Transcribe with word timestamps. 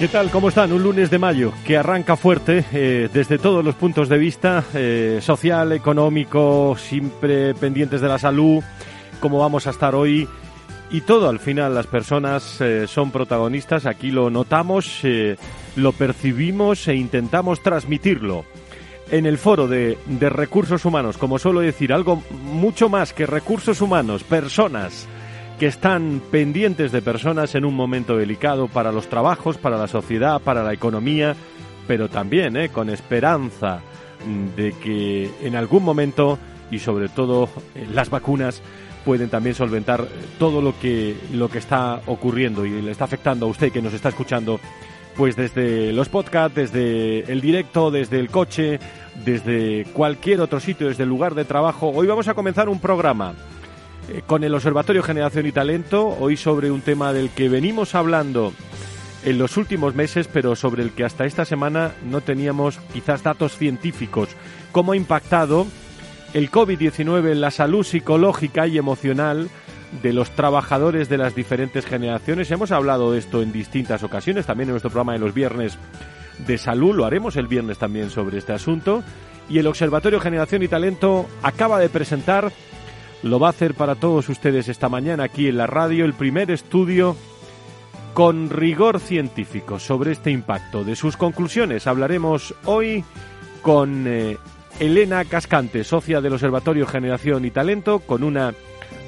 ¿Qué 0.00 0.08
tal? 0.08 0.30
¿Cómo 0.30 0.48
están? 0.48 0.72
Un 0.72 0.82
lunes 0.82 1.10
de 1.10 1.18
mayo 1.18 1.52
que 1.62 1.76
arranca 1.76 2.16
fuerte 2.16 2.64
eh, 2.72 3.10
desde 3.12 3.36
todos 3.36 3.62
los 3.62 3.74
puntos 3.74 4.08
de 4.08 4.16
vista, 4.16 4.64
eh, 4.72 5.18
social, 5.20 5.72
económico, 5.72 6.74
siempre 6.78 7.52
pendientes 7.52 8.00
de 8.00 8.08
la 8.08 8.18
salud, 8.18 8.64
cómo 9.20 9.40
vamos 9.40 9.66
a 9.66 9.70
estar 9.70 9.94
hoy. 9.94 10.26
Y 10.90 11.02
todo, 11.02 11.28
al 11.28 11.38
final, 11.38 11.74
las 11.74 11.86
personas 11.86 12.62
eh, 12.62 12.86
son 12.86 13.10
protagonistas, 13.10 13.84
aquí 13.84 14.10
lo 14.10 14.30
notamos, 14.30 15.02
lo 15.76 15.92
percibimos 15.92 16.88
e 16.88 16.94
intentamos 16.94 17.62
transmitirlo. 17.62 18.46
En 19.10 19.26
el 19.26 19.36
foro 19.36 19.68
de, 19.68 19.98
de 20.06 20.30
recursos 20.30 20.86
humanos, 20.86 21.18
como 21.18 21.38
suelo 21.38 21.60
decir, 21.60 21.92
algo 21.92 22.22
mucho 22.30 22.88
más 22.88 23.12
que 23.12 23.26
recursos 23.26 23.82
humanos, 23.82 24.24
personas 24.24 25.06
que 25.60 25.66
están 25.66 26.22
pendientes 26.30 26.90
de 26.90 27.02
personas 27.02 27.54
en 27.54 27.66
un 27.66 27.74
momento 27.74 28.16
delicado 28.16 28.66
para 28.66 28.92
los 28.92 29.08
trabajos, 29.10 29.58
para 29.58 29.76
la 29.76 29.88
sociedad, 29.88 30.40
para 30.40 30.64
la 30.64 30.72
economía, 30.72 31.36
pero 31.86 32.08
también 32.08 32.56
eh, 32.56 32.70
con 32.70 32.88
esperanza 32.88 33.82
de 34.56 34.72
que 34.72 35.30
en 35.42 35.56
algún 35.56 35.84
momento 35.84 36.38
y 36.70 36.78
sobre 36.78 37.10
todo 37.10 37.50
eh, 37.74 37.86
las 37.92 38.08
vacunas 38.08 38.62
pueden 39.04 39.28
también 39.28 39.54
solventar 39.54 40.08
todo 40.38 40.62
lo 40.62 40.78
que 40.78 41.14
lo 41.34 41.50
que 41.50 41.58
está 41.58 42.00
ocurriendo 42.06 42.64
y 42.64 42.80
le 42.80 42.90
está 42.90 43.04
afectando 43.04 43.44
a 43.44 43.50
usted 43.50 43.70
que 43.70 43.82
nos 43.82 43.92
está 43.92 44.08
escuchando 44.08 44.58
pues 45.14 45.36
desde 45.36 45.92
los 45.92 46.08
podcasts, 46.08 46.54
desde 46.56 47.30
el 47.30 47.42
directo, 47.42 47.90
desde 47.90 48.18
el 48.18 48.30
coche, 48.30 48.80
desde 49.26 49.84
cualquier 49.92 50.40
otro 50.40 50.58
sitio, 50.58 50.88
desde 50.88 51.02
el 51.02 51.10
lugar 51.10 51.34
de 51.34 51.44
trabajo. 51.44 51.90
Hoy 51.90 52.06
vamos 52.06 52.28
a 52.28 52.34
comenzar 52.34 52.70
un 52.70 52.80
programa 52.80 53.34
eh, 54.08 54.22
con 54.26 54.44
el 54.44 54.54
Observatorio 54.54 55.02
Generación 55.02 55.46
y 55.46 55.52
Talento, 55.52 56.08
hoy 56.18 56.36
sobre 56.36 56.70
un 56.70 56.80
tema 56.80 57.12
del 57.12 57.30
que 57.30 57.48
venimos 57.48 57.94
hablando 57.94 58.52
en 59.24 59.38
los 59.38 59.56
últimos 59.56 59.94
meses, 59.94 60.28
pero 60.32 60.56
sobre 60.56 60.82
el 60.82 60.92
que 60.92 61.04
hasta 61.04 61.26
esta 61.26 61.44
semana 61.44 61.92
no 62.04 62.20
teníamos 62.20 62.78
quizás 62.92 63.22
datos 63.22 63.56
científicos. 63.56 64.30
¿Cómo 64.72 64.92
ha 64.92 64.96
impactado 64.96 65.66
el 66.32 66.50
COVID-19 66.50 67.32
en 67.32 67.40
la 67.40 67.50
salud 67.50 67.84
psicológica 67.84 68.66
y 68.66 68.78
emocional 68.78 69.48
de 70.02 70.12
los 70.12 70.30
trabajadores 70.30 71.08
de 71.08 71.18
las 71.18 71.34
diferentes 71.34 71.84
generaciones? 71.84 72.50
Hemos 72.50 72.70
hablado 72.70 73.12
de 73.12 73.18
esto 73.18 73.42
en 73.42 73.52
distintas 73.52 74.02
ocasiones, 74.02 74.46
también 74.46 74.68
en 74.68 74.72
nuestro 74.72 74.90
programa 74.90 75.12
de 75.12 75.18
los 75.18 75.34
viernes 75.34 75.78
de 76.46 76.58
salud, 76.58 76.94
lo 76.94 77.04
haremos 77.04 77.36
el 77.36 77.46
viernes 77.46 77.78
también 77.78 78.10
sobre 78.10 78.38
este 78.38 78.52
asunto. 78.52 79.02
Y 79.48 79.58
el 79.58 79.66
Observatorio 79.66 80.20
Generación 80.20 80.62
y 80.62 80.68
Talento 80.68 81.28
acaba 81.42 81.80
de 81.80 81.88
presentar 81.88 82.52
lo 83.22 83.38
va 83.38 83.48
a 83.48 83.50
hacer 83.50 83.74
para 83.74 83.94
todos 83.94 84.28
ustedes 84.28 84.68
esta 84.68 84.88
mañana 84.88 85.24
aquí 85.24 85.48
en 85.48 85.56
la 85.56 85.66
radio 85.66 86.04
el 86.04 86.14
primer 86.14 86.50
estudio 86.50 87.16
con 88.14 88.50
rigor 88.50 88.98
científico 88.98 89.78
sobre 89.78 90.12
este 90.12 90.30
impacto. 90.30 90.84
De 90.84 90.96
sus 90.96 91.16
conclusiones 91.16 91.86
hablaremos 91.86 92.54
hoy 92.64 93.04
con 93.62 94.06
eh, 94.06 94.36
Elena 94.78 95.24
Cascante, 95.24 95.84
socia 95.84 96.20
del 96.20 96.32
Observatorio 96.32 96.86
Generación 96.86 97.44
y 97.44 97.50
Talento, 97.50 98.00
con 98.00 98.24
una 98.24 98.54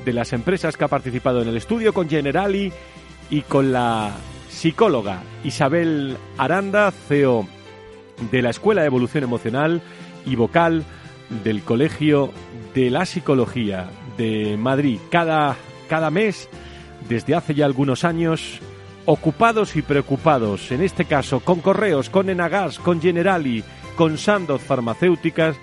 de 0.04 0.12
las 0.12 0.32
empresas 0.32 0.76
que 0.76 0.84
ha 0.84 0.88
participado 0.88 1.42
en 1.42 1.48
el 1.48 1.56
estudio, 1.56 1.92
con 1.92 2.08
Generali 2.08 2.72
y 3.30 3.42
con 3.42 3.72
la 3.72 4.12
psicóloga 4.50 5.22
Isabel 5.44 6.16
Aranda, 6.36 6.90
CEO 6.90 7.46
de 8.30 8.42
la 8.42 8.50
Escuela 8.50 8.82
de 8.82 8.88
Evolución 8.88 9.24
Emocional 9.24 9.80
y 10.26 10.36
vocal 10.36 10.84
del 11.42 11.62
Colegio 11.62 12.30
de 12.74 12.90
la 12.90 13.06
Psicología 13.06 13.90
de 14.16 14.56
Madrid 14.56 14.98
cada, 15.10 15.56
cada 15.88 16.10
mes, 16.10 16.48
desde 17.08 17.34
hace 17.34 17.54
ya 17.54 17.66
algunos 17.66 18.04
años, 18.04 18.60
ocupados 19.04 19.76
y 19.76 19.82
preocupados, 19.82 20.70
en 20.70 20.82
este 20.82 21.04
caso 21.04 21.40
con 21.40 21.60
Correos, 21.60 22.08
con 22.10 22.30
Enagas, 22.30 22.78
con 22.78 23.00
Generali, 23.00 23.64
con 23.96 24.18
Sandoz 24.18 24.62
Farmacéuticas, 24.62 25.56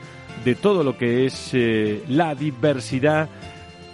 de 0.44 0.56
todo 0.56 0.84
lo 0.84 0.97
que 0.97 1.25
es 1.25 1.52
eh, 1.53 2.03
la 2.08 2.36
diversidad, 2.36 3.30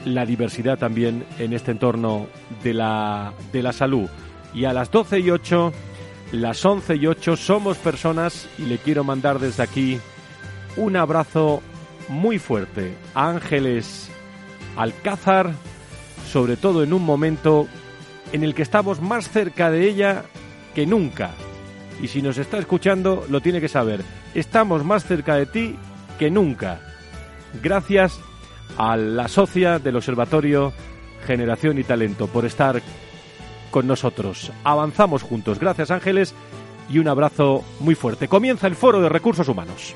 la 0.06 0.26
diversidad 0.26 0.78
también 0.78 1.26
en 1.40 1.54
este 1.54 1.72
entorno 1.72 2.28
de 2.64 2.74
la, 2.74 3.34
de 3.52 3.64
la 3.64 3.74
salud. 3.74 4.08
Y 4.54 4.66
a 4.66 4.74
las 4.74 4.92
12 4.92 5.20
y 5.20 5.32
8, 5.32 5.74
las 6.34 6.64
11 6.64 6.96
y 6.96 7.08
8, 7.08 7.36
somos 7.36 7.78
personas 7.78 8.48
y 8.58 8.64
le 8.64 8.78
quiero 8.78 9.04
mandar 9.04 9.40
desde 9.40 9.64
aquí 9.64 10.00
un 10.78 10.96
abrazo 10.96 11.62
muy 12.10 12.40
fuerte 12.40 12.94
a 13.14 13.30
Ángeles 13.30 14.10
Alcázar, 14.78 15.54
sobre 16.32 16.58
todo 16.58 16.84
en 16.84 16.94
un 16.94 17.04
momento 17.04 17.68
en 18.34 18.44
el 18.44 18.54
que 18.54 18.62
estamos 18.62 19.02
más 19.02 19.30
cerca 19.30 19.72
de 19.72 19.88
ella 19.88 20.24
que 20.74 20.86
nunca. 20.86 21.32
Y 22.02 22.08
si 22.08 22.22
nos 22.22 22.38
está 22.38 22.58
escuchando, 22.58 23.26
lo 23.30 23.42
tiene 23.42 23.62
que 23.62 23.70
saber. 23.70 24.02
Estamos 24.34 24.84
más 24.84 25.06
cerca 25.06 25.36
de 25.36 25.46
ti 25.46 25.76
que 26.20 26.30
nunca. 26.30 26.82
Gracias 27.64 28.20
a 28.78 28.98
la 28.98 29.28
socia 29.28 29.80
del 29.80 29.96
Observatorio 29.96 30.74
Generación 31.26 31.80
y 31.80 31.84
Talento 31.84 32.28
por 32.28 32.46
estar 32.46 32.82
con 33.72 33.88
nosotros. 33.88 34.52
Avanzamos 34.64 35.24
juntos. 35.24 35.60
Gracias 35.60 35.92
Ángeles 35.92 36.34
y 36.90 37.00
un 37.00 37.08
abrazo 37.08 37.64
muy 37.80 37.96
fuerte. 37.96 38.28
Comienza 38.28 38.68
el 38.68 38.76
Foro 38.76 39.02
de 39.02 39.10
Recursos 39.10 39.48
Humanos. 39.48 39.96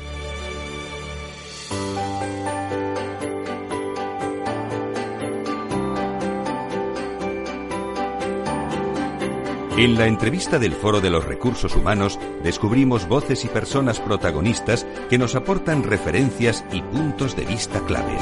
En 9.77 9.95
la 9.95 10.05
entrevista 10.05 10.59
del 10.59 10.73
Foro 10.73 10.99
de 10.99 11.09
los 11.09 11.25
Recursos 11.25 11.75
Humanos 11.75 12.19
descubrimos 12.43 13.07
voces 13.07 13.45
y 13.45 13.47
personas 13.47 13.99
protagonistas 14.01 14.85
que 15.09 15.17
nos 15.17 15.33
aportan 15.35 15.83
referencias 15.83 16.65
y 16.73 16.81
puntos 16.81 17.35
de 17.37 17.45
vista 17.45 17.79
claves. 17.85 18.21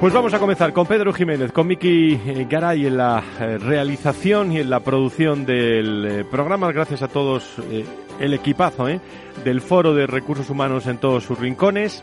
Pues 0.00 0.12
vamos 0.12 0.34
a 0.34 0.38
comenzar 0.38 0.72
con 0.72 0.86
Pedro 0.86 1.12
Jiménez, 1.12 1.52
con 1.52 1.66
Miki 1.66 2.14
eh, 2.14 2.46
Garay 2.48 2.86
en 2.86 2.96
la 2.96 3.22
eh, 3.38 3.58
realización 3.58 4.50
y 4.50 4.58
en 4.58 4.70
la 4.70 4.80
producción 4.80 5.46
del 5.46 6.06
eh, 6.06 6.24
programa. 6.24 6.72
Gracias 6.72 7.02
a 7.02 7.08
todos 7.08 7.56
el 8.18 8.34
equipazo 8.34 8.86
del 9.44 9.60
Foro 9.60 9.94
de 9.94 10.06
Recursos 10.06 10.48
Humanos 10.50 10.86
en 10.86 10.98
todos 10.98 11.24
sus 11.24 11.38
rincones. 11.38 12.02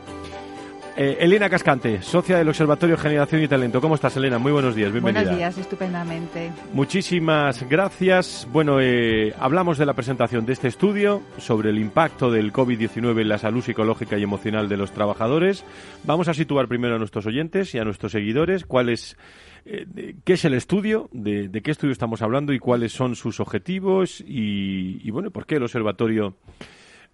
Eh, 1.00 1.16
Elena 1.20 1.48
Cascante, 1.48 2.02
socia 2.02 2.40
del 2.40 2.50
Observatorio 2.50 2.98
Generación 2.98 3.44
y 3.44 3.48
Talento. 3.48 3.80
¿Cómo 3.80 3.94
estás, 3.94 4.18
Elena? 4.18 4.40
Muy 4.40 4.52
buenos 4.52 4.74
días, 4.74 4.92
bienvenida. 4.92 5.22
Buenos 5.22 5.38
días, 5.38 5.58
estupendamente. 5.60 6.52
Muchísimas 6.74 7.70
gracias. 7.70 8.48
Bueno, 8.52 8.82
eh, 8.82 9.32
hablamos 9.38 9.78
de 9.78 9.86
la 9.86 9.94
presentación 9.94 10.48
de 10.48 10.54
este 10.54 10.68
estudio 10.68 11.22
sobre 11.38 11.70
el 11.70 11.78
impacto 11.78 12.32
del 12.32 12.52
COVID-19 12.52 13.22
en 13.22 13.30
la 13.30 13.38
salud 13.38 13.62
psicológica 13.62 14.18
y 14.18 14.24
emocional 14.24 14.68
de 14.70 14.78
los 14.78 14.92
trabajadores. 14.92 15.64
Vamos 16.04 16.30
a 16.30 16.34
situar 16.34 16.68
primero 16.68 16.96
a 16.96 16.98
nuestros 16.98 17.28
oyentes 17.28 17.76
y 17.76 17.78
a 17.78 17.84
nuestros 17.84 18.12
seguidores 18.12 18.66
cuál 18.66 18.90
es, 18.90 19.18
eh, 19.66 20.16
qué 20.24 20.34
es 20.34 20.46
el 20.46 20.56
estudio, 20.56 21.10
de, 21.12 21.52
qué 21.64 21.70
estudio 21.70 21.92
estamos 21.92 22.24
hablando 22.24 22.54
y 22.54 22.60
cuáles 22.60 22.92
son 22.92 23.16
sus 23.16 23.40
objetivos 23.40 24.20
y, 24.22 25.00
y 25.08 25.12
bueno, 25.12 25.30
por 25.30 25.46
qué 25.46 25.58
el 25.58 25.64
Observatorio 25.64 26.34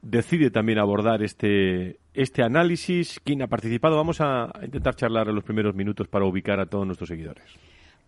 decide 0.04 0.52
también 0.52 0.78
abordar 0.78 1.24
este, 1.24 1.98
este 2.14 2.44
análisis. 2.44 3.20
¿Quién 3.24 3.42
ha 3.42 3.48
participado? 3.48 3.96
Vamos 3.96 4.22
a 4.22 4.52
intentar 4.62 4.96
charlar 4.96 5.30
en 5.30 5.36
los 5.36 5.44
primeros 5.44 5.74
minutos 5.74 6.08
para 6.08 6.26
ubicar 6.26 6.60
a 6.60 6.68
todos 6.68 6.86
nuestros 6.86 7.10
seguidores. 7.10 7.46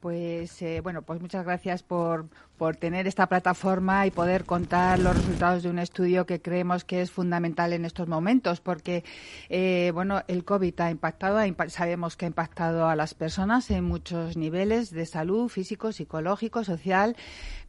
Pues 0.02 0.62
eh, 0.62 0.82
bueno, 0.82 1.02
pues 1.02 1.20
muchas 1.20 1.46
gracias 1.46 1.82
por, 1.82 2.28
por 2.58 2.76
tener 2.76 3.08
esta 3.08 3.28
plataforma 3.28 4.06
y 4.08 4.12
poder 4.12 4.46
contar 4.46 5.00
los 5.00 5.16
resultados 5.16 5.64
de 5.64 5.70
un 5.70 5.80
estudio 5.80 6.26
que 6.26 6.42
creemos 6.42 6.84
que 6.84 7.02
es 7.02 7.12
fundamental 7.12 7.74
en 7.74 7.86
estos 7.86 8.08
momentos, 8.08 8.62
porque 8.62 9.04
eh, 9.50 9.92
bueno, 9.94 10.24
el 10.28 10.44
COVID 10.46 10.80
ha 10.80 10.92
impactado, 10.92 11.40
sabemos 11.68 12.16
que 12.16 12.26
ha 12.26 12.28
impactado 12.28 12.88
a 12.88 12.96
las 12.96 13.14
personas 13.14 13.70
en 13.72 13.84
muchos 13.84 14.38
niveles 14.38 14.92
de 14.92 15.06
salud, 15.06 15.50
físico, 15.50 15.92
psicológico, 15.92 16.64
social, 16.64 17.16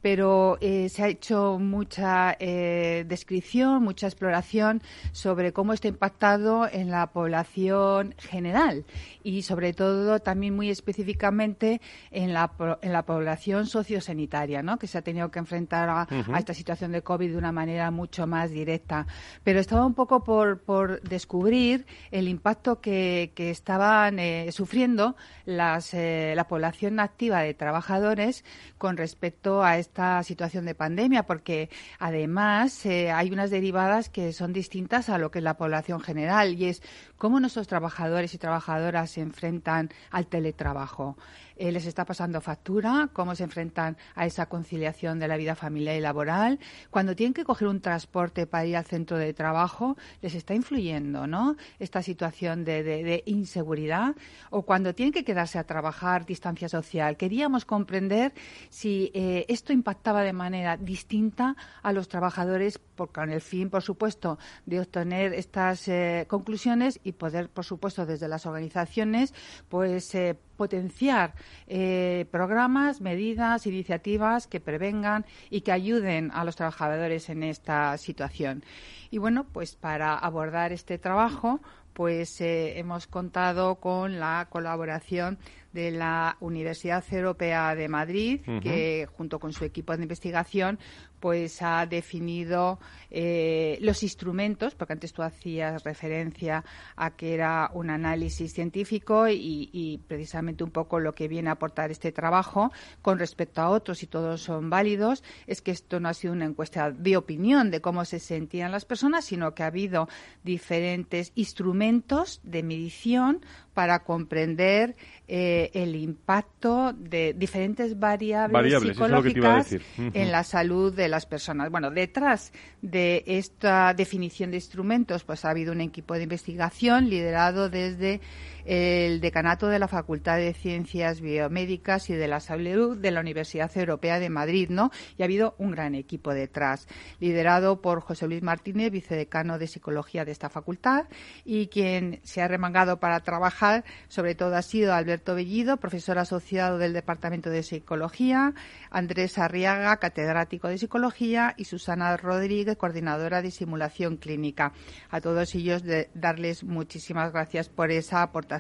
pero 0.03 0.59
eh, 0.61 0.89
se 0.89 1.03
ha 1.03 1.09
hecho 1.09 1.59
mucha 1.59 2.37
descripción, 2.39 3.83
mucha 3.83 4.07
exploración 4.07 4.83
sobre 5.13 5.53
cómo 5.53 5.73
está 5.73 5.89
impactado 5.89 6.69
en 6.71 6.91
la 6.91 7.09
población 7.09 8.15
general 8.19 8.85
y 9.23 9.43
sobre 9.43 9.73
todo 9.73 10.21
también 10.21 10.55
muy 10.55 10.71
específicamente 10.71 11.81
en 12.11 12.33
la, 12.33 12.53
en 12.83 12.93
la 12.93 13.05
población 13.05 13.67
sociosanitaria, 13.67 14.63
¿no? 14.63 14.76
Que 14.79 14.87
se 14.87 14.99
ha 14.99 15.03
tenido 15.03 15.31
que 15.31 15.39
enfrentar 15.39 15.89
a, 15.89 16.07
esta 16.39 16.55
situación 16.55 16.93
de 16.93 17.03
COVID 17.03 17.31
de 17.31 17.37
una 17.37 17.53
manera 17.53 17.91
mucho 17.91 18.27
más 18.27 18.51
directa. 18.51 19.07
Pero 19.45 19.61
estaba 19.61 19.87
un 19.87 19.95
poco 19.95 20.23
por, 20.25 20.61
por 20.61 21.01
descubrir 21.03 21.87
el 22.11 22.29
impacto 22.29 22.81
que, 22.81 23.33
que 23.35 23.51
estaban 23.51 24.19
eh, 24.19 24.51
sufriendo 24.53 25.17
las, 25.45 25.95
eh, 25.95 26.35
la 26.37 26.49
población 26.49 27.01
activa 27.01 27.41
de 27.41 27.55
trabajadores 27.55 28.45
con 28.79 28.97
respecto 28.97 29.63
a 29.63 29.79
esta 29.79 30.23
situación 30.23 30.65
de 30.65 30.75
pandemia, 30.75 31.25
porque 31.25 31.71
además 31.99 32.85
eh, 32.87 33.11
hay 33.11 33.31
unas 33.31 33.51
derivadas 33.51 34.09
que 34.09 34.33
son 34.33 34.53
distintas 34.53 35.09
a 35.09 35.19
lo 35.19 35.31
que 35.31 35.39
es 35.39 35.45
la 35.45 35.57
población 35.57 36.01
general 36.01 36.55
y 36.55 36.67
es 36.67 36.83
cómo 37.19 37.41
nuestros 37.41 37.67
trabajadores 37.67 38.35
y 38.35 38.39
trabajadoras 38.39 39.11
se 39.11 39.21
enfrentan 39.21 39.91
al 40.11 40.27
teletrabajo. 40.27 41.17
Eh, 41.59 41.73
les 41.73 41.87
está 41.87 42.05
pasando 42.05 42.43
factura, 42.43 43.09
cómo 43.15 43.35
se 43.35 43.45
enfrentan 43.45 43.97
a 44.15 44.27
esa 44.27 44.47
conciliación 44.47 45.19
de 45.19 45.27
la 45.27 45.39
vida 45.39 45.55
familiar 45.55 45.97
y 45.97 46.01
laboral. 46.01 46.59
Cuando 46.91 47.17
tienen 47.17 47.33
que 47.33 47.45
coger 47.45 47.69
un 47.69 47.81
transporte 47.81 48.47
para 48.47 48.67
ir 48.67 48.77
al 48.77 48.85
centro 48.85 49.17
de 49.17 49.33
trabajo, 49.33 49.97
les 50.21 50.35
está 50.35 50.55
influyendo, 50.55 51.27
¿no? 51.27 51.57
Esta 51.79 52.03
situación 52.03 52.65
de, 52.65 53.23
inseguridad. 53.25 54.15
O 54.51 54.63
cuando 54.63 54.95
tienen 54.95 55.15
que 55.15 55.25
quedarse 55.25 55.59
a 55.59 55.65
trabajar, 55.65 56.27
distancia 56.27 56.69
social. 56.69 57.17
Queríamos 57.17 57.65
comprender 57.65 58.35
si 58.69 59.11
eh, 59.15 59.47
esto 59.49 59.73
impactaba 59.73 60.23
de 60.23 60.35
manera 60.35 60.77
distinta 60.77 61.57
a 61.83 61.93
los 61.93 62.09
trabajadores, 62.09 62.79
con 63.13 63.31
el 63.31 63.41
fin, 63.41 63.71
por 63.71 63.83
supuesto, 63.83 64.39
de 64.67 64.81
obtener 64.81 65.33
estas 65.33 65.89
eh, 65.89 66.27
conclusiones 66.29 67.01
y 67.07 67.13
poder, 67.13 67.49
por 67.49 67.65
supuesto, 67.65 68.05
desde 68.05 68.29
las 68.29 68.47
organizaciones, 68.47 69.33
pues 69.69 70.17
potenciar 70.57 71.35
eh, 71.69 72.27
programas, 72.31 73.01
medidas, 73.01 73.67
iniciativas 73.67 74.47
que 74.47 74.61
prevengan 74.61 75.25
y 75.51 75.61
que 75.61 75.73
ayuden 75.73 76.31
a 76.33 76.45
los 76.45 76.57
trabajadores 76.57 77.29
en 77.29 77.43
esta 77.43 77.97
situación. 77.99 78.65
Y 79.11 79.19
bueno, 79.19 79.47
pues 79.53 79.77
para 79.77 80.17
abordar 80.17 80.73
este 80.73 80.99
trabajo, 80.99 81.61
pues 81.93 82.41
eh, 82.41 82.79
hemos 82.79 83.07
contado 83.07 83.77
con 83.77 84.19
la 84.19 84.49
colaboración 84.51 85.39
de 85.73 85.91
la 85.91 86.37
Universidad 86.41 87.05
Europea 87.11 87.75
de 87.75 87.89
Madrid, 87.89 88.41
que 88.63 89.07
junto 89.17 89.39
con 89.39 89.53
su 89.53 89.65
equipo 89.65 89.97
de 89.97 90.03
investigación 90.03 90.79
pues 91.21 91.63
ha 91.63 91.87
definido 91.87 92.79
eh, 93.11 93.79
los 93.81 94.03
instrumentos, 94.03 94.75
porque 94.75 94.93
antes 94.93 95.13
tú 95.13 95.23
hacías 95.23 95.83
referencia 95.85 96.65
a 96.97 97.17
que 97.17 97.35
era 97.35 97.71
un 97.73 97.91
análisis 97.91 98.53
científico 98.53 99.27
y, 99.29 100.01
precisamente 100.07 100.65
un 100.65 100.71
poco 100.71 101.01
lo 101.01 101.15
que 101.15 101.29
viene 101.29 101.49
a 101.49 101.53
aportar 101.53 101.91
este 101.91 102.13
trabajo 102.13 102.73
con 103.03 103.19
respecto 103.19 103.61
a 103.61 103.71
otros 103.71 104.03
y 104.03 104.07
todos 104.07 104.43
son 104.43 104.71
válidos, 104.71 105.23
es 105.47 105.63
que 105.63 105.71
esto 105.71 106.01
no 106.01 106.09
ha 106.09 106.15
sido 106.15 106.33
una 106.33 106.45
encuesta 106.45 106.91
de 106.91 107.17
opinión 107.17 107.71
de 107.71 107.81
cómo 107.81 108.05
se 108.05 108.19
sentían 108.19 108.73
las 108.73 108.85
personas, 108.85 109.25
sino 109.25 109.55
que 109.55 109.63
ha 109.63 109.67
habido 109.67 110.09
diferentes 110.45 111.33
instrumentos 111.35 112.41
de 112.43 112.63
medición 112.63 113.41
para 113.75 114.05
comprender 114.05 114.97
eh, 115.29 115.71
el 115.75 115.97
impacto 115.97 116.95
de 116.95 117.35
diferentes 117.35 117.99
variables, 117.99 118.83
psicológicas 118.83 119.77
en 119.99 120.33
la 120.33 120.45
salud 120.45 120.95
de 120.95 121.06
las 121.09 121.27
personas. 121.27 121.71
Bueno, 121.71 121.91
detrás 121.91 122.53
de 122.83 123.25
esta 123.27 123.95
definición 123.95 124.51
de 124.51 124.59
instrumentos, 124.59 125.25
pues 125.25 125.45
ha 125.45 125.51
habido 125.51 125.73
un 125.73 125.81
equipo 125.81 126.15
de 126.15 126.25
investigación 126.25 127.09
liderado 127.09 127.69
desde 127.69 128.21
el 128.67 129.21
decanato 129.21 129.69
de 129.69 129.79
la 129.79 129.87
Facultad 129.87 130.39
de 130.39 130.53
Ciencias 130.53 131.21
Biomédicas 131.21 132.11
y 132.11 132.15
de 132.15 132.27
la 132.27 132.41
Salud 132.41 132.97
de 132.97 133.13
la 133.13 133.21
Universidad 133.21 133.71
Europea 133.77 134.19
de 134.19 134.29
Madrid, 134.29 134.71
¿no? 134.71 134.91
Y 135.17 135.23
ha 135.23 135.27
habido 135.27 135.55
un 135.59 135.71
gran 135.71 135.95
equipo 135.95 136.35
detrás, 136.35 136.89
liderado 137.21 137.81
por 137.81 138.01
José 138.01 138.27
Luis 138.27 138.43
Martínez, 138.43 138.91
vicedecano 138.91 139.61
de 139.61 139.69
Psicología 139.69 140.25
de 140.25 140.33
esta 140.33 140.49
facultad, 140.49 141.05
y 141.45 141.69
quien 141.69 142.19
se 142.25 142.43
ha 142.43 142.49
remangado 142.49 142.99
para 142.99 143.21
trabajar, 143.21 143.85
sobre 144.09 144.35
todo 144.35 144.57
ha 144.57 144.63
sido 144.63 144.95
Alberto 144.95 145.37
Bellido, 145.37 145.77
profesor 145.77 146.19
asociado 146.19 146.79
del 146.79 146.93
Departamento 146.93 147.51
de 147.51 147.63
Psicología, 147.63 148.53
Andrés 148.91 149.39
Arriaga, 149.39 149.99
catedrático 149.99 150.67
de 150.67 150.79
Psicología, 150.79 151.55
y 151.57 151.67
Susana 151.67 152.17
Rodríguez, 152.17 152.77
coordinadora 152.77 153.43
de 153.43 153.53
Simulación 153.53 154.17
Clínica. 154.17 154.73
A 155.09 155.21
todos 155.21 155.55
ellos 155.55 155.85
de 155.85 156.11
darles 156.15 156.65
muchísimas 156.65 157.33
gracias 157.33 157.69
por 157.69 157.93
esa 157.93 158.23
aportación 158.23 158.56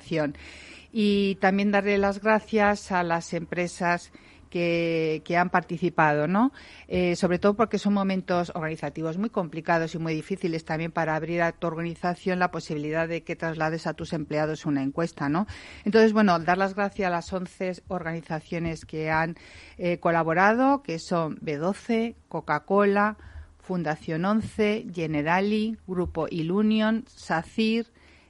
y 0.92 1.36
también 1.36 1.70
darle 1.70 1.98
las 1.98 2.20
gracias 2.20 2.92
a 2.92 3.02
las 3.02 3.34
empresas 3.34 4.12
que, 4.50 5.36
han 5.38 5.50
participado, 5.50 6.26
¿no? 6.26 6.52
Eh, 6.88 7.16
sobre 7.16 7.38
todo 7.38 7.54
porque 7.54 7.78
son 7.78 7.92
momentos 7.92 8.52
organizativos 8.54 9.18
muy 9.18 9.28
complicados 9.28 9.94
y 9.94 9.98
muy 9.98 10.14
difíciles 10.14 10.64
también 10.64 10.92
para 10.92 11.14
abrir 11.14 11.42
a 11.42 11.52
tu 11.52 11.66
organización 11.66 12.38
la 12.38 12.50
posibilidad 12.50 13.08
de 13.08 13.22
que 13.22 13.36
traslades 13.36 13.86
a 13.86 13.94
tus 13.94 14.12
empleados 14.12 14.64
una 14.66 14.82
encuesta, 14.82 15.28
¿no? 15.28 15.46
Entonces, 15.84 16.12
bueno, 16.12 16.38
dar 16.38 16.58
las 16.58 16.74
gracias 16.74 17.06
a 17.08 17.10
las 17.10 17.32
11 17.32 17.82
organizaciones 17.88 18.86
que 18.86 19.10
han 19.10 19.36
eh, 19.78 19.98
colaborado, 19.98 20.82
que 20.82 20.98
son 20.98 21.38
B12, 21.40 22.14
Coca-Cola, 22.28 23.18
Fundación 23.58 24.24
11, 24.24 24.86
Generali, 24.94 25.76
Grupo 25.86 26.28
Ilunion, 26.30 27.04
SACIR, 27.08 27.86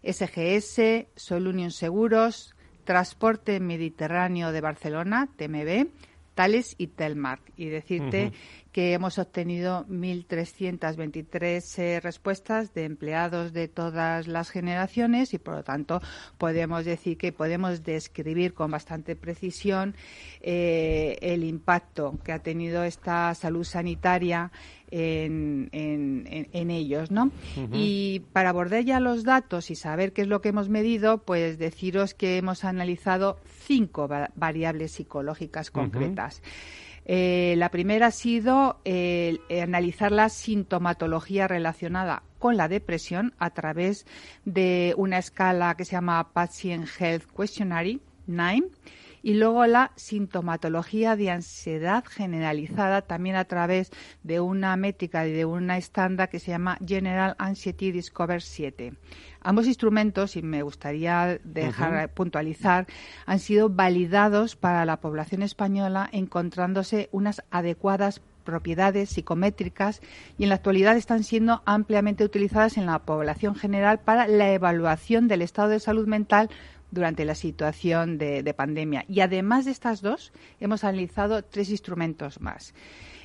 SGS, 0.06 1.06
Sol 1.16 1.46
Unión 1.46 1.70
Seguros, 1.70 2.54
Transporte 2.84 3.60
Mediterráneo 3.60 4.52
de 4.52 4.60
Barcelona, 4.60 5.28
TMB, 5.36 5.88
Tales 6.34 6.74
y 6.78 6.88
Telmark. 6.88 7.42
Y 7.56 7.66
decirte 7.66 8.32
que 8.76 8.92
hemos 8.92 9.18
obtenido 9.18 9.86
1.323 9.88 11.78
eh, 11.78 11.98
respuestas 11.98 12.74
de 12.74 12.84
empleados 12.84 13.54
de 13.54 13.68
todas 13.68 14.28
las 14.28 14.50
generaciones 14.50 15.32
y, 15.32 15.38
por 15.38 15.54
lo 15.54 15.64
tanto, 15.64 16.02
podemos 16.36 16.84
decir 16.84 17.16
que 17.16 17.32
podemos 17.32 17.84
describir 17.84 18.52
con 18.52 18.70
bastante 18.70 19.16
precisión 19.16 19.94
eh, 20.42 21.16
el 21.22 21.42
impacto 21.44 22.18
que 22.22 22.32
ha 22.32 22.40
tenido 22.40 22.84
esta 22.84 23.34
salud 23.34 23.64
sanitaria 23.64 24.52
en, 24.90 25.70
ellos, 26.52 27.10
¿no? 27.10 27.30
Y 27.72 28.24
para 28.34 28.50
abordar 28.50 28.84
ya 28.84 29.00
los 29.00 29.24
datos 29.24 29.70
y 29.70 29.74
saber 29.74 30.12
qué 30.12 30.20
es 30.20 30.28
lo 30.28 30.42
que 30.42 30.50
hemos 30.50 30.68
medido, 30.68 31.16
pues 31.16 31.58
deciros 31.58 32.12
que 32.12 32.36
hemos 32.36 32.62
analizado 32.62 33.38
cinco 33.66 34.06
variables 34.34 34.92
psicológicas 34.92 35.70
concretas. 35.70 36.42
Eh, 37.08 37.54
la 37.56 37.70
primera 37.70 38.08
ha 38.08 38.10
sido 38.10 38.80
eh, 38.84 39.38
analizar 39.62 40.10
la 40.10 40.28
sintomatología 40.28 41.46
relacionada 41.46 42.24
con 42.40 42.56
la 42.56 42.68
depresión 42.68 43.32
a 43.38 43.50
través 43.50 44.06
de 44.44 44.92
una 44.96 45.18
escala 45.18 45.76
que 45.76 45.84
se 45.84 45.92
llama 45.92 46.32
Patient 46.32 46.88
Health 46.98 47.24
Questionnaire, 47.36 48.00
9 48.26 48.70
y 49.26 49.34
luego 49.34 49.66
la 49.66 49.90
sintomatología 49.96 51.16
de 51.16 51.32
ansiedad 51.32 52.04
generalizada 52.04 53.02
también 53.02 53.34
a 53.34 53.44
través 53.44 53.90
de 54.22 54.38
una 54.38 54.76
métrica 54.76 55.26
y 55.26 55.32
de 55.32 55.44
una 55.44 55.78
estándar 55.78 56.28
que 56.28 56.38
se 56.38 56.52
llama 56.52 56.78
General 56.86 57.34
Anxiety 57.38 57.90
Discover 57.90 58.40
7. 58.40 58.92
Ambos 59.40 59.66
instrumentos, 59.66 60.36
y 60.36 60.42
me 60.42 60.62
gustaría 60.62 61.40
dejar 61.42 62.14
puntualizar, 62.14 62.86
han 63.26 63.40
sido 63.40 63.68
validados 63.68 64.54
para 64.54 64.84
la 64.84 65.00
población 65.00 65.42
española 65.42 66.08
encontrándose 66.12 67.08
unas 67.10 67.42
adecuadas 67.50 68.22
propiedades 68.44 69.10
psicométricas 69.10 70.00
y 70.38 70.44
en 70.44 70.50
la 70.50 70.54
actualidad 70.54 70.96
están 70.96 71.24
siendo 71.24 71.62
ampliamente 71.66 72.24
utilizadas 72.24 72.78
en 72.78 72.86
la 72.86 73.00
población 73.00 73.56
general 73.56 73.98
para 73.98 74.28
la 74.28 74.52
evaluación 74.52 75.26
del 75.26 75.42
estado 75.42 75.70
de 75.70 75.80
salud 75.80 76.06
mental 76.06 76.48
durante 76.90 77.24
la 77.24 77.34
situación 77.34 78.18
de, 78.18 78.42
de 78.42 78.54
pandemia. 78.54 79.04
Y 79.08 79.20
además 79.20 79.64
de 79.64 79.72
estas 79.72 80.02
dos, 80.02 80.32
hemos 80.60 80.84
analizado 80.84 81.42
tres 81.42 81.70
instrumentos 81.70 82.40
más. 82.40 82.74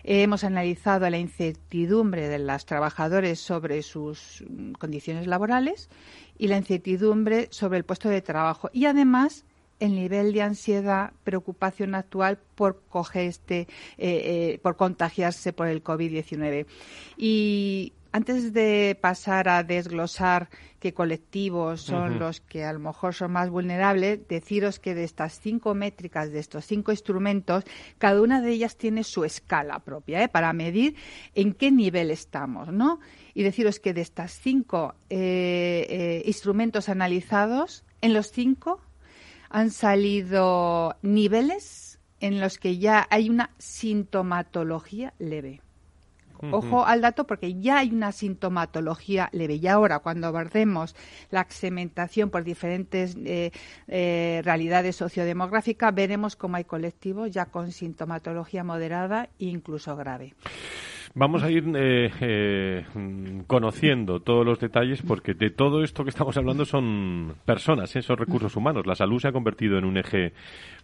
Hemos 0.03 0.43
analizado 0.43 1.09
la 1.09 1.19
incertidumbre 1.19 2.27
de 2.27 2.39
los 2.39 2.65
trabajadores 2.65 3.39
sobre 3.39 3.83
sus 3.83 4.43
mm, 4.49 4.73
condiciones 4.73 5.27
laborales 5.27 5.89
y 6.37 6.47
la 6.47 6.57
incertidumbre 6.57 7.47
sobre 7.51 7.77
el 7.77 7.85
puesto 7.85 8.09
de 8.09 8.21
trabajo. 8.21 8.69
Y 8.73 8.85
además 8.85 9.45
el 9.79 9.95
nivel 9.95 10.31
de 10.31 10.43
ansiedad, 10.43 11.11
preocupación 11.23 11.95
actual 11.95 12.37
por 12.55 12.83
coger 12.87 13.25
este, 13.27 13.61
eh, 13.61 13.67
eh, 13.97 14.59
por 14.61 14.75
contagiarse 14.75 15.53
por 15.53 15.67
el 15.67 15.83
COVID-19. 15.83 16.67
Y 17.17 17.93
antes 18.11 18.53
de 18.53 18.97
pasar 18.99 19.47
a 19.47 19.63
desglosar 19.63 20.49
qué 20.79 20.93
colectivos 20.93 21.81
son 21.81 22.19
los 22.19 22.41
que 22.41 22.63
a 22.65 22.73
lo 22.73 22.79
mejor 22.79 23.13
son 23.13 23.31
más 23.31 23.49
vulnerables, 23.49 24.27
deciros 24.27 24.79
que 24.79 24.95
de 24.95 25.03
estas 25.03 25.39
cinco 25.39 25.73
métricas, 25.75 26.31
de 26.31 26.39
estos 26.39 26.65
cinco 26.65 26.91
instrumentos, 26.91 27.63
cada 27.97 28.21
una 28.21 28.41
de 28.41 28.51
ellas 28.51 28.75
tiene 28.75 29.03
su 29.03 29.23
escala 29.23 29.79
propia 29.79 30.23
¿eh? 30.23 30.27
para 30.27 30.51
medir 30.53 30.95
en 31.35 31.53
qué 31.53 31.71
nivel 31.71 32.11
estamos, 32.11 32.73
¿no? 32.73 32.99
Y 33.33 33.43
deciros 33.43 33.79
que 33.79 33.93
de 33.93 34.01
estas 34.01 34.33
cinco 34.33 34.95
eh, 35.09 35.85
eh, 35.89 36.23
instrumentos 36.25 36.89
analizados, 36.89 37.85
en 38.01 38.13
los 38.13 38.31
cinco 38.31 38.81
han 39.49 39.69
salido 39.69 40.95
niveles 41.01 41.99
en 42.19 42.39
los 42.39 42.57
que 42.57 42.77
ya 42.77 43.07
hay 43.09 43.29
una 43.29 43.51
sintomatología 43.57 45.13
leve. 45.19 45.61
Ojo 46.51 46.85
al 46.85 47.01
dato 47.01 47.25
porque 47.25 47.59
ya 47.59 47.79
hay 47.79 47.89
una 47.91 48.11
sintomatología 48.11 49.29
leve. 49.31 49.55
Y 49.55 49.67
ahora, 49.67 49.99
cuando 49.99 50.27
abordemos 50.27 50.95
la 51.29 51.45
segmentación 51.49 52.29
por 52.29 52.43
diferentes 52.43 53.15
eh, 53.23 53.51
eh, 53.87 54.41
realidades 54.43 54.95
sociodemográficas, 54.95 55.93
veremos 55.93 56.35
cómo 56.35 56.57
hay 56.57 56.63
colectivos 56.63 57.31
ya 57.31 57.45
con 57.45 57.71
sintomatología 57.71 58.63
moderada 58.63 59.29
e 59.39 59.45
incluso 59.45 59.95
grave. 59.95 60.33
Vamos 61.13 61.43
a 61.43 61.51
ir 61.51 61.65
eh, 61.75 62.09
eh, 62.21 62.85
conociendo 63.45 64.21
todos 64.21 64.45
los 64.45 64.59
detalles 64.59 65.01
porque 65.01 65.33
de 65.33 65.49
todo 65.49 65.83
esto 65.83 66.03
que 66.03 66.09
estamos 66.09 66.37
hablando 66.37 66.63
son 66.63 67.33
personas, 67.43 67.93
¿eh? 67.97 68.01
son 68.01 68.17
recursos 68.17 68.55
humanos. 68.55 68.85
La 68.87 68.95
salud 68.95 69.19
se 69.19 69.27
ha 69.27 69.33
convertido 69.33 69.77
en 69.77 69.83
un 69.83 69.97
eje 69.97 70.31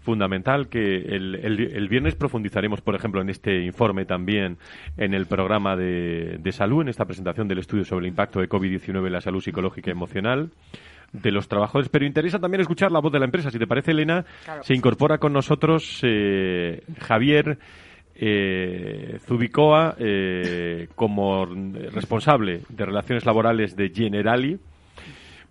fundamental 0.01 0.67
que 0.67 0.97
el, 0.97 1.35
el, 1.35 1.87
viernes 1.87 2.15
profundizaremos, 2.15 2.81
por 2.81 2.95
ejemplo, 2.95 3.21
en 3.21 3.29
este 3.29 3.63
informe 3.63 4.03
también 4.03 4.57
en 4.97 5.13
el 5.13 5.27
programa 5.27 5.77
de, 5.77 6.37
de 6.39 6.51
salud, 6.51 6.81
en 6.81 6.89
esta 6.89 7.05
presentación 7.05 7.47
del 7.47 7.59
estudio 7.59 7.85
sobre 7.85 8.05
el 8.05 8.09
impacto 8.09 8.41
de 8.41 8.49
COVID-19 8.49 9.05
en 9.05 9.13
la 9.13 9.21
salud 9.21 9.41
psicológica 9.41 9.91
y 9.91 9.93
emocional 9.93 10.51
de 11.13 11.31
los 11.31 11.47
trabajadores. 11.47 11.87
Pero 11.87 12.05
interesa 12.05 12.39
también 12.39 12.61
escuchar 12.61 12.91
la 12.91 12.99
voz 12.99 13.13
de 13.13 13.19
la 13.19 13.25
empresa. 13.25 13.49
Si 13.49 13.59
te 13.59 13.67
parece, 13.67 13.91
Elena, 13.91 14.25
se 14.61 14.73
incorpora 14.73 15.19
con 15.19 15.31
nosotros 15.31 16.01
eh, 16.03 16.83
Javier 16.99 17.57
eh, 18.19 19.19
Zubicoa 19.25 19.95
eh, 19.99 20.87
como 20.95 21.45
responsable 21.45 22.61
de 22.69 22.85
relaciones 22.85 23.25
laborales 23.25 23.75
de 23.75 23.89
Generali 23.89 24.59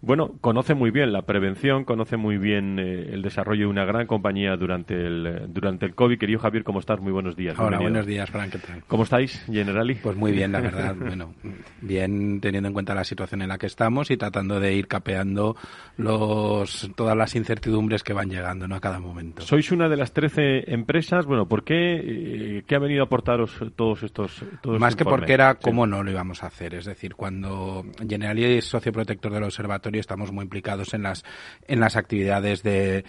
bueno, 0.01 0.33
conoce 0.41 0.75
muy 0.75 0.91
bien 0.91 1.13
la 1.13 1.23
prevención, 1.23 1.85
conoce 1.85 2.17
muy 2.17 2.39
bien 2.39 2.79
eh, 2.79 3.11
el 3.13 3.23
desarrollo 3.23 3.63
de 3.63 3.71
una 3.71 3.85
gran 3.85 4.07
compañía 4.07 4.57
durante 4.57 4.95
el, 4.95 5.47
durante 5.49 5.87
el 5.87 5.95
COVID. 5.95 6.19
Querido 6.19 6.39
Javier, 6.41 6.65
¿cómo 6.65 6.81
estás? 6.81 7.01
Muy 7.01 7.13
buenos 7.13 7.37
días. 7.37 7.59
Hola, 7.59 7.79
buenos 7.79 8.07
días, 8.07 8.31
Frank. 8.31 8.55
¿Cómo 8.87 9.05
estáis, 9.05 9.45
Generali? 9.47 9.95
Pues 9.97 10.17
muy 10.17 10.33
bien, 10.33 10.53
la 10.53 10.61
verdad. 10.63 10.95
bueno, 10.95 11.35
bien 11.81 12.41
teniendo 12.41 12.69
en 12.69 12.75
cuenta 12.75 12.95
la 12.95 13.05
situación 13.05 13.43
en 13.43 13.49
la 13.49 13.59
que 13.59 13.67
estamos 13.67 14.11
y 14.11 14.17
tratando 14.17 14.61
de 14.61 14.75
ir 14.75 14.87
capeando 14.87 15.57
los, 15.97 16.91
todas 16.95 17.17
las 17.17 17.35
incertidumbres 17.35 18.03
que 18.03 18.13
van 18.13 18.29
llegando 18.29 18.69
¿no? 18.69 18.77
a 18.77 18.81
cada 18.81 19.01
momento. 19.01 19.43
Sois 19.43 19.73
una 19.73 19.89
de 19.89 19.97
las 19.97 20.13
13 20.13 20.73
empresas. 20.73 21.27
Bueno, 21.27 21.47
¿por 21.47 21.65
qué? 21.65 21.97
Eh, 21.97 22.63
¿Qué 22.67 22.75
ha 22.75 22.79
venido 22.79 23.03
a 23.03 23.07
aportaros 23.07 23.59
todos 23.75 24.03
estos 24.03 24.45
todos 24.61 24.79
Más 24.79 24.95
que 24.95 25.05
porque 25.05 25.33
era 25.33 25.55
cómo 25.55 25.87
no 25.87 26.03
lo 26.03 26.11
íbamos 26.11 26.43
a 26.43 26.49
hacer. 26.49 26.75
Es 26.75 26.85
decir, 26.85 27.15
cuando 27.15 27.85
Generali 28.07 28.45
es 28.45 28.67
socio 28.67 28.93
protector 28.93 29.33
del 29.33 29.45
observatorio, 29.45 29.86
estamos 29.95 30.33
muy 30.33 30.45
implicados 30.45 30.95
en 30.95 31.03
las, 31.03 31.25
en 31.67 31.81
las 31.81 31.97
actividades 31.97 32.63
de, 32.63 33.05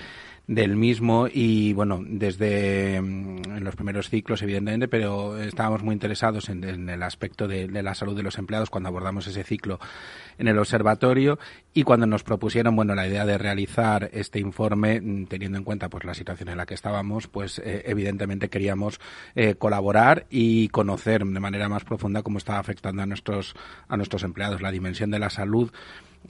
del 0.47 0.77
mismo 0.77 1.27
y 1.31 1.73
bueno, 1.73 2.01
desde 2.05 3.01
mm, 3.01 3.57
en 3.57 3.63
los 3.65 3.75
primeros 3.75 4.09
ciclos 4.09 4.41
evidentemente, 4.41 4.87
pero 4.87 5.37
estábamos 5.37 5.83
muy 5.83 5.93
interesados 5.93 6.47
en, 6.47 6.89
el 6.89 7.03
aspecto 7.03 7.49
de, 7.49 7.67
la 7.67 7.93
salud 7.93 8.15
de 8.15 8.23
los 8.23 8.37
empleados 8.37 8.69
cuando 8.69 8.87
abordamos 8.87 9.27
ese 9.27 9.43
ciclo 9.43 9.77
en 10.37 10.47
el 10.47 10.57
observatorio 10.57 11.37
y 11.73 11.83
cuando 11.83 12.05
nos 12.05 12.23
propusieron, 12.23 12.75
bueno, 12.77 12.95
la 12.95 13.07
idea 13.07 13.25
de 13.25 13.37
realizar 13.37 14.09
este 14.13 14.39
informe 14.39 15.01
mm, 15.01 15.25
teniendo 15.25 15.57
en 15.57 15.65
cuenta 15.65 15.89
pues 15.89 16.05
la 16.05 16.13
situación 16.13 16.47
en 16.47 16.57
la 16.57 16.65
que 16.65 16.75
estábamos, 16.75 17.27
pues 17.27 17.59
eh, 17.59 17.83
evidentemente 17.85 18.49
queríamos 18.49 19.01
eh, 19.35 19.55
colaborar 19.55 20.27
y 20.29 20.69
conocer 20.69 21.25
de 21.25 21.39
manera 21.41 21.67
más 21.67 21.83
profunda 21.83 22.23
cómo 22.23 22.37
estaba 22.37 22.59
afectando 22.59 23.01
a 23.01 23.05
nuestros 23.05 23.53
a 23.89 23.97
nuestros 23.97 24.23
empleados 24.23 24.61
la 24.61 24.71
dimensión 24.71 25.11
de 25.11 25.19
la 25.19 25.29
salud 25.29 25.71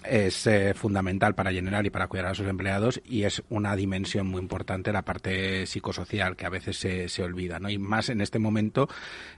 es 0.03 0.47
eh, 0.47 0.73
fundamental 0.73 1.35
para 1.35 1.51
generar 1.51 1.85
y 1.85 1.89
para 1.89 2.07
cuidar 2.07 2.27
a 2.27 2.35
sus 2.35 2.47
empleados 2.47 3.01
y 3.05 3.23
es 3.23 3.43
una 3.49 3.75
dimensión 3.75 4.27
muy 4.27 4.41
importante 4.41 4.91
la 4.91 5.03
parte 5.03 5.65
psicosocial 5.65 6.35
que 6.35 6.45
a 6.45 6.49
veces 6.49 6.77
se, 6.77 7.09
se 7.09 7.23
olvida, 7.23 7.59
¿no? 7.59 7.69
Y 7.69 7.77
más 7.77 8.09
en 8.09 8.21
este 8.21 8.39
momento 8.39 8.87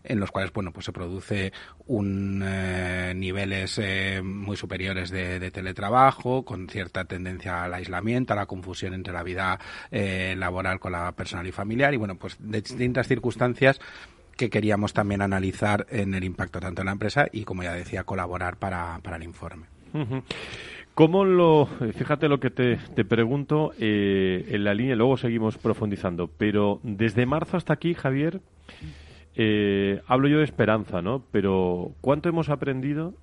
en 0.04 0.20
los 0.20 0.32
cuales, 0.32 0.52
bueno, 0.54 0.72
pues 0.72 0.86
se 0.86 0.92
produce 0.92 1.54
un 1.88 2.44
eh, 2.46 3.14
niveles 3.16 3.80
eh, 3.82 4.22
muy 4.24 4.58
superiores 4.58 5.10
de, 5.10 5.50
teletrabajo 5.52 6.46
con 6.46 6.68
cierta 6.68 7.06
tendencia 7.06 7.64
al 7.64 7.74
aislamiento, 7.74 8.34
a 8.34 8.36
la 8.36 8.46
confusión 8.46 8.94
entre 8.94 9.14
la 9.14 9.24
vida 9.24 9.60
laboral 9.92 10.80
con 10.80 10.92
la 10.92 11.12
personal 11.14 11.48
y 11.48 11.52
familiar 11.52 11.94
y, 11.94 11.98
bueno, 11.98 12.16
pues 12.16 12.38
de 12.40 12.62
distintas 12.62 13.08
circunstancias 13.08 13.80
que 14.38 14.50
queríamos 14.50 14.94
también 14.94 15.22
analizar 15.22 15.88
en 15.90 16.14
el 16.14 16.24
impacto 16.24 16.60
tanto 16.60 16.82
en 16.82 16.86
la 16.86 16.92
empresa 16.92 17.28
y, 17.32 17.44
como 17.44 17.64
ya 17.64 17.74
decía, 17.74 18.04
colaborar 18.04 18.58
para, 18.58 19.00
para 19.00 19.18
el 19.18 19.24
informe. 19.24 19.79
¿Cómo 20.94 21.24
lo, 21.24 21.66
fíjate 21.66 22.28
lo 22.28 22.40
que 22.40 22.50
te, 22.50 22.78
te 22.94 23.06
pregunto 23.06 23.72
eh, 23.80 24.46
en 24.50 24.66
la 24.66 24.74
línea, 24.74 24.96
luego 24.96 25.16
seguimos 25.16 25.58
profundizando, 25.58 26.30
pero 26.38 26.82
desde 26.84 27.26
marzo 27.26 27.56
hasta 27.56 27.74
aquí, 27.74 27.94
Javier, 27.94 28.42
eh, 29.36 30.02
hablo 30.08 30.28
yo 30.28 30.40
de 30.40 30.44
esperanza, 30.44 31.02
¿no? 31.02 31.24
Pero 31.32 31.92
¿cuánto 32.02 32.28
hemos 32.28 32.50
aprendido? 32.50 33.14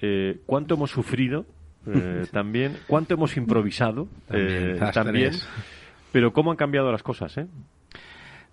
Eh, 0.00 0.38
¿Cuánto 0.46 0.74
hemos 0.74 0.92
sufrido? 0.92 1.44
también, 2.32 2.76
¿cuánto 2.86 3.14
hemos 3.14 3.36
improvisado? 3.36 4.06
también 4.94 5.32
pero 6.14 6.32
¿cómo 6.32 6.52
han 6.52 6.56
cambiado 6.56 6.92
las 6.92 7.02
cosas, 7.02 7.36
eh? 7.38 7.48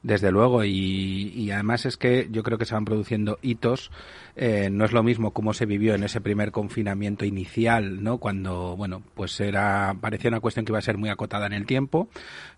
Desde 0.03 0.31
luego, 0.31 0.63
y, 0.63 1.51
además 1.51 1.85
es 1.85 1.95
que 1.95 2.27
yo 2.31 2.41
creo 2.41 2.57
que 2.57 2.65
se 2.65 2.73
van 2.73 2.85
produciendo 2.85 3.37
hitos. 3.43 3.91
Eh, 4.35 4.69
no 4.71 4.83
es 4.85 4.93
lo 4.93 5.03
mismo 5.03 5.31
cómo 5.31 5.53
se 5.53 5.67
vivió 5.67 5.93
en 5.93 6.03
ese 6.03 6.21
primer 6.21 6.51
confinamiento 6.51 7.23
inicial, 7.23 8.03
¿no? 8.03 8.17
Cuando, 8.17 8.75
bueno, 8.75 9.03
pues 9.13 9.39
era, 9.39 9.95
parecía 10.01 10.29
una 10.29 10.39
cuestión 10.39 10.65
que 10.65 10.71
iba 10.71 10.79
a 10.79 10.81
ser 10.81 10.97
muy 10.97 11.09
acotada 11.09 11.45
en 11.45 11.53
el 11.53 11.67
tiempo, 11.67 12.09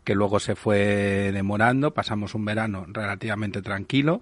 que 0.05 0.15
luego 0.15 0.39
se 0.39 0.55
fue 0.55 1.31
demorando, 1.33 1.93
pasamos 1.93 2.33
un 2.33 2.45
verano 2.45 2.85
relativamente 2.87 3.61
tranquilo. 3.61 4.21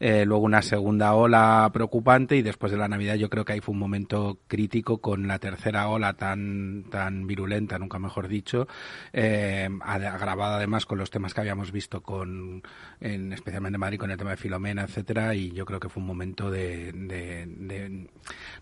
Eh, 0.00 0.24
luego 0.24 0.44
una 0.44 0.62
segunda 0.62 1.14
ola 1.14 1.70
preocupante 1.72 2.36
y 2.36 2.42
después 2.42 2.72
de 2.72 2.78
la 2.78 2.88
Navidad 2.88 3.14
yo 3.14 3.30
creo 3.30 3.44
que 3.44 3.54
ahí 3.54 3.60
fue 3.60 3.72
un 3.72 3.78
momento 3.78 4.38
crítico 4.46 4.98
con 4.98 5.26
la 5.26 5.38
tercera 5.38 5.88
ola 5.88 6.14
tan, 6.14 6.84
tan 6.90 7.26
virulenta, 7.26 7.78
nunca 7.78 7.98
mejor 7.98 8.28
dicho, 8.28 8.66
eh, 9.12 9.68
agravada 9.80 10.56
además 10.56 10.86
con 10.86 10.98
los 10.98 11.10
temas 11.10 11.34
que 11.34 11.40
habíamos 11.40 11.72
visto 11.72 12.02
con, 12.02 12.62
en, 13.00 13.32
especialmente 13.32 13.76
en 13.76 13.80
Madrid 13.80 13.98
con 13.98 14.10
el 14.10 14.18
tema 14.18 14.30
de 14.30 14.36
Filomena, 14.36 14.82
etcétera, 14.82 15.34
y 15.34 15.52
yo 15.52 15.64
creo 15.64 15.80
que 15.80 15.88
fue 15.88 16.00
un 16.00 16.06
momento 16.06 16.50
de, 16.50 16.92
de, 16.92 18.08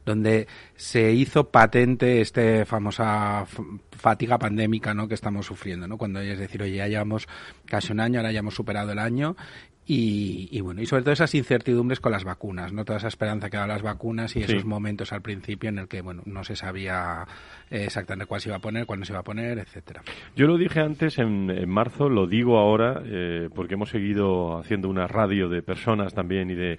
donde 0.04 0.46
se 0.76 1.12
hizo 1.12 1.50
patente 1.50 2.20
esta 2.20 2.64
famosa 2.66 3.46
fatiga 3.90 4.38
pandémica 4.38 4.94
¿no? 4.94 5.08
que 5.08 5.14
estamos 5.14 5.46
sufriendo, 5.46 5.86
¿no? 5.86 5.96
Cuando 5.96 6.20
es 6.20 6.38
decir, 6.38 6.62
oye, 6.62 6.76
ya 6.76 6.88
llevamos 6.88 7.28
casi 7.66 7.92
un 7.92 8.00
año, 8.00 8.18
ahora 8.18 8.32
ya 8.32 8.40
hemos 8.40 8.54
superado 8.54 8.92
el 8.92 8.98
año 8.98 9.36
Y, 9.84 10.60
bueno, 10.60 10.80
y 10.80 10.86
sobre 10.86 11.02
todo 11.02 11.12
esas 11.12 11.34
incertidumbres 11.34 11.98
con 11.98 12.12
las 12.12 12.22
vacunas, 12.22 12.72
¿no? 12.72 12.84
Toda 12.84 12.98
esa 12.98 13.08
esperanza 13.08 13.50
que 13.50 13.56
daban 13.56 13.70
las 13.70 13.82
vacunas 13.82 14.36
y 14.36 14.40
esos 14.40 14.64
momentos 14.64 15.12
al 15.12 15.22
principio 15.22 15.68
en 15.70 15.78
el 15.78 15.88
que, 15.88 16.02
bueno, 16.02 16.22
no 16.24 16.44
se 16.44 16.54
sabía 16.54 17.26
exactamente 17.68 18.26
cuál 18.26 18.40
se 18.40 18.48
iba 18.48 18.56
a 18.56 18.60
poner, 18.60 18.86
cuándo 18.86 19.04
se 19.04 19.12
iba 19.12 19.20
a 19.20 19.24
poner, 19.24 19.58
etcétera. 19.58 20.02
Yo 20.36 20.46
lo 20.46 20.56
dije 20.56 20.80
antes 20.80 21.18
en, 21.18 21.68
marzo, 21.68 22.08
lo 22.08 22.28
digo 22.28 22.58
ahora, 22.58 23.02
eh, 23.04 23.48
porque 23.52 23.74
hemos 23.74 23.90
seguido 23.90 24.58
haciendo 24.58 24.88
una 24.88 25.08
radio 25.08 25.48
de 25.48 25.62
personas 25.62 26.14
también 26.14 26.50
y 26.50 26.54
de 26.54 26.78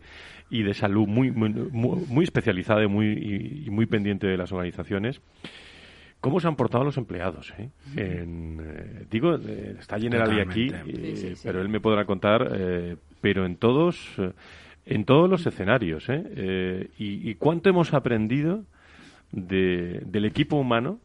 y 0.50 0.62
de 0.64 0.74
salud 0.74 1.08
muy 1.08 1.32
muy, 1.32 1.50
muy 1.50 2.24
especializada 2.24 2.84
y 2.84 2.88
muy, 2.88 3.64
y 3.66 3.70
muy 3.70 3.86
pendiente 3.86 4.28
de 4.28 4.38
las 4.38 4.52
organizaciones. 4.52 5.20
¿Cómo 6.24 6.40
se 6.40 6.48
han 6.48 6.56
portado 6.56 6.86
los 6.86 6.96
empleados? 6.96 7.54
Eh? 7.58 7.70
Eh, 7.98 9.06
digo, 9.12 9.36
eh, 9.36 9.76
está 9.78 10.00
Generali 10.00 10.40
aquí, 10.40 10.72
pero 11.44 11.60
él 11.60 11.68
me 11.68 11.82
podrá 11.82 12.06
contar, 12.06 12.50
pero 13.20 13.46
en 13.46 13.58
todos, 13.58 14.16
en 14.86 15.04
todos 15.04 15.30
los 15.30 15.46
escenarios. 15.46 16.08
Y, 16.98 17.36
cuánto 17.36 17.68
hemos 17.68 17.94
aprendido 17.94 18.64
del 19.34 20.24
equipo 20.24 20.56
humano? 20.56 20.98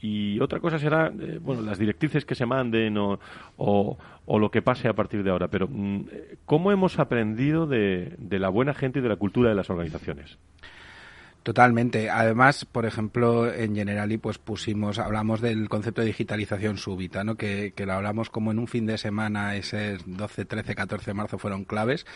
y 0.00 0.38
otra 0.38 0.60
cosa 0.60 0.78
será, 0.78 1.10
bueno, 1.40 1.62
las 1.62 1.80
directrices 1.80 2.24
que 2.24 2.36
se 2.36 2.46
manden 2.46 2.96
o, 2.98 3.18
o, 3.56 4.38
lo 4.38 4.50
que 4.52 4.62
pase 4.62 4.86
a 4.86 4.92
partir 4.92 5.24
de 5.24 5.30
ahora. 5.30 5.48
Pero, 5.48 5.66
mm, 5.68 6.04
¿cómo 6.44 6.70
hemos 6.70 7.00
aprendido 7.00 7.66
de 7.66 8.38
la 8.38 8.50
buena 8.50 8.72
gente 8.72 9.00
y 9.00 9.02
de 9.02 9.08
la 9.08 9.16
cultura 9.16 9.48
de 9.48 9.56
las 9.56 9.68
organizaciones? 9.68 10.38
Totalmente. 11.42 12.08
Además, 12.08 12.64
por 12.64 12.86
ejemplo, 12.86 13.52
en 13.52 13.74
Generali 13.74 14.16
pues 14.16 14.38
pusimos, 14.38 15.00
hablamos 15.00 15.40
del 15.40 15.68
concepto 15.68 16.00
de 16.00 16.06
digitalización 16.08 16.78
súbita, 16.78 17.24
¿no? 17.24 17.34
Que, 17.34 17.72
que 17.74 17.84
lo 17.84 17.94
hablamos 17.94 18.30
como 18.30 18.52
en 18.52 18.60
un 18.60 18.68
fin 18.68 18.86
de 18.86 18.96
semana, 18.96 19.56
ese 19.56 19.98
12, 20.06 20.44
13, 20.44 20.74
14 20.76 21.10
de 21.10 21.14
marzo 21.14 21.38
fueron 21.38 21.64
claves 21.64 22.06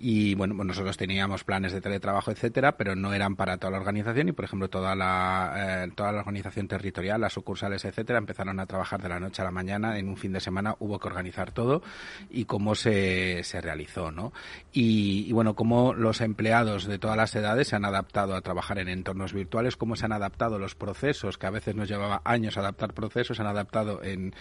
y 0.00 0.34
bueno, 0.34 0.54
pues 0.54 0.66
nosotros 0.66 0.96
teníamos 0.96 1.44
planes 1.44 1.72
de 1.72 1.80
teletrabajo, 1.80 2.30
etcétera, 2.30 2.76
pero 2.76 2.94
no 2.94 3.12
eran 3.12 3.34
para 3.36 3.56
toda 3.58 3.72
la 3.72 3.78
organización 3.78 4.28
y 4.28 4.32
por 4.32 4.44
ejemplo 4.44 4.68
toda 4.68 4.94
la 4.94 5.84
eh, 5.84 5.90
toda 5.94 6.12
la 6.12 6.20
organización 6.20 6.68
territorial, 6.68 7.20
las 7.20 7.32
sucursales, 7.32 7.84
etcétera, 7.84 8.18
empezaron 8.18 8.60
a 8.60 8.66
trabajar 8.66 9.02
de 9.02 9.08
la 9.08 9.18
noche 9.18 9.42
a 9.42 9.44
la 9.44 9.50
mañana, 9.50 9.98
en 9.98 10.08
un 10.08 10.16
fin 10.16 10.32
de 10.32 10.40
semana 10.40 10.76
hubo 10.78 10.98
que 10.98 11.08
organizar 11.08 11.52
todo 11.52 11.82
y 12.30 12.44
cómo 12.44 12.74
se, 12.74 13.42
se 13.42 13.60
realizó, 13.60 14.10
¿no? 14.10 14.32
Y, 14.72 15.32
bueno, 15.32 15.54
cómo 15.54 15.94
los 15.94 16.20
empleados 16.20 16.86
de 16.86 16.98
todas 16.98 17.16
las 17.16 17.34
edades 17.34 17.68
se 17.68 17.76
han 17.76 17.84
adaptado 17.84 18.34
a 18.34 18.40
trabajar 18.40 18.78
en 18.78 18.88
entornos 18.88 19.32
virtuales, 19.32 19.76
cómo 19.76 19.96
se 19.96 20.04
han 20.04 20.12
adaptado 20.12 20.58
los 20.58 20.74
procesos, 20.74 21.38
que 21.38 21.46
a 21.46 21.50
veces 21.50 21.74
nos 21.74 21.88
llevaba 21.88 22.22
años 22.24 22.56
adaptar 22.56 22.94
procesos, 22.94 23.36
se 23.36 23.42
han 23.42 23.48
adaptado 23.48 24.02
en 24.02 24.34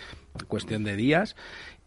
cuestión 0.48 0.84
de 0.84 0.96
días 0.96 1.36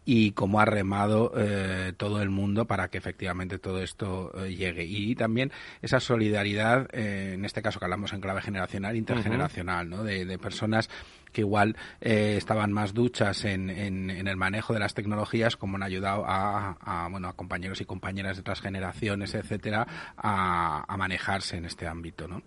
y 0.05 0.31
cómo 0.31 0.59
ha 0.59 0.65
remado 0.65 1.31
eh, 1.37 1.93
todo 1.95 2.21
el 2.21 2.29
mundo 2.29 2.65
para 2.65 2.89
que 2.89 2.97
efectivamente 2.97 3.59
todo 3.59 3.81
esto 3.81 4.31
eh, 4.35 4.55
llegue. 4.55 4.83
Y 4.83 5.15
también 5.15 5.51
esa 5.81 5.99
solidaridad, 5.99 6.87
eh, 6.93 7.33
en 7.35 7.45
este 7.45 7.61
caso 7.61 7.79
que 7.79 7.85
hablamos 7.85 8.13
en 8.13 8.21
clave 8.21 8.41
generacional, 8.41 8.95
intergeneracional, 8.95 9.89
¿no? 9.89 10.03
de, 10.03 10.25
de 10.25 10.37
personas 10.39 10.89
que 11.31 11.41
igual 11.41 11.75
eh, 11.99 12.35
estaban 12.37 12.71
más 12.71 12.93
duchas 12.93 13.45
en, 13.45 13.69
en, 13.69 14.27
el 14.27 14.37
manejo 14.37 14.73
de 14.73 14.79
las 14.79 14.93
tecnologías, 14.93 15.55
como 15.57 15.77
han 15.77 15.83
ayudado 15.83 16.23
a, 16.27 17.07
bueno, 17.09 17.27
a 17.27 17.33
compañeros 17.33 17.81
y 17.81 17.85
compañeras 17.85 18.37
de 18.37 18.41
otras 18.41 18.61
generaciones, 18.61 19.33
etcétera, 19.33 19.87
a, 20.17 20.95
manejarse 20.97 21.57
en 21.57 21.65
este 21.65 21.87
ámbito. 21.87 22.27
¿no? 22.27 22.41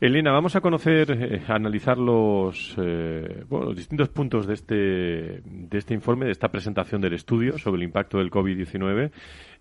Elena, 0.00 0.30
vamos 0.30 0.54
a 0.54 0.60
conocer, 0.60 1.10
eh, 1.10 1.42
analizar 1.48 1.98
los, 1.98 2.76
eh, 2.78 3.44
los 3.50 3.76
distintos 3.76 4.10
puntos 4.10 4.46
de 4.46 4.54
este, 4.54 4.74
de 4.74 5.78
este 5.78 5.94
informe, 5.94 6.26
de 6.26 6.32
esta 6.32 6.50
presentación 6.50 7.00
del 7.00 7.14
estudio 7.14 7.58
sobre 7.58 7.78
el 7.78 7.84
impacto 7.84 8.18
del 8.18 8.30
COVID-19. 8.30 9.10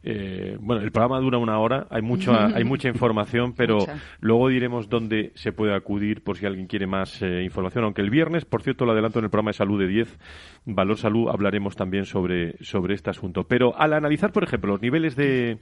Eh, 0.03 0.57
bueno, 0.59 0.81
el 0.81 0.91
programa 0.91 1.19
dura 1.19 1.37
una 1.37 1.59
hora, 1.59 1.85
hay 1.89 2.01
mucha, 2.01 2.47
hay 2.47 2.63
mucha 2.63 2.87
información, 2.87 3.53
pero 3.53 3.77
luego 4.19 4.49
diremos 4.49 4.89
dónde 4.89 5.31
se 5.35 5.51
puede 5.51 5.75
acudir 5.75 6.23
por 6.23 6.37
si 6.37 6.45
alguien 6.45 6.67
quiere 6.67 6.87
más 6.87 7.21
eh, 7.21 7.43
información. 7.43 7.83
Aunque 7.83 8.01
el 8.01 8.09
viernes, 8.09 8.45
por 8.45 8.63
cierto, 8.63 8.85
lo 8.85 8.93
adelanto 8.93 9.19
en 9.19 9.25
el 9.25 9.31
programa 9.31 9.49
de 9.49 9.57
salud 9.57 9.79
de 9.79 9.87
10, 9.87 10.19
Valor 10.65 10.97
Salud, 10.97 11.29
hablaremos 11.29 11.75
también 11.75 12.05
sobre, 12.05 12.55
sobre 12.63 12.95
este 12.95 13.09
asunto. 13.11 13.43
Pero 13.43 13.77
al 13.79 13.93
analizar, 13.93 14.31
por 14.31 14.43
ejemplo, 14.43 14.71
los 14.71 14.81
niveles 14.81 15.15
de, 15.15 15.59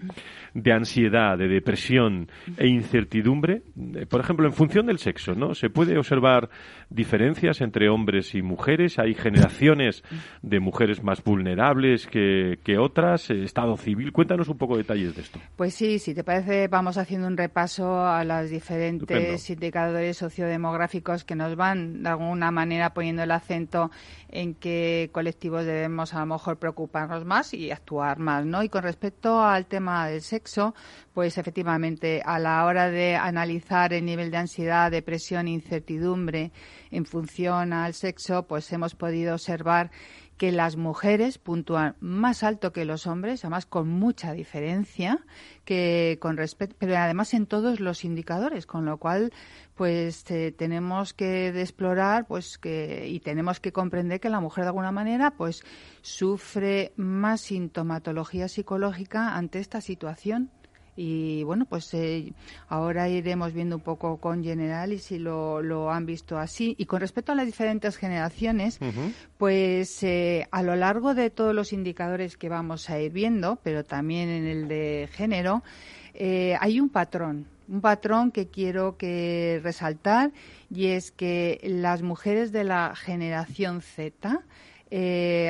de 0.53 0.71
ansiedad, 0.71 1.37
de 1.37 1.47
depresión 1.47 2.29
e 2.57 2.67
incertidumbre, 2.67 3.63
eh, 3.95 4.05
por 4.05 4.21
ejemplo, 4.21 4.45
en 4.45 4.53
función 4.53 4.85
del 4.85 4.99
sexo, 4.99 5.35
¿no? 5.35 5.53
Se 5.53 5.69
puede 5.69 5.97
observar 5.97 6.49
diferencias 6.89 7.61
entre 7.61 7.89
hombres 7.89 8.35
y 8.35 8.41
mujeres, 8.41 8.99
hay 8.99 9.13
generaciones 9.13 10.03
de 10.41 10.59
mujeres 10.59 11.03
más 11.03 11.23
vulnerables 11.23 12.07
que, 12.07 12.59
que 12.63 12.77
otras, 12.77 13.29
estado 13.29 13.75
civil. 13.77 14.11
Cuéntanos 14.11 14.28
un 14.29 14.57
poco 14.57 14.77
detalles 14.77 15.15
de 15.15 15.21
esto. 15.21 15.39
Pues 15.55 15.73
sí, 15.73 15.99
si 15.99 16.13
te 16.13 16.23
parece, 16.23 16.67
vamos 16.67 16.97
haciendo 16.97 17.27
un 17.27 17.35
repaso 17.35 18.05
a 18.05 18.23
los 18.23 18.49
diferentes 18.49 19.49
indicadores 19.49 20.17
sociodemográficos 20.17 21.23
que 21.23 21.35
nos 21.35 21.55
van 21.55 22.03
de 22.03 22.09
alguna 22.09 22.51
manera 22.51 22.93
poniendo 22.93 23.23
el 23.23 23.31
acento 23.31 23.89
en 24.29 24.53
qué 24.53 25.09
colectivos 25.11 25.65
debemos 25.65 26.13
a 26.13 26.19
lo 26.19 26.27
mejor 26.27 26.57
preocuparnos 26.57 27.25
más 27.25 27.53
y 27.53 27.71
actuar 27.71 28.19
más, 28.19 28.45
¿no? 28.45 28.61
Y 28.61 28.69
con 28.69 28.83
respecto 28.83 29.41
al 29.43 29.65
tema 29.65 30.07
del 30.07 30.21
sexo, 30.21 30.75
pues 31.13 31.37
efectivamente 31.37 32.21
a 32.23 32.37
la 32.37 32.65
hora 32.65 32.89
de 32.89 33.15
analizar 33.15 33.93
el 33.93 34.05
nivel 34.05 34.29
de 34.29 34.37
ansiedad, 34.37 34.91
depresión, 34.91 35.47
incertidumbre 35.47 36.51
en 36.91 37.05
función 37.05 37.73
al 37.73 37.93
sexo, 37.93 38.43
pues 38.43 38.71
hemos 38.71 38.95
podido 38.95 39.33
observar 39.33 39.91
que 40.39 40.53
las 40.53 40.77
mujeres 40.77 41.37
puntúan 41.37 41.97
más 41.99 42.43
alto 42.43 42.71
que 42.71 42.85
los 42.85 43.07
hombres, 43.07 43.43
además 43.43 43.65
con 43.65 43.89
mucha 43.89 44.31
diferencia, 44.31 45.19
que 45.65 46.17
con 46.21 46.37
respecto, 46.37 46.77
pero 46.79 46.95
además 46.95 47.33
en 47.33 47.45
todos 47.45 47.81
los 47.81 48.05
indicadores, 48.05 48.65
con 48.65 48.85
lo 48.85 48.97
cual 48.99 49.33
pues 49.75 50.23
tenemos 50.23 51.13
que 51.13 51.49
explorar 51.49 52.25
pues 52.25 52.57
que 52.57 53.09
y 53.09 53.19
tenemos 53.19 53.59
que 53.59 53.73
comprender 53.73 54.21
que 54.21 54.29
la 54.29 54.39
mujer 54.39 54.63
de 54.63 54.69
alguna 54.69 54.93
manera 54.93 55.31
pues 55.31 55.61
sufre 56.01 56.93
más 56.95 57.41
sintomatología 57.41 58.47
psicológica 58.47 59.35
ante 59.35 59.59
esta 59.59 59.81
situación 59.81 60.51
y 61.01 61.43
bueno, 61.45 61.63
pues 61.63 61.93
eh, 61.93 62.33
ahora 62.67 63.07
iremos 63.07 63.53
viendo 63.53 63.77
un 63.77 63.81
poco 63.81 64.17
con 64.17 64.43
General 64.43 64.91
y 64.91 64.99
si 64.99 65.17
lo, 65.17 65.61
lo, 65.61 65.89
han 65.91 66.05
visto 66.05 66.37
así. 66.37 66.75
Y 66.77 66.87
con 66.87 66.99
respecto 66.99 67.31
a 67.31 67.35
las 67.35 67.45
diferentes 67.45 67.95
generaciones, 67.95 68.79
pues 69.37 70.03
eh, 70.03 70.45
a 70.51 70.61
lo 70.61 70.75
largo 70.75 71.13
de 71.15 71.29
todos 71.29 71.55
los 71.55 71.71
indicadores 71.71 72.35
que 72.35 72.49
vamos 72.49 72.89
a 72.89 72.99
ir 72.99 73.13
viendo, 73.13 73.59
pero 73.63 73.85
también 73.85 74.27
en 74.27 74.45
el 74.45 74.67
de 74.67 75.07
género, 75.13 75.63
eh, 76.13 76.57
hay 76.59 76.81
un 76.81 76.89
patrón 76.89 77.47
un 77.69 77.81
patrón 77.81 78.31
que 78.31 78.47
quiero 78.47 78.97
que 78.97 79.61
resaltar 79.63 80.31
y 80.71 80.87
es 80.87 81.11
que 81.11 81.61
las 81.63 82.01
mujeres 82.01 82.51
de 82.51 82.63
la 82.63 82.95
generación 82.95 83.81
Z 83.81 84.41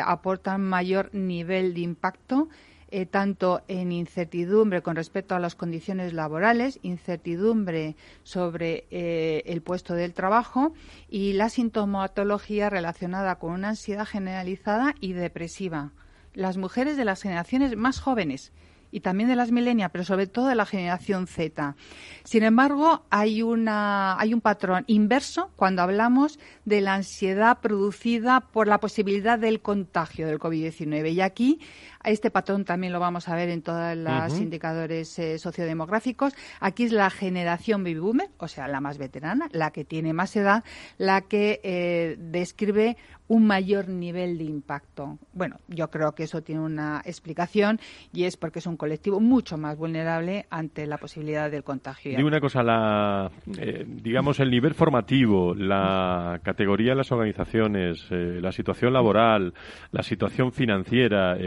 aportan 0.05 0.62
mayor 0.62 1.15
nivel 1.15 1.73
de 1.73 1.79
impacto 1.79 2.49
eh, 2.91 3.06
tanto 3.06 3.62
en 3.67 3.91
incertidumbre 3.91 4.82
con 4.82 4.95
respecto 4.95 5.36
a 5.36 5.39
las 5.39 5.56
condiciones 5.56 6.13
laborales, 6.13 6.80
incertidumbre 6.82 7.95
sobre 8.23 8.86
eh, 8.89 9.43
el 9.45 9.62
puesto 9.62 9.93
del 9.93 10.13
trabajo 10.13 10.73
y 11.08 11.34
la 11.34 11.49
sintomatología 11.49 12.69
relacionada 12.69 13.36
con 13.36 13.52
una 13.52 13.69
ansiedad 13.69 14.06
generalizada 14.06 14.95
y 14.99 15.13
depresiva. 15.13 15.91
Las 16.34 16.58
mujeres 16.58 16.97
de 16.97 17.06
las 17.06 17.21
generaciones 17.21 17.75
más 17.75 17.99
jóvenes 17.99 18.52
y 18.91 19.02
también 19.02 19.30
de 19.30 19.36
las 19.36 19.52
milenias, 19.52 19.91
pero 19.91 20.04
sobre 20.04 20.28
todo 20.28 20.47
de 20.47 20.56
la 20.56 20.65
generación 20.65 21.28
Z. 21.28 21.75
Sin 22.23 22.43
embargo, 22.43 23.06
hay, 23.10 23.41
una, 23.41 24.19
hay 24.19 24.34
un 24.34 24.41
patrón 24.41 24.84
inverso 24.88 25.52
cuando 25.56 25.82
hablamos 25.82 26.39
de 26.65 26.82
la 26.82 26.95
ansiedad 26.95 27.60
producida 27.60 28.41
por 28.41 28.67
la 28.67 28.80
posibilidad 28.80 29.38
del 29.38 29.62
contagio 29.62 30.28
del 30.28 30.39
COVID-19. 30.39 31.13
Y 31.13 31.21
aquí 31.21 31.60
este 32.03 32.31
patrón 32.31 32.65
también 32.65 32.93
lo 32.93 32.99
vamos 32.99 33.27
a 33.27 33.35
ver 33.35 33.49
en 33.49 33.62
todos 33.62 33.95
los 33.97 34.39
indicadores 34.39 35.19
eh, 35.19 35.38
sociodemográficos. 35.38 36.33
Aquí 36.59 36.83
es 36.83 36.91
la 36.91 37.09
generación 37.09 37.83
baby 37.83 37.99
boomer, 37.99 38.29
o 38.38 38.47
sea, 38.47 38.67
la 38.67 38.79
más 38.79 38.97
veterana, 38.97 39.49
la 39.51 39.71
que 39.71 39.83
tiene 39.83 40.13
más 40.13 40.35
edad, 40.35 40.63
la 40.97 41.21
que 41.21 41.59
eh, 41.63 42.15
describe 42.17 42.97
un 43.27 43.45
mayor 43.45 43.89
nivel 43.89 44.39
de 44.39 44.45
impacto. 44.45 45.19
Bueno, 45.33 45.57
yo 45.67 45.89
creo 45.89 46.13
que 46.13 46.23
eso 46.23 46.41
tiene 46.41 46.62
una 46.62 47.01
explicación 47.05 47.79
y 48.12 48.23
es 48.23 48.38
porque 48.38 48.57
es 48.57 48.65
un 48.65 48.75
colectivo 48.75 49.19
mucho 49.19 49.55
más 49.55 49.77
vulnerable 49.77 50.47
ante 50.49 50.88
la 50.88 50.97
posibilidad 50.97 51.51
del 51.51 51.63
contagio. 51.63 52.17
Digo 52.17 52.27
una 52.27 52.39
cosa, 52.39 52.63
la, 52.63 53.29
eh, 53.59 53.85
digamos, 53.88 54.39
el 54.39 54.49
nivel 54.49 54.73
formativo, 54.73 55.53
la 55.53 56.39
categoría 56.43 56.91
de 56.91 56.95
las 56.95 57.12
organizaciones, 57.12 58.07
la 58.09 58.51
situación 58.51 58.93
laboral, 58.93 59.53
la 59.91 60.01
situación 60.01 60.51
financiera, 60.51 61.38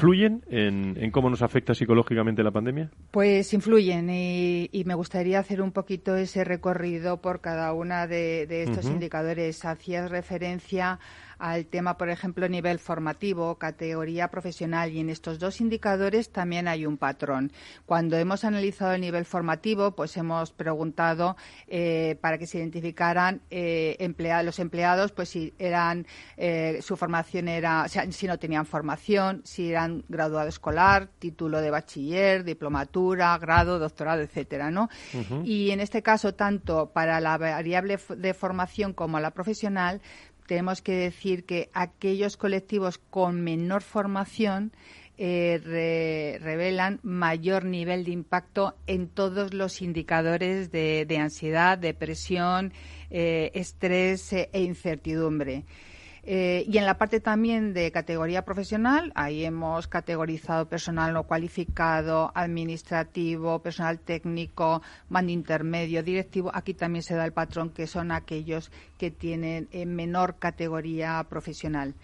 ¿influyen 0.00 0.42
en, 0.48 1.10
cómo 1.10 1.28
nos 1.28 1.42
afecta 1.42 1.74
psicológicamente 1.74 2.42
la 2.42 2.50
pandemia? 2.50 2.90
Pues 3.10 3.52
influyen 3.52 4.08
y, 4.10 4.82
me 4.86 4.94
gustaría 4.94 5.38
hacer 5.38 5.60
un 5.60 5.72
poquito 5.72 6.16
ese 6.16 6.42
recorrido 6.42 7.20
por 7.20 7.40
cada 7.40 7.74
una 7.74 8.06
de, 8.06 8.46
estos 8.62 8.86
indicadores. 8.86 9.64
Hacías 9.64 10.10
referencia 10.10 10.98
al 11.40 11.66
tema, 11.66 11.96
por 11.96 12.10
ejemplo, 12.10 12.48
nivel 12.48 12.78
formativo, 12.78 13.56
categoría 13.56 14.28
profesional 14.28 14.92
y 14.92 15.00
en 15.00 15.08
estos 15.08 15.38
dos 15.38 15.60
indicadores 15.60 16.30
también 16.30 16.68
hay 16.68 16.84
un 16.84 16.98
patrón. 16.98 17.50
Cuando 17.86 18.18
hemos 18.18 18.44
analizado 18.44 18.92
el 18.92 19.00
nivel 19.00 19.24
formativo, 19.24 19.92
pues 19.92 20.16
hemos 20.18 20.52
preguntado 20.52 21.36
eh, 21.66 22.18
para 22.20 22.36
que 22.36 22.46
se 22.46 22.58
identificaran 22.58 23.40
eh, 23.50 23.96
los 24.44 24.58
empleados, 24.58 25.12
pues 25.12 25.30
si 25.30 25.54
eran 25.58 26.06
eh, 26.36 26.80
su 26.82 26.96
formación 26.96 27.48
era, 27.48 27.86
si 27.88 28.26
no 28.26 28.38
tenían 28.38 28.66
formación, 28.66 29.40
si 29.44 29.70
eran 29.70 30.04
graduado 30.08 30.48
escolar, 30.48 31.08
título 31.18 31.62
de 31.62 31.70
bachiller, 31.70 32.44
diplomatura, 32.44 33.36
grado, 33.38 33.78
doctorado, 33.78 34.20
etcétera, 34.20 34.70
¿no? 34.70 34.90
Y 35.42 35.70
en 35.70 35.80
este 35.80 36.02
caso, 36.02 36.34
tanto 36.34 36.90
para 36.90 37.18
la 37.20 37.38
variable 37.38 37.98
de 38.16 38.34
formación 38.34 38.92
como 38.92 39.18
la 39.20 39.30
profesional, 39.30 40.02
tenemos 40.50 40.82
que 40.82 40.96
decir 40.96 41.44
que 41.44 41.70
aquellos 41.74 42.36
colectivos 42.36 42.98
con 42.98 43.40
menor 43.40 43.82
formación 43.82 44.72
eh, 45.16 45.60
revelan 46.42 46.98
mayor 47.04 47.64
nivel 47.64 48.02
de 48.02 48.10
impacto 48.10 48.74
en 48.88 49.06
todos 49.06 49.54
los 49.54 49.80
indicadores 49.80 50.72
de, 50.72 51.06
ansiedad, 51.20 51.78
depresión, 51.78 52.72
eh, 53.10 53.52
estrés 53.54 54.32
eh, 54.32 54.50
e 54.52 54.62
incertidumbre. 54.62 55.66
Eh, 56.32 56.64
y 56.68 56.78
en 56.78 56.86
la 56.86 56.96
parte 56.96 57.18
también 57.18 57.74
de 57.74 57.90
categoría 57.90 58.44
profesional, 58.44 59.10
ahí 59.16 59.44
hemos 59.44 59.88
categorizado 59.88 60.68
personal 60.68 61.12
no 61.12 61.24
cualificado, 61.24 62.30
administrativo, 62.36 63.58
personal 63.58 63.98
técnico, 63.98 64.80
mando 65.08 65.32
intermedio, 65.32 66.04
directivo. 66.04 66.52
Aquí 66.54 66.72
también 66.72 67.02
se 67.02 67.16
da 67.16 67.24
el 67.24 67.32
patrón 67.32 67.70
que 67.70 67.88
son 67.88 68.12
aquellos 68.12 68.70
que 68.96 69.10
tienen 69.10 69.66
en 69.72 69.96
menor 69.96 70.36
categoría 70.38 71.26
profesional. 71.28 71.96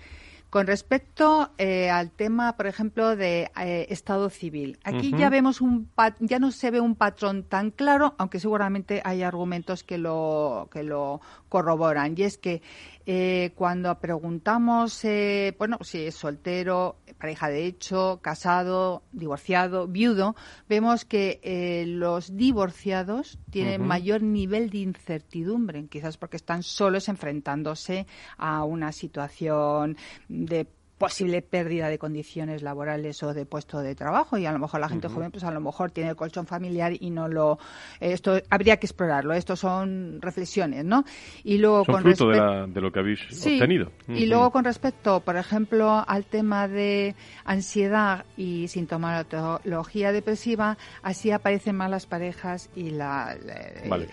Con 0.51 0.67
respecto 0.67 1.51
eh, 1.59 1.91
al 1.91 2.11
tema, 2.11 2.57
por 2.57 2.67
ejemplo, 2.67 3.15
de 3.15 3.51
eh, 3.61 3.87
Estado 3.91 4.31
civil, 4.31 4.79
aquí 4.85 5.13
ya 5.17 5.29
vemos 5.29 5.61
un 5.61 5.89
ya 6.21 6.39
no 6.39 6.51
se 6.51 6.71
ve 6.71 6.81
un 6.81 6.95
patrón 6.95 7.43
tan 7.43 7.71
claro, 7.71 8.15
aunque 8.17 8.41
seguramente 8.41 9.03
hay 9.05 9.23
argumentos 9.23 9.85
que 9.85 9.99
lo 9.99 10.69
que 10.73 10.83
lo 10.83 11.21
corroboran. 11.49 12.15
Y 12.17 12.23
es 12.23 12.39
que 12.39 12.63
eh, 13.07 13.53
cuando 13.55 13.99
preguntamos, 14.01 15.05
eh, 15.05 15.55
bueno, 15.59 15.79
si 15.83 16.07
es 16.07 16.15
soltero, 16.17 16.97
pareja 17.19 17.49
de 17.49 17.65
hecho, 17.67 18.21
casado, 18.23 19.03
divorciado, 19.13 19.87
viudo, 19.87 20.35
vemos 20.69 21.05
que 21.05 21.41
eh, 21.43 21.85
los 21.87 22.37
divorciados 22.37 23.39
tienen 23.51 23.87
mayor 23.87 24.23
nivel 24.23 24.71
de 24.71 24.79
incertidumbre, 24.79 25.87
quizás 25.87 26.17
porque 26.17 26.37
están 26.37 26.63
solos 26.63 27.09
enfrentándose 27.09 28.07
a 28.37 28.65
una 28.65 28.93
situación 28.93 29.97
de 30.29 30.67
posible 30.99 31.43
pérdida 31.43 31.89
de 31.89 31.99
condiciones 31.99 32.63
laborales 32.63 33.23
o 33.23 33.35
de 33.35 33.45
puesto 33.45 33.81
de 33.81 33.95
trabajo 33.95 34.39
y 34.39 34.47
a 34.47 34.53
lo 34.53 34.59
mejor 34.59 34.81
la 34.81 34.89
gente 34.89 35.09
joven 35.09 35.31
pues 35.31 35.45
a 35.45 35.51
lo 35.51 35.61
mejor 35.61 35.91
tiene 35.91 36.11
el 36.11 36.17
colchón 36.17 36.47
familiar 36.47 36.93
y 36.99 37.11
no 37.11 37.29
lo 37.29 37.59
esto 38.01 38.41
habría 38.49 38.79
que 38.79 38.87
explorarlo. 38.87 39.35
Esto 39.35 39.57
son 39.57 40.21
reflexiones 40.23 40.85
no 40.85 41.05
y 41.45 41.59
luego 41.59 41.85
con 41.85 42.03
fruto 42.03 42.29
de, 42.29 42.81
lo 42.81 42.91
que 42.91 43.01
habéis 43.01 43.21
obtenido. 43.47 43.93
Y 44.09 44.27
luego 44.27 44.51
con 44.51 44.65
respecto 44.65 45.21
por 45.21 45.37
ejemplo 45.37 46.03
al 46.07 46.25
tema 46.25 46.67
de 46.67 47.15
ansiedad 47.45 48.25
y 48.37 48.69
sintomatología 48.69 50.13
depresiva 50.13 50.79
así 51.03 51.31
aparecen 51.31 51.77
más 51.77 51.91
las 51.91 52.07
parejas 52.07 52.71
y 52.75 52.91
la 52.91 53.37
vale. 53.87 54.09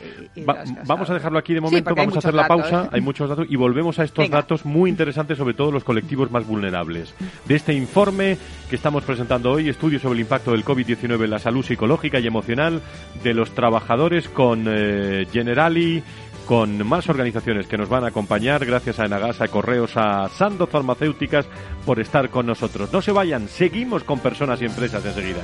vamos 0.86 1.10
a 1.10 1.14
dejarlo 1.14 1.40
aquí 1.40 1.54
de 1.54 1.62
momento 1.62 1.96
vamos 1.96 2.16
a 2.16 2.20
hacer 2.20 2.34
la 2.34 2.48
pausa 2.48 2.86
¿eh? 2.86 2.90
hay 2.92 3.02
muchos 3.02 3.30
datos 3.30 3.48
y 3.50 3.56
volvemos 3.56 4.00
a 4.00 4.04
estos 4.04 4.30
datos 4.30 4.66
muy 4.66 4.90
interesantes 4.90 5.38
sobre 5.38 5.54
todo 5.54 5.72
los 5.72 5.84
colectivos 5.86 6.30
más 6.30 6.46
vulnerables 6.46 6.73
de 6.74 7.56
este 7.56 7.74
informe 7.74 8.38
que 8.68 8.76
estamos 8.76 9.04
presentando 9.04 9.52
hoy, 9.52 9.70
estudio 9.70 10.00
sobre 10.00 10.16
el 10.16 10.22
impacto 10.22 10.52
del 10.52 10.66
COVID-19 10.66 11.24
en 11.24 11.30
la 11.30 11.38
salud 11.38 11.64
psicológica 11.64 12.20
y 12.20 12.26
emocional 12.26 12.82
de 13.24 13.34
los 13.36 13.52
trabajadores 13.52 14.28
con 14.28 14.66
eh, 14.68 15.28
Generali, 15.32 16.02
con 16.48 16.86
más 16.88 17.08
organizaciones 17.10 17.68
que 17.68 17.78
nos 17.78 17.90
van 17.90 18.06
a 18.06 18.08
acompañar, 18.08 18.66
gracias 18.66 19.00
a 19.00 19.06
Enagasa, 19.06 19.48
Correos, 19.50 19.92
a 19.96 20.28
Sando 20.30 20.66
Farmacéuticas 20.66 21.46
por 21.86 22.00
estar 22.00 22.30
con 22.30 22.48
nosotros. 22.48 22.92
No 22.92 23.02
se 23.02 23.12
vayan, 23.12 23.48
seguimos 23.48 24.04
con 24.04 24.20
personas 24.20 24.60
y 24.62 24.66
empresas 24.66 25.06
enseguida. 25.06 25.44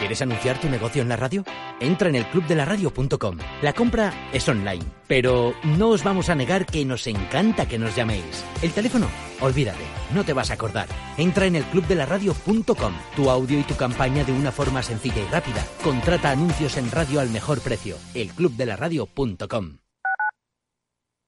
¿Quieres 0.00 0.22
anunciar 0.22 0.58
tu 0.58 0.70
negocio 0.70 1.02
en 1.02 1.10
la 1.10 1.16
radio? 1.16 1.44
Entra 1.78 2.08
en 2.08 2.16
el 2.16 2.26
clubdelaradio.com. 2.28 3.36
La 3.60 3.74
compra 3.74 4.30
es 4.32 4.48
online, 4.48 4.82
pero 5.06 5.54
no 5.62 5.90
os 5.90 6.02
vamos 6.02 6.30
a 6.30 6.34
negar 6.34 6.64
que 6.64 6.86
nos 6.86 7.06
encanta 7.06 7.68
que 7.68 7.78
nos 7.78 7.94
llaméis. 7.94 8.42
El 8.62 8.72
teléfono, 8.72 9.08
olvídate, 9.42 9.84
no 10.14 10.24
te 10.24 10.32
vas 10.32 10.50
a 10.50 10.54
acordar. 10.54 10.88
Entra 11.18 11.44
en 11.44 11.56
el 11.56 11.64
clubdelaradio.com. 11.64 12.94
Tu 13.14 13.28
audio 13.28 13.60
y 13.60 13.62
tu 13.62 13.76
campaña 13.76 14.24
de 14.24 14.32
una 14.32 14.50
forma 14.50 14.82
sencilla 14.82 15.20
y 15.20 15.26
rápida. 15.26 15.62
Contrata 15.84 16.30
anuncios 16.30 16.78
en 16.78 16.90
radio 16.90 17.20
al 17.20 17.28
mejor 17.28 17.60
precio. 17.60 17.96
elclubdelaradio.com. 18.14 19.80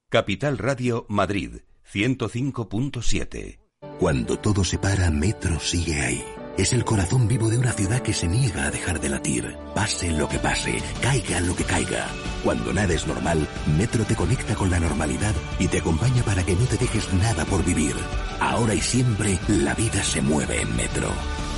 Capital 0.09 0.57
Radio 0.57 1.05
Madrid 1.11 1.57
105.7. 1.93 3.59
Cuando 3.99 4.39
todo 4.39 4.65
se 4.65 4.79
para, 4.79 5.11
Metro 5.11 5.61
sigue 5.61 6.01
ahí 6.01 6.25
es 6.57 6.73
el 6.73 6.85
corazón 6.85 7.29
vivo 7.29 7.49
de 7.49 7.59
una 7.59 7.73
ciudad 7.73 8.01
que 8.01 8.13
se 8.13 8.29
niega 8.29 8.67
a 8.67 8.71
dejar 8.71 9.01
de 9.01 9.09
latir. 9.09 9.57
Pase 9.75 10.11
lo 10.11 10.29
que 10.29 10.39
pase, 10.39 10.83
caiga 11.01 11.41
lo 11.41 11.57
que 11.57 11.65
caiga. 11.65 12.07
Cuando 12.45 12.73
nada 12.73 12.93
es 12.93 13.07
normal, 13.07 13.47
Metro 13.79 14.05
te 14.05 14.15
conecta 14.15 14.55
con 14.55 14.71
la 14.71 14.79
normalidad 14.79 15.35
y 15.59 15.69
te 15.69 15.79
acompaña 15.79 16.23
para 16.23 16.43
que 16.43 16.55
no 16.55 16.65
te 16.67 16.77
dejes 16.77 17.13
nada 17.15 17.45
por 17.45 17.65
vivir. 17.65 17.95
Ahora 18.41 18.75
y 18.75 18.81
siempre, 18.81 19.39
la 19.49 19.75
vida 19.75 20.03
se 20.03 20.21
mueve 20.21 20.61
en 20.61 20.77
Metro. 20.77 21.09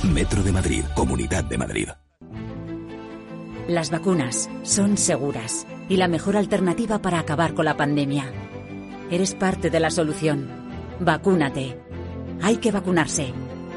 Metro 0.03 0.43
de 0.43 0.51
Madrid, 0.51 0.83
Comunidad 0.95 1.43
de 1.43 1.57
Madrid. 1.57 1.89
Las 3.67 3.89
vacunas 3.89 4.49
son 4.61 4.95
seguras 4.97 5.65
y 5.89 5.97
la 5.97 6.07
mejor 6.07 6.37
alternativa 6.37 7.01
para 7.01 7.19
acabar 7.19 7.53
con 7.53 7.65
la 7.65 7.75
pandemia. 7.75 8.31
Eres 9.09 9.33
parte 9.33 9.69
de 9.69 9.79
la 9.79 9.89
solución. 9.89 10.47
Vacúnate. 10.99 11.79
Hay 12.41 12.57
que 12.57 12.71
vacunarse. 12.71 13.33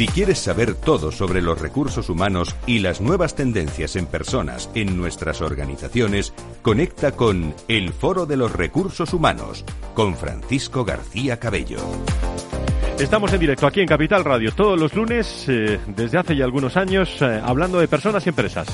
Si 0.00 0.08
quieres 0.08 0.38
saber 0.38 0.76
todo 0.76 1.12
sobre 1.12 1.42
los 1.42 1.60
recursos 1.60 2.08
humanos 2.08 2.56
y 2.64 2.78
las 2.78 3.02
nuevas 3.02 3.34
tendencias 3.34 3.96
en 3.96 4.06
personas 4.06 4.70
en 4.74 4.96
nuestras 4.96 5.42
organizaciones, 5.42 6.32
conecta 6.62 7.12
con 7.12 7.54
El 7.68 7.92
Foro 7.92 8.24
de 8.24 8.38
los 8.38 8.50
Recursos 8.50 9.12
Humanos 9.12 9.62
con 9.92 10.16
Francisco 10.16 10.86
García 10.86 11.38
Cabello. 11.38 11.80
Estamos 12.98 13.30
en 13.34 13.40
directo 13.40 13.66
aquí 13.66 13.80
en 13.80 13.88
Capital 13.88 14.24
Radio 14.24 14.52
todos 14.52 14.80
los 14.80 14.94
lunes, 14.94 15.44
eh, 15.48 15.78
desde 15.88 16.16
hace 16.16 16.34
ya 16.34 16.46
algunos 16.46 16.78
años, 16.78 17.20
eh, 17.20 17.38
hablando 17.44 17.78
de 17.78 17.86
personas 17.86 18.24
y 18.24 18.30
empresas. 18.30 18.68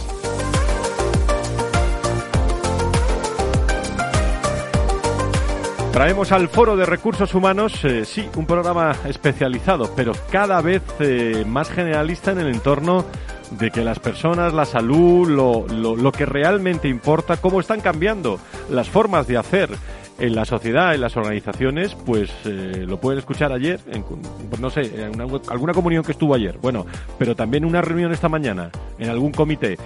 Traemos 5.96 6.30
al 6.30 6.50
Foro 6.50 6.76
de 6.76 6.84
Recursos 6.84 7.34
Humanos, 7.34 7.82
eh, 7.86 8.04
sí, 8.04 8.28
un 8.36 8.44
programa 8.44 8.94
especializado, 9.08 9.90
pero 9.96 10.12
cada 10.30 10.60
vez 10.60 10.82
eh, 11.00 11.42
más 11.48 11.70
generalista 11.70 12.32
en 12.32 12.40
el 12.40 12.48
entorno 12.48 13.06
de 13.52 13.70
que 13.70 13.82
las 13.82 13.98
personas, 13.98 14.52
la 14.52 14.66
salud, 14.66 15.26
lo, 15.26 16.12
que 16.12 16.26
realmente 16.26 16.86
importa, 16.86 17.38
cómo 17.38 17.60
están 17.60 17.80
cambiando 17.80 18.38
las 18.68 18.90
formas 18.90 19.26
de 19.26 19.38
hacer 19.38 19.70
en 20.18 20.34
la 20.34 20.44
sociedad, 20.44 20.94
en 20.94 21.00
las 21.00 21.16
organizaciones, 21.16 21.94
pues 21.94 22.30
eh, 22.44 22.84
lo 22.86 23.00
pueden 23.00 23.18
escuchar 23.18 23.50
ayer, 23.52 23.80
en, 23.90 24.02
pues 24.02 24.60
no 24.60 24.68
sé, 24.68 25.02
en 25.02 25.18
alguna 25.18 25.72
comunión 25.72 26.04
que 26.04 26.12
estuvo 26.12 26.34
ayer, 26.34 26.58
bueno, 26.58 26.84
pero 27.18 27.34
también 27.34 27.64
una 27.64 27.80
reunión 27.80 28.12
esta 28.12 28.28
mañana, 28.28 28.70
en 28.98 29.08
algún 29.08 29.32
comité. 29.32 29.78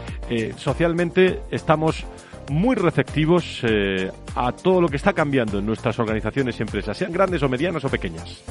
socialmente 0.56 1.42
estamos 1.52 2.04
muy 2.50 2.74
receptivos 2.74 3.60
eh, 3.62 4.10
a 4.34 4.52
todo 4.52 4.80
lo 4.80 4.88
que 4.88 4.96
está 4.96 5.12
cambiando 5.12 5.60
en 5.60 5.66
nuestras 5.66 5.98
organizaciones 5.98 6.58
y 6.58 6.62
empresas, 6.62 6.96
sean 6.96 7.12
grandes 7.12 7.42
o 7.42 7.48
medianas 7.48 7.84
o 7.84 7.88
pequeñas. 7.88 8.42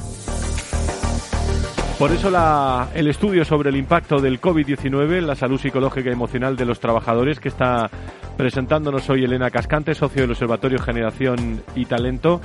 Por 1.98 2.10
eso 2.12 2.30
el 2.94 3.08
estudio 3.08 3.44
sobre 3.44 3.68
el 3.68 3.76
impacto 3.76 4.20
del 4.20 4.40
COVID-19 4.40 5.18
en 5.18 5.26
la 5.26 5.34
salud 5.36 5.60
psicológica 5.60 6.08
y 6.08 6.14
emocional 6.14 6.56
de 6.56 6.64
los 6.64 6.80
trabajadores 6.80 7.38
que 7.38 7.48
está 7.48 7.90
presentándonos 8.38 9.10
hoy 9.10 9.24
Elena 9.24 9.50
Cascante, 9.50 9.94
socio 9.94 10.22
del 10.22 10.30
Observatorio 10.30 10.78
Generación 10.78 11.62
y 11.74 11.84
Talento, 11.84 12.40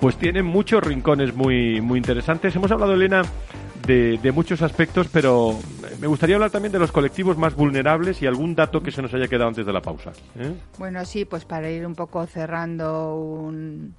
pues 0.00 0.16
tiene 0.16 0.42
muchos 0.42 0.82
rincones 0.82 1.36
muy, 1.36 1.80
muy 1.80 1.98
interesantes. 1.98 2.56
Hemos 2.56 2.72
hablado, 2.72 2.94
Elena, 2.94 3.22
de, 3.86 4.32
muchos 4.32 4.62
aspectos, 4.62 5.08
pero 5.12 5.58
me 6.00 6.06
gustaría 6.06 6.36
hablar 6.36 6.50
también 6.50 6.72
de 6.72 6.78
los 6.78 6.92
colectivos 6.92 7.38
más 7.38 7.54
vulnerables 7.54 8.20
y 8.22 8.26
algún 8.26 8.54
dato 8.54 8.82
que 8.82 8.90
se 8.90 9.02
nos 9.02 9.14
haya 9.14 9.28
quedado 9.28 9.48
antes 9.48 9.64
de 9.64 9.72
la 9.72 9.80
pausa. 9.80 10.12
¿eh? 10.38 10.52
Bueno, 10.78 11.04
sí, 11.04 11.24
pues 11.24 11.44
para 11.44 11.70
ir 11.70 11.86
un 11.86 11.94
poco 11.94 12.26
cerrando 12.26 13.14
un, 13.16 13.94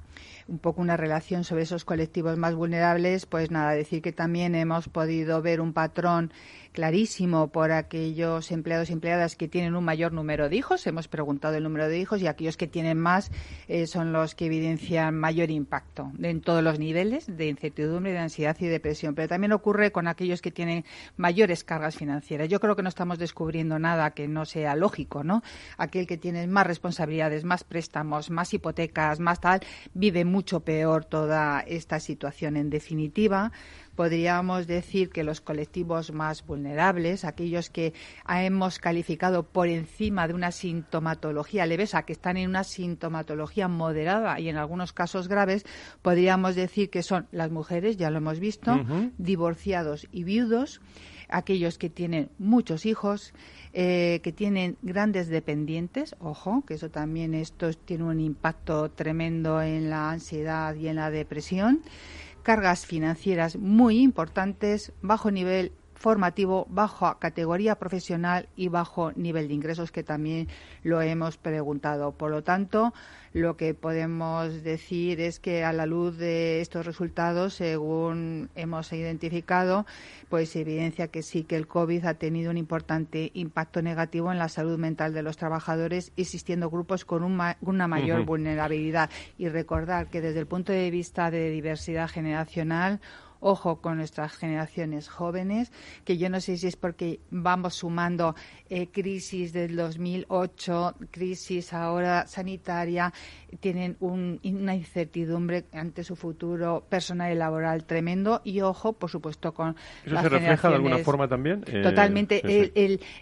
un 0.47 0.59
poco 0.59 0.81
una 0.81 0.97
relación 0.97 1.43
sobre 1.43 1.63
esos 1.63 1.85
colectivos 1.85 2.37
más 2.37 2.55
vulnerables, 2.55 3.25
pues 3.25 3.51
nada, 3.51 3.71
decir 3.71 4.01
que 4.01 4.11
también 4.11 4.55
hemos 4.55 4.87
podido 4.89 5.41
ver 5.41 5.61
un 5.61 5.73
patrón 5.73 6.31
clarísimo 6.71 7.47
por 7.47 7.71
aquellos 7.71 8.51
empleados 8.51 8.89
y 8.89 8.93
empleadas 8.93 9.35
que 9.35 9.47
tienen 9.47 9.75
un 9.75 9.83
mayor 9.83 10.13
número 10.13 10.49
de 10.49 10.55
hijos. 10.55 10.85
Hemos 10.87 11.07
preguntado 11.07 11.55
el 11.55 11.63
número 11.63 11.87
de 11.87 11.99
hijos 11.99 12.21
y 12.21 12.27
aquellos 12.27 12.57
que 12.57 12.67
tienen 12.67 12.99
más 12.99 13.31
eh, 13.67 13.87
son 13.87 14.13
los 14.13 14.35
que 14.35 14.45
evidencian 14.45 15.15
mayor 15.15 15.51
impacto 15.51 16.11
en 16.21 16.41
todos 16.41 16.63
los 16.63 16.79
niveles 16.79 17.25
de 17.27 17.47
incertidumbre, 17.47 18.11
de 18.11 18.19
ansiedad 18.19 18.55
y 18.59 18.67
depresión. 18.67 19.15
Pero 19.15 19.27
también 19.27 19.51
ocurre 19.51 19.91
con 19.91 20.07
aquellos 20.07 20.41
que 20.41 20.51
tienen 20.51 20.85
mayores 21.15 21.63
cargas 21.63 21.95
financieras. 21.95 22.49
Yo 22.49 22.59
creo 22.59 22.75
que 22.75 22.83
no 22.83 22.89
estamos 22.89 23.19
descubriendo 23.19 23.79
nada 23.79 24.11
que 24.11 24.27
no 24.27 24.45
sea 24.45 24.75
lógico, 24.75 25.23
¿no? 25.23 25.43
Aquel 25.77 26.07
que 26.07 26.17
tiene 26.17 26.47
más 26.47 26.67
responsabilidades, 26.67 27.43
más 27.43 27.63
préstamos, 27.63 28.29
más 28.29 28.53
hipotecas, 28.53 29.19
más 29.19 29.39
tal, 29.39 29.61
vive 29.93 30.25
mucho 30.25 30.61
peor 30.61 31.05
toda 31.05 31.61
esta 31.61 31.99
situación. 31.99 32.57
En 32.57 32.69
definitiva, 32.69 33.51
podríamos 33.97 34.67
decir 34.67 35.09
que 35.09 35.23
los 35.23 35.41
colectivos 35.41 36.13
más 36.13 36.45
vulnerables, 36.45 37.25
aquellos 37.25 37.71
que 37.71 37.93
hemos 38.29 38.77
calificado 38.77 39.41
por 39.41 39.67
encima 39.67 40.27
de 40.27 40.35
una 40.35 40.51
sintomatología 40.51 41.65
levesa, 41.65 42.03
que 42.03 42.13
están 42.13 42.37
en 42.37 42.47
una 42.47 42.63
sintomatología 42.63 43.67
moderada 43.67 44.39
y 44.39 44.49
en 44.49 44.57
algunos 44.57 44.93
casos 44.93 45.27
graves, 45.27 45.65
podríamos 46.03 46.55
decir 46.55 46.91
que 46.91 47.01
son 47.01 47.27
las 47.31 47.49
mujeres, 47.49 47.97
ya 47.97 48.11
lo 48.11 48.19
hemos 48.19 48.39
visto, 48.39 48.79
divorciados 49.17 50.07
y 50.11 50.23
viudos, 50.23 50.79
aquellos 51.27 51.79
que 51.79 51.89
tienen 51.89 52.29
muchos 52.37 52.85
hijos, 52.85 53.33
eh, 53.73 54.21
que 54.23 54.31
tienen 54.31 54.77
grandes 54.83 55.27
dependientes, 55.27 56.15
ojo, 56.19 56.63
que 56.67 56.75
eso 56.75 56.89
también 56.89 57.33
esto 57.33 57.73
tiene 57.73 58.03
un 58.03 58.19
impacto 58.19 58.91
tremendo 58.91 59.59
en 59.61 59.89
la 59.89 60.11
ansiedad 60.11 60.75
y 60.75 60.87
en 60.87 60.97
la 60.97 61.09
depresión, 61.09 61.81
cargas 62.47 62.85
financieras 62.85 63.57
muy 63.57 63.99
importantes, 63.99 64.93
bajo 65.01 65.31
nivel 65.31 65.73
formativo, 65.97 66.67
bajo 66.69 67.17
categoría 67.19 67.75
profesional 67.75 68.47
y 68.55 68.69
bajo 68.69 69.11
nivel 69.13 69.47
de 69.47 69.55
ingresos, 69.55 69.91
que 69.91 70.03
también 70.03 70.47
lo 70.83 71.01
hemos 71.01 71.37
preguntado. 71.37 72.11
Por 72.11 72.31
lo 72.31 72.43
tanto, 72.43 72.93
lo 73.33 73.57
que 73.57 73.73
podemos 73.73 74.63
decir 74.63 75.19
es 75.19 75.39
que 75.39 75.63
a 75.63 75.73
la 75.73 75.85
luz 75.85 76.17
de 76.17 76.61
estos 76.61 76.85
resultados, 76.85 77.55
según 77.55 78.49
hemos 78.55 78.93
identificado, 78.93 79.85
pues 80.29 80.55
evidencia 80.55 81.09
que 81.09 81.23
sí 81.23 81.43
que 81.43 81.55
el 81.55 81.67
COVID 81.67 82.05
ha 82.05 82.13
tenido 82.15 82.51
un 82.51 82.57
importante 82.57 83.31
impacto 83.33 83.81
negativo 83.81 84.31
en 84.31 84.39
la 84.39 84.49
salud 84.49 84.77
mental 84.77 85.13
de 85.13 85.23
los 85.23 85.37
trabajadores, 85.37 86.11
existiendo 86.15 86.69
grupos 86.69 87.05
con 87.05 87.23
una 87.23 87.87
mayor 87.87 88.25
vulnerabilidad. 88.25 89.09
Y 89.37 89.49
recordar 89.49 90.07
que 90.07 90.21
desde 90.21 90.39
el 90.39 90.47
punto 90.47 90.71
de 90.71 90.89
vista 90.89 91.29
de 91.31 91.49
diversidad 91.49 92.09
generacional, 92.09 92.99
ojo 93.39 93.81
con 93.81 93.97
nuestras 93.97 94.33
generaciones 94.33 95.09
jóvenes, 95.09 95.71
que 96.03 96.17
yo 96.17 96.29
no 96.29 96.41
sé 96.41 96.57
si 96.57 96.67
es 96.67 96.75
porque 96.75 97.19
vamos 97.29 97.75
sumando 97.75 98.35
eh, 98.69 98.87
crisis 98.87 99.53
del 99.53 99.75
2008, 99.75 100.95
crisis 101.11 101.73
ahora 101.73 102.27
sanitaria, 102.27 103.13
tienen 103.59 103.97
una 103.99 104.75
incertidumbre 104.75 105.65
ante 105.73 106.03
su 106.03 106.15
futuro 106.15 106.85
personal 106.89 107.31
y 107.31 107.35
laboral 107.35 107.85
tremendo 107.85 108.41
y 108.43 108.61
ojo, 108.61 108.93
por 108.93 109.09
supuesto, 109.09 109.53
con 109.53 109.75
¿Eso 110.05 110.21
se 110.21 110.29
refleja 110.29 110.69
de 110.69 110.75
alguna 110.75 110.97
forma 110.99 111.27
también? 111.27 111.63
Eh, 111.67 111.81
totalmente. 111.81 112.41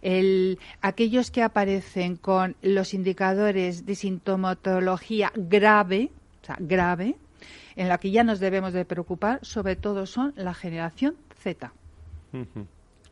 el, 0.01 0.59
aquellos 0.81 1.31
que 1.31 1.43
aparecen 1.43 2.15
con 2.15 2.55
los 2.61 2.93
indicadores 2.93 3.85
de 3.85 3.95
sintomatología 3.95 5.31
grave, 5.35 6.11
o 6.41 6.45
sea, 6.45 6.57
grave, 6.59 7.15
en 7.75 7.89
la 7.89 7.97
que 7.97 8.11
ya 8.11 8.23
nos 8.23 8.39
debemos 8.39 8.73
de 8.73 8.85
preocupar, 8.85 9.39
sobre 9.41 9.75
todo 9.75 10.05
son 10.05 10.33
la 10.35 10.53
generación 10.53 11.15
Z. 11.37 11.73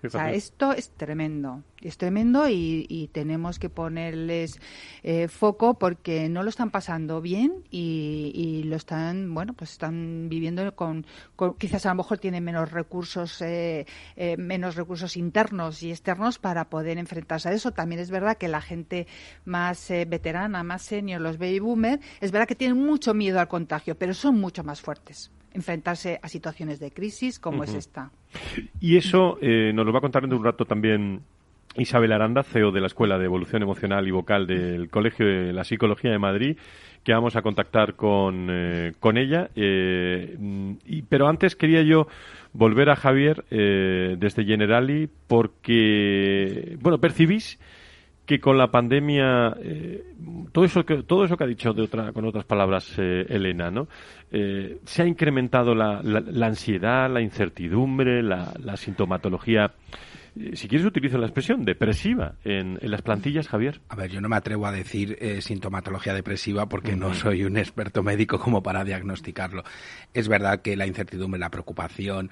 O 0.04 0.10
sea, 0.10 0.32
esto 0.32 0.74
es 0.74 0.92
tremendo, 0.92 1.63
es 1.82 1.98
tremendo 1.98 2.48
y, 2.50 3.10
tenemos 3.13 3.60
que 3.60 3.70
ponerles 3.70 4.60
eh, 5.04 5.28
foco 5.28 5.78
porque 5.78 6.30
no 6.30 6.44
lo 6.44 6.50
están 6.50 6.72
pasando 6.72 7.22
bien 7.22 7.63
y, 7.70 8.63
lo 8.66 8.76
están, 8.76 9.34
bueno, 9.34 9.54
pues 9.54 9.72
están 9.72 10.30
viviendo 10.30 10.76
con, 10.76 11.06
quizás 11.58 11.86
a 11.86 11.89
lo 11.89 11.96
mejor 11.96 12.18
tienen 12.18 12.44
menos 12.44 12.72
recursos, 12.72 13.42
eh, 13.42 13.86
eh, 14.16 14.38
menos 14.38 14.76
recursos 14.76 15.18
internos 15.18 15.84
y 15.84 15.92
externos 15.92 16.39
para 16.39 16.70
poder 16.70 16.98
enfrentarse 16.98 17.50
a 17.50 17.54
eso. 17.54 17.72
También 17.72 18.02
es 18.02 18.10
verdad 18.10 18.38
que 18.38 18.48
la 18.48 18.62
gente 18.62 19.08
más 19.46 19.89
veterana, 19.89 20.63
más 20.63 20.82
senior, 20.82 21.22
los 21.22 21.38
baby 21.38 21.60
boomers, 21.60 22.04
es 22.22 22.32
verdad 22.32 22.48
que 22.48 22.56
tienen 22.56 22.78
mucho 22.78 23.13
miedo 23.13 23.39
al 23.39 23.48
contagio, 23.48 23.96
pero 23.96 24.13
son 24.13 24.39
mucho 24.39 24.63
más 24.63 24.82
fuertes 24.82 25.32
enfrentarse 25.54 26.20
a 26.22 26.28
situaciones 26.28 26.80
de 26.80 26.92
crisis 26.92 27.39
como 27.39 27.63
es 27.63 27.74
esta. 27.74 28.12
Y 28.80 28.98
eso 28.98 29.38
eh, 29.42 29.72
nos 29.74 29.86
lo 29.86 29.92
va 29.92 30.00
a 30.00 30.02
contar 30.02 30.28
de 30.28 30.36
un 30.36 30.44
rato 30.44 30.66
también 30.66 31.22
Isabel 31.76 32.12
Aranda, 32.12 32.44
CEO 32.44 32.72
de 32.72 32.82
la 32.82 32.88
Escuela 32.88 33.18
de 33.18 33.26
Evolución 33.26 33.63
Emocional 33.63 34.08
y 34.08 34.12
Vocal 34.12 34.46
del 34.46 34.89
Colegio 34.89 35.26
de 35.26 35.54
la 35.54 35.63
Psicología 35.63 36.12
de 36.12 36.20
Madrid, 36.20 36.58
que 37.04 37.13
vamos 37.13 37.36
a 37.36 37.42
contactar 37.42 37.96
con, 37.96 38.48
eh, 38.50 38.94
con 39.00 39.18
ella. 39.18 39.50
Eh, 39.56 40.38
y, 40.86 41.02
pero 41.04 41.28
antes 41.28 41.56
quería 41.56 41.82
yo 41.82 42.08
volver 42.54 42.89
a 42.89 42.96
Javier 42.96 43.44
desde 43.50 44.46
Generali 44.46 45.10
porque, 45.28 46.78
bueno, 46.80 47.00
percibís 47.00 47.60
que 48.26 48.40
con 48.40 48.58
la 48.58 48.72
pandemia 48.72 49.56
eh, 49.62 50.04
todo 50.52 50.66
eso 50.66 50.86
que 50.86 51.04
todo 51.04 51.26
eso 51.26 51.36
que 51.36 51.44
ha 51.44 51.48
dicho 51.48 51.74
de 51.74 51.84
otra 51.84 52.14
con 52.14 52.26
otras 52.26 52.46
palabras 52.46 52.94
eh, 52.98 53.26
Elena 53.28 53.70
no 53.70 53.88
eh, 54.32 54.80
se 54.86 55.04
ha 55.04 55.06
incrementado 55.06 55.76
la, 55.76 56.02
la, 56.02 56.48
ansiedad 56.48 57.10
la 57.12 57.22
incertidumbre 57.22 58.24
la, 58.24 58.54
la 58.64 58.78
sintomatología 58.78 59.74
si 60.54 60.68
quieres 60.68 60.88
utilizo 60.88 61.20
la 61.20 61.28
expresión 61.28 61.64
depresiva 61.64 62.38
en, 62.44 62.80
en, 62.82 62.90
las 62.90 63.04
plantillas, 63.04 63.48
Javier. 63.48 63.82
A 63.88 63.96
ver, 63.96 64.10
yo 64.10 64.20
no 64.20 64.30
me 64.30 64.36
atrevo 64.36 64.66
a 64.66 64.72
decir 64.72 65.16
sintomatología 65.42 66.12
depresiva 66.16 66.68
porque 66.68 66.96
no 66.96 67.14
soy 67.14 67.44
un 67.44 67.56
experto 67.56 68.02
médico 68.02 68.40
como 68.40 68.64
para 68.64 68.84
diagnosticarlo. 68.84 69.62
Es 70.12 70.28
verdad 70.28 70.64
que 70.64 70.76
la 70.76 70.88
incertidumbre, 70.88 71.40
la 71.40 71.52
preocupación, 71.52 72.32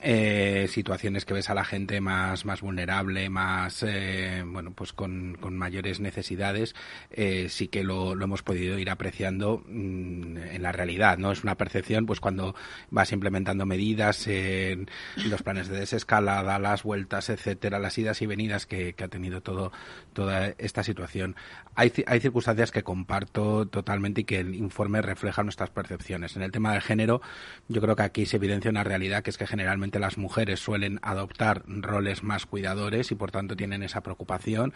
eh, 0.00 0.66
situaciones 0.68 1.24
que 1.24 1.34
ves 1.34 1.50
a 1.50 1.54
la 1.54 1.64
gente 1.64 2.00
más, 2.00 2.44
más 2.44 2.60
vulnerable, 2.60 3.28
más, 3.30 3.82
eh, 3.82 4.44
bueno, 4.46 4.72
pues 4.72 4.92
con, 4.92 5.36
con 5.40 5.56
mayores 5.56 5.98
necesidades, 5.98 6.76
eh, 7.10 7.48
sí 7.48 7.66
que 7.66 7.82
lo, 7.82 8.14
lo, 8.14 8.24
hemos 8.24 8.42
podido 8.42 8.78
ir 8.78 8.90
apreciando 8.90 9.64
mm, 9.66 10.36
en 10.36 10.62
la 10.62 10.70
realidad, 10.70 11.18
¿no? 11.18 11.32
Es 11.32 11.42
una 11.42 11.56
percepción, 11.56 12.06
pues 12.06 12.20
cuando 12.20 12.54
vas 12.90 13.10
implementando 13.12 13.66
medidas 13.66 14.26
en 14.28 14.88
los 15.16 15.42
planes 15.42 15.68
de 15.68 15.80
desescalada, 15.80 16.60
las 16.60 16.84
vueltas, 16.84 17.28
etcétera, 17.28 17.80
las 17.80 17.98
idas 17.98 18.22
y 18.22 18.26
venidas 18.26 18.66
que, 18.66 18.94
ha 18.98 19.08
tenido 19.08 19.40
todo, 19.40 19.72
toda 20.12 20.54
esta 20.58 20.82
situación. 20.82 21.34
Hay, 21.74 21.92
hay 22.06 22.20
circunstancias 22.20 22.70
que 22.70 22.82
comparto 22.82 23.66
totalmente 23.66 24.20
y 24.20 24.24
que 24.24 24.38
el 24.40 24.54
informe 24.54 25.02
refleja 25.02 25.42
nuestras 25.42 25.70
percepciones. 25.70 26.36
En 26.36 26.42
el 26.42 26.52
tema 26.52 26.72
del 26.72 26.82
género, 26.82 27.20
yo 27.68 27.80
creo 27.80 27.96
que 27.96 28.02
aquí 28.02 28.26
se 28.26 28.36
evidencia 28.36 28.70
una 28.70 28.84
realidad 28.84 29.22
que 29.22 29.30
es 29.30 29.38
que 29.38 29.46
generalmente 29.46 29.87
las 29.98 30.18
mujeres 30.18 30.60
suelen 30.60 30.98
adoptar 31.02 31.62
roles 31.66 32.22
más 32.22 32.44
cuidadores 32.44 33.10
y 33.10 33.14
por 33.14 33.30
tanto 33.30 33.56
tienen 33.56 33.82
esa 33.82 34.02
preocupación 34.02 34.74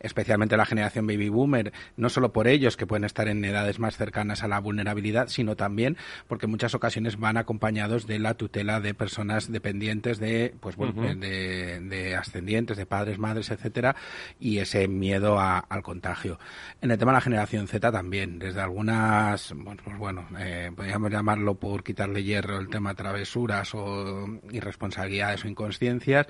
especialmente 0.00 0.56
la 0.56 0.66
generación 0.66 1.06
baby 1.06 1.28
boomer, 1.28 1.72
no 1.96 2.08
solo 2.08 2.32
por 2.32 2.48
ellos 2.48 2.76
que 2.76 2.86
pueden 2.86 3.04
estar 3.04 3.28
en 3.28 3.44
edades 3.44 3.78
más 3.78 3.96
cercanas 3.96 4.42
a 4.42 4.48
la 4.48 4.60
vulnerabilidad, 4.60 5.28
sino 5.28 5.56
también 5.56 5.96
porque 6.28 6.46
en 6.46 6.50
muchas 6.50 6.74
ocasiones 6.74 7.18
van 7.18 7.36
acompañados 7.36 8.06
de 8.06 8.18
la 8.18 8.34
tutela 8.34 8.80
de 8.80 8.94
personas 8.94 9.50
dependientes 9.50 10.18
de, 10.18 10.54
pues 10.60 10.76
bueno, 10.76 11.02
de, 11.14 12.16
ascendientes, 12.18 12.76
de 12.76 12.86
padres, 12.86 13.18
madres, 13.18 13.50
etcétera, 13.50 13.96
y 14.38 14.58
ese 14.58 14.88
miedo 14.88 15.38
al 15.40 15.82
contagio. 15.82 16.38
En 16.80 16.90
el 16.90 16.98
tema 16.98 17.12
de 17.12 17.16
la 17.16 17.20
generación 17.20 17.68
Z 17.68 17.90
también, 17.90 18.38
desde 18.38 18.60
algunas, 18.60 19.52
bueno, 19.56 19.82
pues 19.84 19.98
bueno, 19.98 20.26
eh, 20.38 20.70
podríamos 20.74 21.10
llamarlo 21.10 21.54
por 21.54 21.82
quitarle 21.82 22.22
hierro 22.22 22.58
el 22.58 22.68
tema 22.68 22.94
travesuras 22.94 23.74
o 23.74 24.26
irresponsabilidades 24.50 25.44
o 25.44 25.48
inconsciencias, 25.48 26.26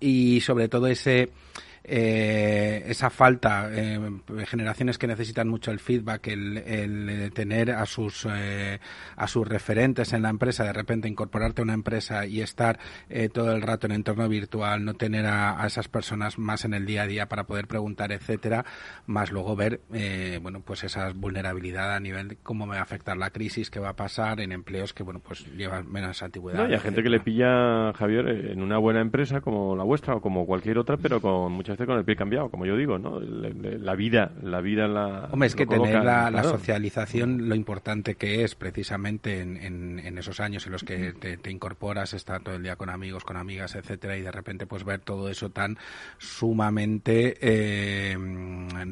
y 0.00 0.40
sobre 0.40 0.68
todo 0.68 0.86
ese 0.86 1.30
eh, 1.84 2.84
esa 2.86 3.10
falta, 3.10 3.70
eh, 3.72 3.98
generaciones 4.46 4.98
que 4.98 5.06
necesitan 5.06 5.48
mucho 5.48 5.70
el 5.70 5.80
feedback, 5.80 6.28
el, 6.28 6.58
el 6.58 7.32
tener 7.32 7.70
a 7.70 7.86
sus, 7.86 8.26
eh, 8.30 8.78
a 9.16 9.26
sus 9.26 9.46
referentes 9.46 10.12
en 10.12 10.22
la 10.22 10.30
empresa, 10.30 10.64
de 10.64 10.72
repente 10.72 11.08
incorporarte 11.08 11.62
a 11.62 11.64
una 11.64 11.74
empresa 11.74 12.26
y 12.26 12.40
estar 12.40 12.78
eh, 13.08 13.28
todo 13.28 13.52
el 13.52 13.62
rato 13.62 13.86
en 13.86 13.92
entorno 13.92 14.28
virtual, 14.28 14.84
no 14.84 14.94
tener 14.94 15.26
a, 15.26 15.62
a, 15.62 15.66
esas 15.66 15.88
personas 15.88 16.38
más 16.38 16.64
en 16.64 16.74
el 16.74 16.86
día 16.86 17.02
a 17.02 17.06
día 17.06 17.26
para 17.26 17.44
poder 17.44 17.66
preguntar, 17.66 18.12
etcétera, 18.12 18.64
más 19.06 19.32
luego 19.32 19.56
ver, 19.56 19.80
eh, 19.92 20.38
bueno, 20.42 20.60
pues 20.60 20.84
esa 20.84 21.12
vulnerabilidad 21.12 21.94
a 21.94 22.00
nivel 22.00 22.28
de 22.28 22.36
cómo 22.36 22.66
me 22.66 22.74
va 22.74 22.80
a 22.80 22.82
afectar 22.82 23.16
la 23.16 23.30
crisis, 23.30 23.70
qué 23.70 23.80
va 23.80 23.90
a 23.90 23.96
pasar 23.96 24.40
en 24.40 24.52
empleos 24.52 24.92
que, 24.92 25.02
bueno, 25.02 25.20
pues 25.20 25.46
llevan 25.56 25.90
menos 25.90 26.22
antigüedad. 26.22 26.62
No, 26.62 26.70
y 26.70 26.74
hay 26.74 26.80
gente 26.80 27.02
que 27.02 27.08
le 27.08 27.20
pilla, 27.20 27.92
Javier, 27.94 28.28
en 28.28 28.62
una 28.62 28.78
buena 28.78 29.00
empresa 29.00 29.40
como 29.40 29.76
la 29.76 29.84
vuestra 29.84 30.14
o 30.16 30.20
como 30.20 30.46
cualquier 30.46 30.78
otra, 30.78 30.96
pero 30.96 31.20
con 31.20 31.52
mucha 31.52 31.69
con 31.76 31.98
el 31.98 32.04
pie 32.04 32.16
cambiado, 32.16 32.50
como 32.50 32.66
yo 32.66 32.76
digo, 32.76 32.98
¿no? 32.98 33.20
La 33.20 33.94
vida, 33.94 34.32
la 34.42 34.60
vida 34.60 34.88
la. 34.88 35.28
Hombre, 35.30 35.46
es 35.46 35.54
que 35.54 35.66
tener 35.66 36.04
la, 36.04 36.42
socialización, 36.42 37.48
lo 37.48 37.54
importante 37.54 38.14
que 38.14 38.44
es 38.44 38.54
precisamente 38.54 39.40
en, 39.40 39.98
en, 39.98 40.18
esos 40.18 40.40
años 40.40 40.66
en 40.66 40.72
los 40.72 40.84
que 40.84 41.12
te, 41.12 41.50
incorporas, 41.50 42.14
estar 42.14 42.42
todo 42.42 42.54
el 42.54 42.62
día 42.62 42.76
con 42.76 42.90
amigos, 42.90 43.24
con 43.24 43.36
amigas, 43.36 43.74
etcétera, 43.74 44.16
y 44.16 44.22
de 44.22 44.32
repente 44.32 44.66
pues 44.66 44.84
ver 44.84 45.00
todo 45.00 45.28
eso 45.28 45.50
tan 45.50 45.78
sumamente 46.18 47.36
eh, 47.40 48.16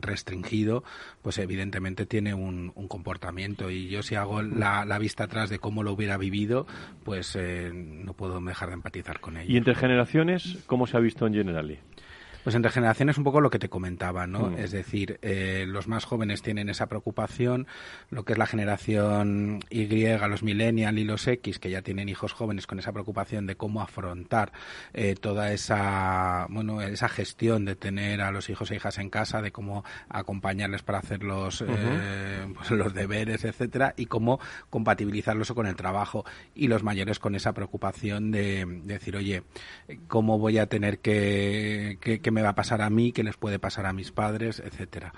restringido, 0.01 0.85
pues 1.23 1.39
evidentemente 1.39 2.07
tiene 2.07 2.35
un, 2.35 2.73
comportamiento. 2.89 3.71
Y 3.71 3.89
yo 3.89 4.03
si 4.03 4.15
hago 4.15 4.43
la, 4.43 4.99
vista 4.99 5.25
atrás 5.25 5.51
de 5.51 5.59
cómo 5.59 5.83
lo 5.83 5.93
hubiera 5.93 6.17
vivido, 6.17 6.67
pues 7.05 7.37
eh, 7.37 7.71
no 7.73 8.15
puedo 8.15 8.41
dejar 8.41 8.69
de 8.69 8.75
empatizar 8.75 9.21
con 9.21 9.37
ello. 9.37 9.53
¿Y 9.53 9.57
entre 9.57 9.75
generaciones, 9.75 10.65
cómo 10.67 10.87
se 10.87 10.97
ha 10.97 11.01
visto 11.01 11.27
en 11.27 11.35
Generali? 11.35 11.79
Pues 12.45 12.55
entre 12.55 12.71
generaciones 12.71 13.19
un 13.19 13.25
poco 13.25 13.41
lo 13.41 13.51
que 13.51 13.59
te 13.59 13.69
comentaba, 13.69 14.27
¿no? 14.27 14.51
Mm. 14.51 14.59
Es 14.59 14.71
decir, 14.71 15.19
eh, 15.23 15.65
los 15.67 15.89
más 15.89 16.05
jóvenes 16.05 16.43
tienen 16.43 16.69
esa 16.69 16.87
preocupación, 16.87 17.67
lo 18.11 18.25
que 18.25 18.33
es 18.33 18.39
la 18.39 18.47
generación 18.47 19.61
Y, 19.71 19.87
los 20.29 20.43
millennials 20.43 20.99
y 20.99 21.05
los 21.05 21.27
X, 21.27 21.59
que 21.59 21.71
ya 21.71 21.83
tienen 21.83 22.09
hijos 22.09 22.33
jóvenes 22.33 22.67
con 22.67 22.79
esa 22.79 22.93
preocupación 22.93 23.47
de 23.47 23.57
cómo 23.57 23.81
afrontar 23.83 24.53
eh, 24.95 25.15
toda 25.15 25.53
esa, 25.53 26.47
bueno, 26.51 26.81
esa 26.81 27.09
gestión 27.09 27.65
de 27.65 27.77
tener 27.77 28.21
a 28.21 28.31
los 28.31 28.49
hijos 28.51 28.71
e 28.71 28.77
hijas 28.77 28.99
en 28.99 29.11
casa, 29.11 29.43
de 29.43 29.53
cómo 29.53 29.85
acompañarles 30.09 30.83
para 30.83 30.99
hacer 30.99 31.23
los, 31.23 31.63
eh, 31.63 32.47
pues 32.55 32.71
los 32.71 32.95
deberes, 32.95 33.45
etcétera, 33.45 33.95
y 33.97 34.07
cómo 34.07 34.41
compatibilizarlos 34.71 35.53
con 35.53 35.67
el 35.67 35.77
trabajo. 35.77 36.25
Y 36.55 36.69
los 36.69 36.83
mayores 36.83 37.19
con 37.19 37.35
esa 37.35 37.53
preocupación 37.53 38.31
de, 38.31 38.65
decir, 38.85 39.17
oye, 39.17 39.43
¿cómo 40.07 40.39
voy 40.39 40.59
a 40.59 40.67
tener 40.67 40.99
que, 41.01 41.99
que, 42.01 42.28
que 42.29 42.33
me 42.33 42.43
va 42.43 42.51
a 42.51 42.55
pasar 42.55 42.83
a 42.83 42.91
mí, 42.91 43.11
qué 43.13 43.25
les 43.25 43.39
puede 43.39 43.59
pasar 43.59 43.87
a 43.87 43.95
mis 43.95 44.13
padres, 44.13 44.61
etcétera. 44.61 45.15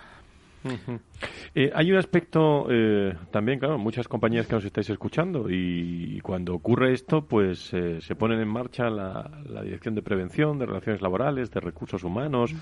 Eh, 1.54 1.72
hay 1.74 1.90
un 1.90 1.98
aspecto 1.98 2.68
eh, 2.70 3.16
también, 3.32 3.58
claro, 3.58 3.78
muchas 3.78 4.06
compañías 4.06 4.46
que 4.46 4.54
nos 4.54 4.64
estáis 4.64 4.88
escuchando 4.90 5.50
y, 5.50 6.20
cuando 6.20 6.54
ocurre 6.54 6.92
esto, 6.92 7.26
pues 7.26 7.74
eh, 7.74 8.00
se 8.00 8.14
ponen 8.14 8.38
en 8.38 8.46
marcha 8.46 8.88
la, 8.90 9.28
Dirección 9.64 9.96
de 9.96 10.02
Prevención, 10.02 10.60
de 10.60 10.66
Relaciones 10.66 11.02
Laborales, 11.02 11.50
de 11.50 11.58
Recursos 11.58 12.04
Humanos. 12.04 12.54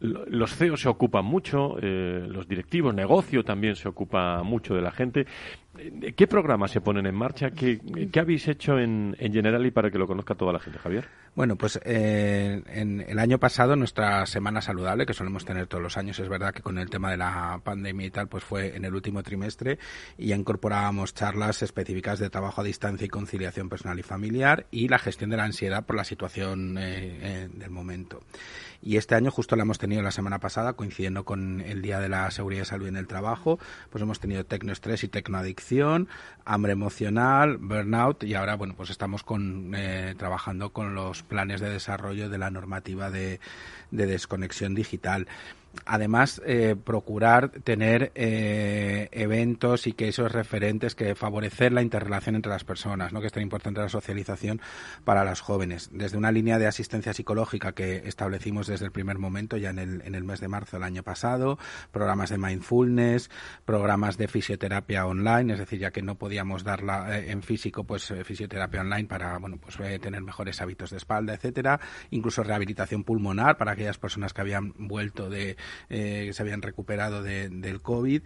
Los 0.00 0.56
CEOs 0.56 0.80
se 0.80 0.88
ocupan 0.88 1.26
mucho, 1.26 1.76
los 1.78 2.48
directivos, 2.48 2.94
negocio 2.94 3.44
también 3.44 3.76
se 3.76 3.88
ocupa 3.88 4.42
mucho 4.42 4.74
de 4.74 4.80
la 4.80 4.90
gente. 4.90 5.26
¿Qué 6.16 6.26
programas 6.26 6.70
se 6.70 6.80
ponen 6.80 7.06
en 7.06 7.14
marcha? 7.14 7.50
¿Qué, 7.50 7.80
habéis 8.20 8.46
hecho 8.48 8.78
en, 8.78 9.16
en 9.18 9.32
Generali 9.32 9.70
para 9.70 9.90
que 9.90 9.98
lo 9.98 10.06
conozca 10.06 10.34
toda 10.34 10.52
la 10.52 10.60
gente, 10.60 10.78
Javier? 10.78 11.08
Bueno, 11.34 11.56
pues 11.56 11.80
eh, 11.82 12.62
en 12.66 13.00
el 13.08 13.18
año 13.18 13.38
pasado 13.38 13.74
nuestra 13.74 14.26
semana 14.26 14.60
saludable, 14.60 15.06
que 15.06 15.14
solemos 15.14 15.46
tener 15.46 15.66
todos 15.66 15.82
los 15.82 15.96
años, 15.96 16.18
es 16.18 16.28
verdad 16.28 16.52
que 16.52 16.60
con 16.60 16.76
el 16.76 16.90
tema 16.90 17.10
de 17.10 17.16
la 17.16 17.58
pandemia 17.64 18.06
y 18.06 18.10
tal, 18.10 18.28
pues 18.28 18.44
fue 18.44 18.76
en 18.76 18.84
el 18.84 18.94
último 18.94 19.22
trimestre 19.22 19.78
y 20.18 20.26
ya 20.26 20.36
incorporábamos 20.36 21.14
charlas 21.14 21.62
específicas 21.62 22.18
de 22.18 22.28
trabajo 22.28 22.60
a 22.60 22.64
distancia 22.64 23.06
y 23.06 23.08
conciliación 23.08 23.70
personal 23.70 23.98
y 23.98 24.02
familiar 24.02 24.66
y 24.70 24.88
la 24.88 24.98
gestión 24.98 25.30
de 25.30 25.38
la 25.38 25.44
ansiedad 25.44 25.86
por 25.86 25.96
la 25.96 26.04
situación 26.04 26.76
eh, 26.76 26.82
eh, 27.22 27.48
del 27.50 27.70
momento. 27.70 28.20
Y 28.82 28.96
este 28.96 29.14
año 29.14 29.30
justo 29.30 29.54
la 29.54 29.62
hemos 29.62 29.78
tenido 29.78 30.02
la 30.02 30.10
semana 30.10 30.40
pasada, 30.40 30.72
coincidiendo 30.72 31.24
con 31.24 31.60
el 31.60 31.80
Día 31.82 32.00
de 32.00 32.08
la 32.08 32.30
Seguridad 32.32 32.62
y 32.62 32.66
Salud 32.66 32.88
en 32.88 32.96
el 32.96 33.06
Trabajo, 33.06 33.58
pues 33.90 34.02
hemos 34.02 34.18
tenido 34.18 34.44
tecnoestrés 34.44 35.04
y 35.04 35.08
tecnoadicción, 35.08 35.61
hambre 36.44 36.72
emocional, 36.72 37.56
burnout 37.58 38.24
y 38.24 38.34
ahora, 38.34 38.56
bueno, 38.56 38.74
pues 38.76 38.90
estamos 38.90 39.22
con, 39.22 39.72
eh, 39.74 40.14
trabajando 40.18 40.70
con 40.72 40.94
los 40.94 41.22
planes 41.22 41.60
de 41.60 41.70
desarrollo 41.70 42.28
de 42.28 42.38
la 42.38 42.50
normativa 42.50 43.10
de, 43.10 43.40
de 43.90 44.06
desconexión 44.06 44.74
digital. 44.74 45.28
Además 45.84 46.40
eh, 46.46 46.76
procurar 46.82 47.50
tener 47.50 48.12
eh, 48.14 49.08
eventos 49.12 49.86
y 49.86 49.92
que 49.92 50.08
esos 50.08 50.30
referentes 50.30 50.94
que 50.94 51.14
favorecer 51.14 51.72
la 51.72 51.82
interrelación 51.82 52.36
entre 52.36 52.50
las 52.50 52.64
personas, 52.64 53.12
¿no? 53.12 53.20
que 53.20 53.26
es 53.26 53.32
tan 53.32 53.42
importante 53.42 53.80
la 53.80 53.88
socialización 53.88 54.60
para 55.04 55.24
los 55.24 55.40
jóvenes. 55.40 55.90
Desde 55.92 56.18
una 56.18 56.32
línea 56.32 56.58
de 56.58 56.66
asistencia 56.66 57.12
psicológica 57.12 57.72
que 57.72 58.02
establecimos 58.06 58.66
desde 58.66 58.86
el 58.86 58.92
primer 58.92 59.18
momento, 59.18 59.56
ya 59.56 59.70
en 59.70 59.78
el, 59.78 60.02
en 60.02 60.14
el 60.14 60.24
mes 60.24 60.40
de 60.40 60.48
marzo 60.48 60.76
del 60.76 60.84
año 60.84 61.02
pasado, 61.02 61.58
programas 61.90 62.30
de 62.30 62.38
mindfulness, 62.38 63.30
programas 63.64 64.16
de 64.16 64.28
fisioterapia 64.28 65.06
online, 65.06 65.54
es 65.54 65.58
decir, 65.58 65.78
ya 65.78 65.90
que 65.90 66.02
no 66.02 66.16
podíamos 66.16 66.64
darla 66.64 67.18
eh, 67.18 67.30
en 67.30 67.42
físico, 67.42 67.84
pues 67.84 68.12
fisioterapia 68.24 68.80
online 68.80 69.08
para 69.08 69.38
bueno, 69.38 69.58
pues 69.58 69.76
tener 70.00 70.22
mejores 70.22 70.60
hábitos 70.60 70.90
de 70.90 70.98
espalda, 70.98 71.34
etcétera, 71.34 71.80
incluso 72.10 72.42
rehabilitación 72.42 73.04
pulmonar 73.04 73.56
para 73.56 73.72
aquellas 73.72 73.98
personas 73.98 74.32
que 74.32 74.40
habían 74.40 74.72
vuelto 74.76 75.28
de 75.30 75.56
eh, 75.90 76.24
que 76.26 76.32
se 76.32 76.42
habían 76.42 76.62
recuperado 76.62 77.22
de, 77.22 77.48
del 77.48 77.80
COVID 77.80 78.22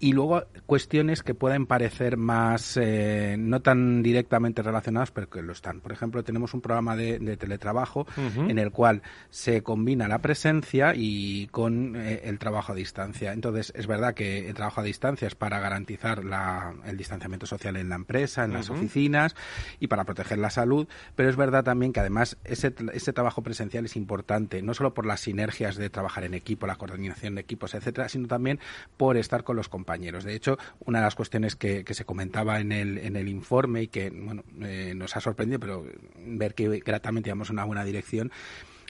y 0.00 0.14
luego 0.14 0.44
cuestiones 0.64 1.22
que 1.22 1.34
pueden 1.34 1.66
parecer 1.66 2.16
más 2.16 2.78
eh, 2.78 3.36
no 3.38 3.60
tan 3.60 4.02
directamente 4.02 4.62
relacionadas 4.62 5.10
pero 5.10 5.28
que 5.28 5.42
lo 5.42 5.52
están. 5.52 5.80
Por 5.80 5.92
ejemplo 5.92 6.24
tenemos 6.24 6.54
un 6.54 6.62
programa 6.62 6.96
de, 6.96 7.36
teletrabajo 7.36 8.06
en 8.16 8.58
el 8.58 8.70
cual 8.72 9.02
se 9.28 9.62
combina 9.62 10.08
la 10.08 10.20
presencia 10.20 10.94
y 10.96 11.48
con 11.48 11.96
eh, 11.96 12.22
el 12.24 12.38
trabajo 12.38 12.72
a 12.72 12.74
distancia. 12.74 13.32
Entonces 13.32 13.72
es 13.76 13.86
verdad 13.86 14.14
que 14.14 14.48
el 14.48 14.54
trabajo 14.54 14.80
a 14.80 14.84
distancia 14.84 15.28
es 15.28 15.34
para 15.34 15.60
garantizar 15.60 16.24
la, 16.24 16.72
el 16.86 16.96
distanciamiento 16.96 17.44
social 17.44 17.76
en 17.76 17.90
la 17.90 17.96
empresa 17.96 18.44
en 18.44 18.54
las 18.54 18.70
oficinas 18.70 19.36
y 19.80 19.88
para 19.88 20.04
proteger 20.04 20.38
la 20.38 20.50
salud 20.50 20.88
pero 21.14 21.28
es 21.28 21.36
verdad 21.36 21.62
también 21.62 21.92
que 21.92 22.00
además 22.00 22.38
ese, 22.44 22.74
ese 22.94 23.12
trabajo 23.12 23.42
presencial 23.42 23.84
es 23.84 23.96
importante 23.96 24.62
no 24.62 24.72
solo 24.72 24.94
por 24.94 25.04
las 25.04 25.20
sinergias 25.20 25.76
de 25.76 25.90
trabajar 25.90 26.24
en 26.24 26.32
equipo 26.32 26.66
la 26.66 26.76
coordinación 26.76 27.34
de 27.34 27.42
equipos 27.42 27.74
etcétera 27.74 28.08
sino 28.08 28.26
también 28.28 28.60
por 28.96 29.18
estar 29.18 29.44
con 29.44 29.56
los 29.56 29.68
compañeros 29.68 29.89
de 29.98 30.34
hecho, 30.34 30.58
una 30.80 30.98
de 30.98 31.04
las 31.04 31.14
cuestiones 31.14 31.56
que, 31.56 31.84
se 31.90 32.04
comentaba 32.04 32.60
en 32.60 32.72
el, 32.72 33.28
informe 33.28 33.82
y 33.82 33.88
que 33.88 34.10
bueno, 34.10 34.44
eh, 34.62 34.92
nos 34.94 35.16
ha 35.16 35.20
sorprendido, 35.20 35.60
pero 35.60 35.84
ver 36.18 36.54
que 36.54 36.80
gratamente 36.80 37.30
íbamos 37.30 37.50
en 37.50 37.56
una 37.56 37.64
buena 37.64 37.84
dirección, 37.84 38.30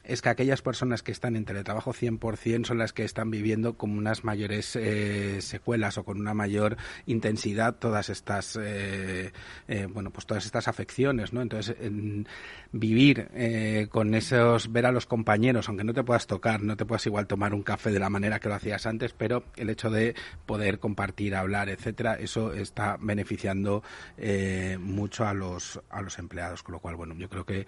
es 0.05 0.23
que 0.23 0.29
aquellas 0.29 0.63
personas 0.63 1.03
que 1.03 1.13
están 1.13 1.37
en 1.37 1.45
teletrabajo 1.45 1.93
100% 1.93 2.67
son 2.67 2.79
las 2.79 2.93
que 2.93 3.05
están 3.05 3.31
viviendo 3.31 3.75
con 3.75 3.91
unas 3.91 4.25
mayores 4.25 4.77
eh, 4.77 5.41
secuelas 5.41 5.99
o 5.99 6.05
con 6.05 6.21
una 6.21 6.35
mayor 6.35 6.77
intensidad 7.07 7.77
todas 7.77 8.09
estas 8.09 8.59
eh, 8.61 9.33
eh, 9.69 9.87
bueno 9.87 10.11
pues 10.11 10.27
todas 10.27 10.47
estas 10.47 10.69
afecciones 10.69 11.33
no 11.33 11.43
entonces 11.43 11.77
vivir 12.73 13.89
con 13.91 14.15
esos 14.15 14.73
ver 14.73 14.87
a 14.87 14.93
los 14.93 15.07
compañeros 15.07 15.69
aunque 15.69 15.85
no 15.85 15.93
te 15.93 16.03
puedas 16.03 16.27
tocar 16.27 16.63
no 16.63 16.77
te 16.77 16.85
puedas 16.85 17.05
igual 17.07 17.27
tomar 17.27 17.55
un 17.55 17.63
café 17.63 17.91
de 17.91 17.99
la 17.99 18.11
manera 18.11 18.41
que 18.41 18.49
lo 18.49 18.55
hacías 18.55 18.87
antes 18.87 19.13
pero 19.13 19.45
el 19.57 19.71
hecho 19.71 19.91
de 19.91 20.15
poder 20.47 20.79
compartir 20.79 21.35
hablar 21.35 21.69
etcétera 21.69 22.15
eso 22.15 22.53
está 22.53 22.97
beneficiando 23.01 23.83
mucho 24.79 25.27
a 25.27 25.35
los 25.35 25.81
a 25.91 26.01
los 26.03 26.19
empleados 26.19 26.63
con 26.63 26.73
lo 26.73 26.79
cual 26.79 26.97
bueno 26.97 27.15
yo 27.17 27.29
creo 27.29 27.45
que 27.45 27.67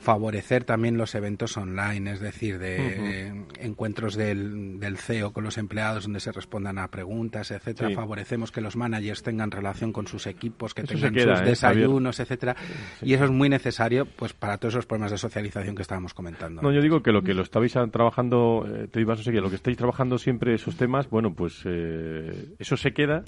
favorecer 0.00 0.64
también 0.64 0.96
los 0.96 1.14
eventos 1.14 1.41
online, 1.56 2.12
es 2.12 2.20
decir, 2.20 2.58
de 2.58 3.44
encuentros 3.58 4.14
del, 4.14 4.78
del, 4.78 4.96
CEO 4.96 5.32
con 5.32 5.44
los 5.44 5.58
empleados 5.58 6.04
donde 6.04 6.20
se 6.20 6.32
respondan 6.32 6.78
a 6.78 6.88
preguntas, 6.88 7.50
etcétera. 7.50 7.90
Favorecemos 7.94 8.52
que 8.52 8.60
los 8.60 8.76
managers 8.76 9.22
tengan 9.22 9.50
relación 9.50 9.92
con 9.92 10.06
sus 10.06 10.26
equipos, 10.26 10.74
que 10.74 10.84
tengan 10.84 11.14
sus 11.14 11.40
¿eh? 11.40 11.44
desayunos, 11.44 12.20
etcétera. 12.20 12.56
y 13.02 13.14
eso 13.14 13.24
es 13.24 13.30
muy 13.30 13.48
necesario, 13.48 14.06
pues, 14.06 14.32
para 14.32 14.58
todos 14.58 14.74
esos 14.74 14.86
problemas 14.86 15.10
de 15.12 15.18
socialización 15.18 15.74
que 15.74 15.82
estábamos 15.82 16.14
comentando. 16.14 16.62
No, 16.62 16.72
yo 16.72 16.80
digo 16.80 17.02
que 17.02 17.12
lo 17.12 17.22
que 17.22 17.34
lo 17.34 17.42
estabais 17.42 17.72
trabajando, 17.90 18.66
eh, 18.68 18.88
te 18.90 19.00
ibas 19.00 19.20
a 19.20 19.22
seguir, 19.22 19.42
lo 19.42 19.50
que 19.50 19.56
estáis 19.56 19.76
trabajando 19.76 20.18
siempre 20.18 20.54
esos 20.54 20.76
temas, 20.76 21.08
bueno, 21.10 21.34
pues 21.34 21.62
eh, 21.64 22.54
eso 22.58 22.76
se 22.76 22.92
queda 22.92 23.24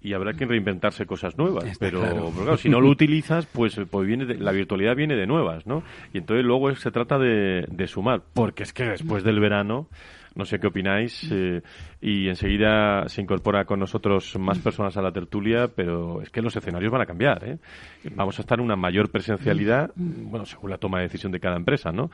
y 0.00 0.12
habrá 0.12 0.34
que 0.34 0.46
reinventarse 0.46 1.06
cosas 1.06 1.36
nuevas. 1.36 1.76
pero, 1.78 2.00
claro. 2.00 2.56
si 2.56 2.68
no 2.68 2.80
lo 2.80 2.88
utilizas, 2.88 3.46
pues, 3.46 3.80
pues 3.90 4.06
viene 4.06 4.26
la 4.34 4.52
virtualidad 4.52 4.96
viene 4.96 5.16
de 5.16 5.26
nuevas, 5.26 5.66
¿no? 5.66 5.82
Y 6.12 6.18
entonces 6.18 6.44
luego 6.44 6.74
se 6.76 6.90
trata 6.90 7.18
de, 7.18 7.66
de 7.68 7.86
sumar, 7.86 8.22
porque 8.34 8.62
es 8.62 8.72
que 8.72 8.84
después 8.84 9.24
del 9.24 9.40
verano 9.40 9.88
no 10.38 10.44
sé 10.44 10.58
qué 10.58 10.68
opináis. 10.68 11.28
Eh, 11.30 11.60
y 12.00 12.28
enseguida 12.28 13.08
se 13.08 13.20
incorpora 13.20 13.64
con 13.64 13.80
nosotros 13.80 14.38
más 14.38 14.58
personas 14.60 14.96
a 14.96 15.02
la 15.02 15.10
tertulia, 15.10 15.68
pero 15.68 16.22
es 16.22 16.30
que 16.30 16.40
los 16.40 16.56
escenarios 16.56 16.92
van 16.92 17.02
a 17.02 17.06
cambiar. 17.06 17.44
¿eh? 17.44 17.58
Vamos 18.14 18.38
a 18.38 18.42
estar 18.42 18.58
en 18.58 18.64
una 18.64 18.76
mayor 18.76 19.10
presencialidad, 19.10 19.90
bueno, 19.96 20.46
según 20.46 20.70
la 20.70 20.78
toma 20.78 20.98
de 20.98 21.04
decisión 21.04 21.32
de 21.32 21.40
cada 21.40 21.56
empresa, 21.56 21.90
¿no? 21.90 22.10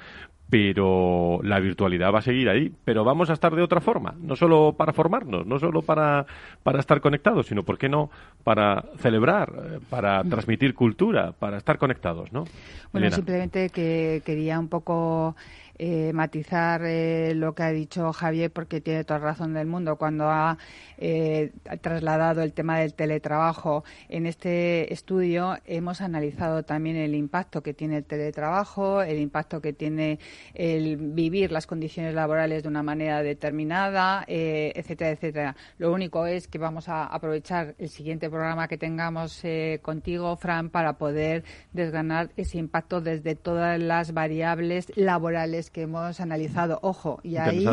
Pero 0.49 1.41
la 1.43 1.61
virtualidad 1.61 2.13
va 2.13 2.21
a 2.21 2.23
seguir 2.23 2.49
ahí. 2.49 2.73
Pero 2.85 3.05
vamos 3.05 3.29
a 3.29 3.35
estar 3.35 3.55
de 3.55 3.63
otra 3.63 3.81
forma, 3.81 4.15
no 4.19 4.35
solo 4.37 4.73
para 4.73 4.95
formarnos, 4.95 5.47
no 5.47 5.59
solo 5.59 5.83
para, 5.83 6.25
para 6.63 6.81
estar 6.81 7.01
conectados, 7.03 7.47
sino, 7.47 7.63
¿por 7.63 7.77
qué 7.77 7.91
no?, 7.91 8.11
para 8.43 8.85
celebrar, 8.97 9.53
eh, 9.55 9.79
para 9.91 10.25
transmitir 10.25 10.73
cultura, 10.73 11.33
para 11.33 11.59
estar 11.59 11.77
conectados, 11.77 12.33
¿no? 12.33 12.45
Bueno, 12.91 13.11
simplemente 13.11 13.69
que 13.69 14.23
quería 14.25 14.59
un 14.59 14.69
poco 14.69 15.37
eh, 15.77 16.13
matizar 16.13 16.83
eh, 16.85 17.35
lo 17.35 17.55
que 17.55 17.65
ha 17.65 17.71
dicho 17.73 18.13
Javier 18.13 18.53
porque 18.53 18.81
tiene 18.81 19.03
toda 19.03 19.19
razón 19.19 19.55
del 19.55 19.67
mundo 19.67 19.97
cuando 19.97 20.31
ha 20.31 20.57
eh, 20.99 21.51
trasladado 21.81 22.43
el 22.43 22.53
tema 22.53 22.79
del 22.79 22.95
teletrabajo. 22.95 23.83
En 24.09 24.27
este 24.27 24.93
estudio 24.93 25.57
hemos 25.65 26.01
analizado 26.01 26.63
también 26.63 26.97
el 26.97 27.17
impacto 27.17 27.63
que 27.63 27.75
tiene 27.75 27.97
el 27.97 28.05
teletrabajo, 28.05 29.03
el 29.03 29.19
impacto 29.19 29.61
que 29.61 29.73
tiene 29.73 30.21
el 30.55 30.97
vivir 30.97 31.51
las 31.51 31.67
condiciones 31.67 32.15
laborales 32.15 32.63
de 32.63 32.69
una 32.69 32.85
manera 32.85 33.23
determinada, 33.23 34.25
etcétera, 34.29 35.11
etcétera. 35.11 35.57
Lo 35.79 35.93
único 35.93 36.27
es 36.27 36.47
que 36.47 36.59
vamos 36.59 36.89
a 36.89 37.05
aprovechar 37.05 37.75
el 37.79 37.89
siguiente 37.89 38.31
programa 38.31 38.69
que 38.69 38.79
tengamos 38.79 39.43
contigo, 39.83 40.37
Fran, 40.37 40.71
para 40.71 40.99
poder 40.99 41.45
desganar 41.73 42.31
ese 42.37 42.59
impacto 42.59 43.01
desde 43.01 43.35
todas 43.35 43.81
las 43.81 44.13
variables 44.13 44.93
laborales 44.97 45.64
que 45.71 45.83
hemos 45.83 46.21
analizado. 46.21 46.79
Ojo, 46.83 47.21
y 47.23 47.37
ahí 47.37 47.67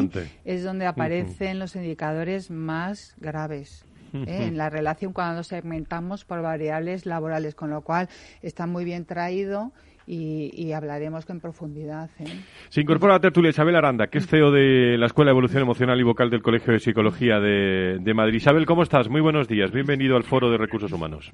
es 0.46 0.64
donde 0.64 0.86
aparecen 0.86 1.60
los 1.60 1.76
indicadores 1.76 2.52
más 2.52 3.16
graves. 3.18 3.86
¿eh? 4.14 4.48
en 4.48 4.58
la 4.58 4.70
relación 4.70 5.14
cuando 5.14 5.44
segmentamos 5.44 6.26
por 6.26 6.42
variables 6.42 7.06
laborales, 7.06 7.56
con 7.56 7.70
lo 7.70 7.82
cual 7.82 8.10
está 8.42 8.68
muy 8.68 8.84
bien 8.84 9.06
traído 9.06 9.72
y, 10.06 10.72
hablaremos 10.74 11.30
en 11.30 11.40
profundidad. 11.40 12.10
¿eh? 12.20 12.26
Se 12.70 12.82
incorpora 12.82 13.14
a 13.14 13.18
la 13.18 13.22
tertulia 13.22 13.50
Isabel 13.50 13.76
Aranda, 13.76 14.08
que 14.08 14.20
es 14.20 14.28
CEO 14.28 14.52
de 14.52 14.98
la 14.98 15.08
Escuela 15.08 15.30
de 15.30 15.34
Evolución 15.34 15.64
Emocional 15.64 16.00
y 16.00 16.04
Vocal 16.04 16.30
del 16.30 16.42
Colegio 16.42 16.74
de 16.74 16.80
Psicología 16.80 17.40
de, 17.40 17.98
de, 18.00 18.14
Madrid. 18.14 18.36
Isabel, 18.36 18.66
¿cómo 18.66 18.84
estás? 18.84 19.10
Muy 19.10 19.22
buenos 19.22 19.48
días. 19.48 19.72
Bienvenido 19.72 20.16
al 20.16 20.24
Foro 20.24 20.50
de 20.50 20.58
Recursos 20.58 20.92
Humanos. 20.92 21.32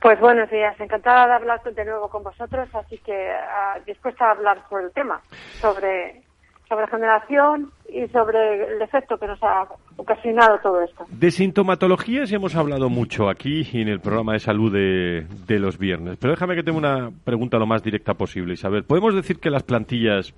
Pues 0.00 0.20
buenos 0.20 0.50
días. 0.50 0.78
Encantada 0.78 1.26
de 1.26 1.32
hablar 1.34 1.62
de 1.62 1.84
nuevo 1.84 2.08
con 2.08 2.22
vosotros, 2.22 2.68
así 2.74 2.98
que 2.98 3.12
uh, 3.12 3.82
dispuesta 3.86 4.26
a 4.26 4.30
hablar 4.32 4.58
sobre 4.68 4.84
el 4.84 4.92
tema, 4.92 5.22
sobre 5.60 6.23
sobre 6.68 6.86
generación 6.88 7.70
y 7.88 8.06
sobre 8.08 8.74
el 8.74 8.82
efecto 8.82 9.18
que 9.18 9.26
nos 9.26 9.42
ha 9.42 9.68
ocasionado 9.96 10.58
todo 10.62 10.82
esto. 10.82 11.04
De 11.08 11.30
sintomatologías 11.30 12.32
hemos 12.32 12.56
hablado 12.56 12.88
mucho 12.88 13.28
aquí 13.28 13.68
en 13.74 13.88
el 13.88 14.00
programa 14.00 14.32
de 14.32 14.40
salud 14.40 14.72
de, 14.72 15.26
de 15.46 15.58
los 15.58 15.78
viernes, 15.78 16.16
pero 16.20 16.32
déjame 16.32 16.56
que 16.56 16.62
tenga 16.62 16.78
una 16.78 17.10
pregunta 17.24 17.58
lo 17.58 17.66
más 17.66 17.82
directa 17.82 18.14
posible, 18.14 18.54
Isabel. 18.54 18.84
¿Podemos 18.84 19.14
decir 19.14 19.38
que 19.38 19.50
las 19.50 19.62
plantillas 19.62 20.34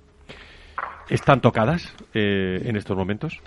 están 1.09 1.41
tocadas 1.41 1.95
eh, 2.13 2.61
en 2.65 2.75
estos 2.75 2.97
momentos? 2.97 3.39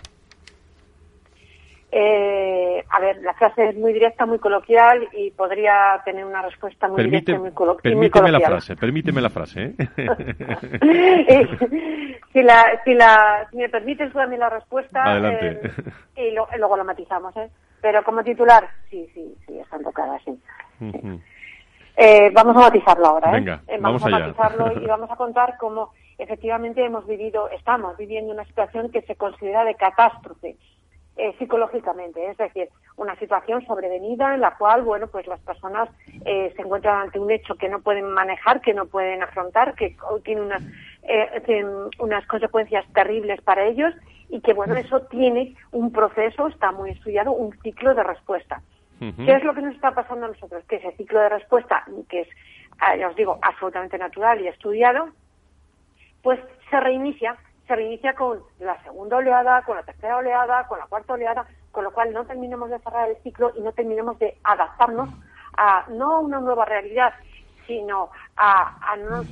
Eh, 1.92 2.84
a 2.88 3.00
ver, 3.00 3.20
la 3.22 3.34
frase 3.34 3.70
es 3.70 3.76
muy 3.76 3.92
directa, 3.92 4.24
muy 4.24 4.38
coloquial 4.38 5.08
y 5.12 5.32
podría 5.32 6.00
tener 6.04 6.24
una 6.24 6.40
respuesta 6.40 6.86
muy 6.86 7.02
directa 7.02 7.32
y 7.32 7.38
muy, 7.38 7.50
coloquial. 7.50 7.94
Permíteme 7.94 8.30
la 8.30 8.40
frase, 8.40 8.76
permíteme 8.76 9.20
la 9.20 9.30
frase. 9.30 9.74
¿eh? 9.76 9.76
si, 12.32 12.42
la, 12.42 12.80
si, 12.84 12.94
la, 12.94 13.48
si 13.50 13.56
me 13.56 13.68
permites 13.68 14.12
tú 14.12 14.18
la 14.18 14.48
respuesta 14.48 15.02
Adelante. 15.02 15.72
Eh, 16.14 16.28
y, 16.28 16.58
luego 16.58 16.76
la 16.76 16.84
matizamos. 16.84 17.36
¿eh? 17.36 17.50
Pero 17.80 18.04
como 18.04 18.22
titular, 18.22 18.68
sí, 18.88 19.10
sí, 19.12 19.34
sí, 19.46 19.58
están 19.58 19.82
tocadas, 19.82 20.22
sí. 20.24 20.38
eh, 21.96 22.30
vamos 22.32 22.56
a 22.56 22.60
matizarlo 22.60 23.06
ahora. 23.06 23.30
¿eh? 23.30 23.34
Venga, 23.34 23.62
vamos, 23.80 24.00
vamos 24.00 24.04
a 24.04 24.08
matizarlo 24.10 24.80
y 24.80 24.86
vamos 24.86 25.10
a 25.10 25.16
contar 25.16 25.56
cómo 25.58 25.90
efectivamente 26.18 26.84
hemos 26.84 27.04
vivido, 27.06 27.50
estamos 27.50 27.96
viviendo 27.96 28.32
una 28.32 28.44
situación 28.44 28.92
que 28.92 29.02
se 29.02 29.16
considera 29.16 29.64
de 29.64 29.74
catástrofe 29.74 30.56
eh, 31.20 31.34
psicológicamente, 31.38 32.30
es 32.30 32.38
decir, 32.38 32.70
una 32.96 33.14
situación 33.16 33.62
sobrevenida 33.66 34.34
en 34.34 34.40
la 34.40 34.56
cual, 34.56 34.80
bueno, 34.80 35.06
pues 35.06 35.26
las 35.26 35.38
personas 35.40 35.90
eh, 36.24 36.50
se 36.56 36.62
encuentran 36.62 37.02
ante 37.02 37.18
un 37.18 37.30
hecho 37.30 37.56
que 37.56 37.68
no 37.68 37.80
pueden 37.80 38.10
manejar, 38.10 38.62
que 38.62 38.72
no 38.72 38.86
pueden 38.86 39.22
afrontar, 39.22 39.74
que 39.74 39.98
tiene 40.24 40.40
unas, 40.40 40.62
eh, 41.02 41.64
unas 41.98 42.26
consecuencias 42.26 42.86
terribles 42.94 43.42
para 43.42 43.66
ellos 43.66 43.92
y 44.30 44.40
que, 44.40 44.54
bueno, 44.54 44.74
eso 44.76 45.02
tiene 45.02 45.56
un 45.72 45.92
proceso, 45.92 46.48
está 46.48 46.72
muy 46.72 46.88
estudiado, 46.88 47.32
un 47.32 47.52
ciclo 47.60 47.94
de 47.94 48.02
respuesta. 48.02 48.62
¿Qué 48.98 49.32
es 49.32 49.44
lo 49.44 49.54
que 49.54 49.60
nos 49.60 49.74
está 49.74 49.90
pasando 49.90 50.24
a 50.24 50.28
nosotros? 50.28 50.64
Que 50.64 50.76
ese 50.76 50.92
ciclo 50.92 51.20
de 51.20 51.28
respuesta, 51.28 51.84
que 52.08 52.22
es, 52.22 52.28
ah, 52.78 52.96
ya 52.96 53.08
os 53.08 53.16
digo, 53.16 53.38
absolutamente 53.42 53.98
natural 53.98 54.40
y 54.40 54.48
estudiado, 54.48 55.10
pues 56.22 56.40
se 56.70 56.80
reinicia 56.80 57.36
se 57.70 57.76
reinicia 57.76 58.14
con 58.14 58.42
la 58.58 58.82
segunda 58.82 59.18
oleada, 59.18 59.62
con 59.62 59.76
la 59.76 59.84
tercera 59.84 60.16
oleada, 60.16 60.66
con 60.66 60.80
la 60.80 60.86
cuarta 60.86 61.12
oleada, 61.12 61.46
con 61.70 61.84
lo 61.84 61.92
cual 61.92 62.12
no 62.12 62.24
terminemos 62.24 62.68
de 62.68 62.80
cerrar 62.80 63.08
el 63.08 63.16
ciclo 63.18 63.52
y 63.54 63.60
no 63.60 63.70
terminemos 63.70 64.18
de 64.18 64.36
adaptarnos 64.42 65.08
a 65.56 65.84
no 65.88 66.16
a 66.16 66.18
una 66.18 66.40
nueva 66.40 66.64
realidad, 66.64 67.14
sino 67.68 68.10
a, 68.36 68.92
a 68.92 68.96
no 68.96 69.22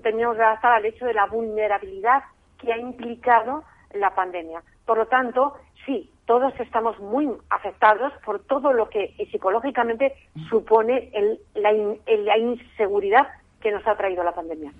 terminemos 0.00 0.38
de 0.38 0.42
adaptar 0.42 0.72
al 0.72 0.86
hecho 0.86 1.04
de 1.04 1.12
la 1.12 1.26
vulnerabilidad 1.26 2.22
que 2.58 2.72
ha 2.72 2.78
implicado 2.78 3.62
la 3.92 4.14
pandemia. 4.14 4.62
Por 4.86 4.96
lo 4.96 5.06
tanto, 5.08 5.58
sí, 5.84 6.10
todos 6.24 6.58
estamos 6.60 6.98
muy 6.98 7.30
afectados 7.50 8.10
por 8.24 8.42
todo 8.44 8.72
lo 8.72 8.88
que 8.88 9.14
psicológicamente 9.30 10.14
supone 10.48 11.10
el, 11.12 11.40
la, 11.52 11.72
la 12.06 12.38
inseguridad 12.38 13.28
que 13.62 13.70
nos 13.70 13.86
ha 13.86 13.94
traído 13.94 14.22
la 14.24 14.32
pandemia. 14.32 14.72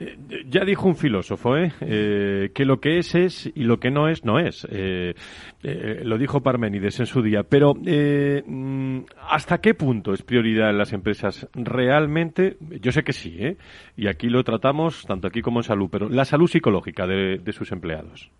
Eh, 0.00 0.16
ya 0.48 0.64
dijo 0.64 0.88
un 0.88 0.96
filósofo 0.96 1.56
¿eh? 1.56 1.72
¿eh? 1.80 2.50
que 2.54 2.64
lo 2.64 2.80
que 2.80 2.98
es 2.98 3.14
es 3.14 3.52
y 3.54 3.64
lo 3.64 3.78
que 3.78 3.90
no 3.90 4.08
es 4.08 4.24
no 4.24 4.38
es. 4.38 4.66
Eh, 4.70 5.14
lo 5.62 6.18
dijo 6.18 6.40
Parménides 6.40 7.00
en 7.00 7.06
su 7.06 7.22
día. 7.22 7.42
Pero 7.42 7.74
mm, 7.74 9.00
¿hasta 9.28 9.58
qué 9.58 9.74
punto 9.74 10.12
es 10.12 10.22
prioridad 10.22 10.70
en 10.70 10.78
las 10.78 10.92
empresas 10.92 11.48
realmente? 11.54 12.56
Yo 12.80 12.92
sé 12.92 13.02
que 13.04 13.12
sí, 13.12 13.56
y 13.96 14.08
aquí 14.08 14.28
lo 14.28 14.42
tratamos 14.42 15.04
tanto 15.06 15.28
aquí 15.28 15.42
como 15.42 15.60
en 15.60 15.64
salud, 15.64 15.88
pero 15.90 16.08
la 16.08 16.24
salud 16.24 16.48
psicológica 16.48 17.06
de 17.06 17.52
sus 17.52 17.70
empleados. 17.72 18.30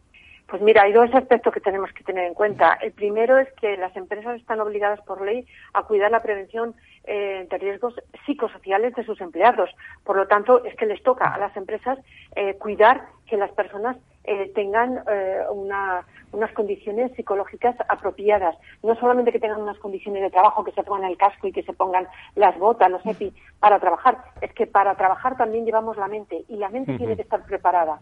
Pues 0.47 0.63
mira, 0.63 0.83
hay 0.83 0.93
dos 0.93 1.13
aspectos 1.13 1.53
que 1.53 1.61
tenemos 1.61 1.93
que 1.93 2.05
tener 2.05 2.25
en 2.25 2.35
cuenta. 2.35 2.75
El 2.81 2.93
primero 2.93 3.37
es 3.37 3.53
que 3.55 3.77
las 3.77 3.97
empresas 3.97 4.37
están 4.37 4.61
obligadas 4.61 5.01
por 5.01 5.21
ley 5.21 5.45
a 5.73 5.83
cuidar 5.83 6.13
la 6.13 6.23
prevención 6.23 6.77
eh, 7.03 7.49
de 7.51 7.59
riesgos 7.59 7.95
psicosociales 8.25 8.95
de 8.95 9.05
sus 9.05 9.21
empleados. 9.21 9.71
Por 10.05 10.17
lo 10.17 10.29
tanto, 10.29 10.65
es 10.65 10.77
que 10.77 10.87
les 10.87 11.03
toca 11.03 11.27
a 11.27 11.39
las 11.39 11.57
empresas 11.57 11.99
eh, 12.37 12.55
cuidar 12.55 13.09
que 13.27 13.37
las 13.37 13.51
personas 13.53 13.97
eh, 14.23 14.53
tengan 14.55 15.03
unas 15.51 16.53
condiciones 16.53 17.11
psicológicas 17.17 17.75
apropiadas. 17.89 18.57
No 18.85 18.95
solamente 18.95 19.33
que 19.33 19.41
tengan 19.41 19.63
unas 19.63 19.79
condiciones 19.79 20.23
de 20.23 20.31
trabajo, 20.31 20.63
que 20.63 20.73
se 20.73 20.85
pongan 20.85 21.11
el 21.11 21.17
casco 21.17 21.49
y 21.49 21.53
que 21.53 21.65
se 21.65 21.73
pongan 21.73 22.07
las 22.37 22.57
botas, 22.57 22.89
los 22.89 23.05
EPI 23.05 23.33
para 23.59 23.81
trabajar. 23.81 24.19
Es 24.41 24.53
que 24.53 24.69
para 24.69 24.95
trabajar 24.95 25.37
también 25.37 25.65
llevamos 25.65 25.97
la 25.97 26.07
mente 26.07 26.45
y 26.49 26.57
la 26.57 26.69
mente 26.69 26.97
tiene 26.99 27.17
que 27.17 27.23
estar 27.23 27.45
preparada. 27.45 27.99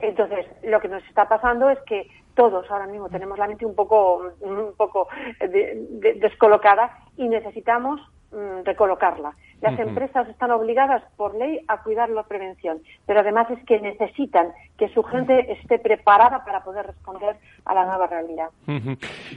Entonces, 0.00 0.46
lo 0.62 0.80
que 0.80 0.88
nos 0.88 1.02
está 1.04 1.28
pasando 1.28 1.70
es 1.70 1.78
que 1.86 2.08
todos 2.34 2.70
ahora 2.70 2.86
mismo 2.86 3.08
tenemos 3.08 3.38
la 3.38 3.48
mente 3.48 3.64
un 3.64 3.74
poco, 3.74 4.30
un 4.40 4.74
poco 4.76 5.08
descolocada 5.40 6.98
y 7.16 7.28
necesitamos 7.28 8.00
mm, 8.30 8.64
recolocarla. 8.64 9.32
Las 9.62 9.78
empresas 9.78 10.28
están 10.28 10.50
obligadas 10.50 11.02
por 11.16 11.34
ley 11.34 11.60
a 11.66 11.82
cuidar 11.82 12.10
la 12.10 12.24
prevención, 12.24 12.78
pero 13.06 13.20
además 13.20 13.50
es 13.50 13.64
que 13.64 13.80
necesitan 13.80 14.48
que 14.76 14.88
su 14.90 15.02
gente 15.02 15.50
esté 15.50 15.78
preparada 15.78 16.44
para 16.44 16.62
poder 16.62 16.86
responder 16.86 17.36
a 17.64 17.74
la 17.74 17.86
nueva 17.86 18.06
realidad. 18.06 18.48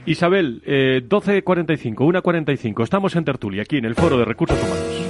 Isabel, 0.04 0.62
eh, 0.66 1.00
12.45, 1.08 1.94
1.45, 1.94 2.82
estamos 2.84 3.16
en 3.16 3.24
tertulia 3.24 3.62
aquí 3.62 3.78
en 3.78 3.86
el 3.86 3.94
Foro 3.94 4.18
de 4.18 4.26
Recursos 4.26 4.62
Humanos. 4.62 5.09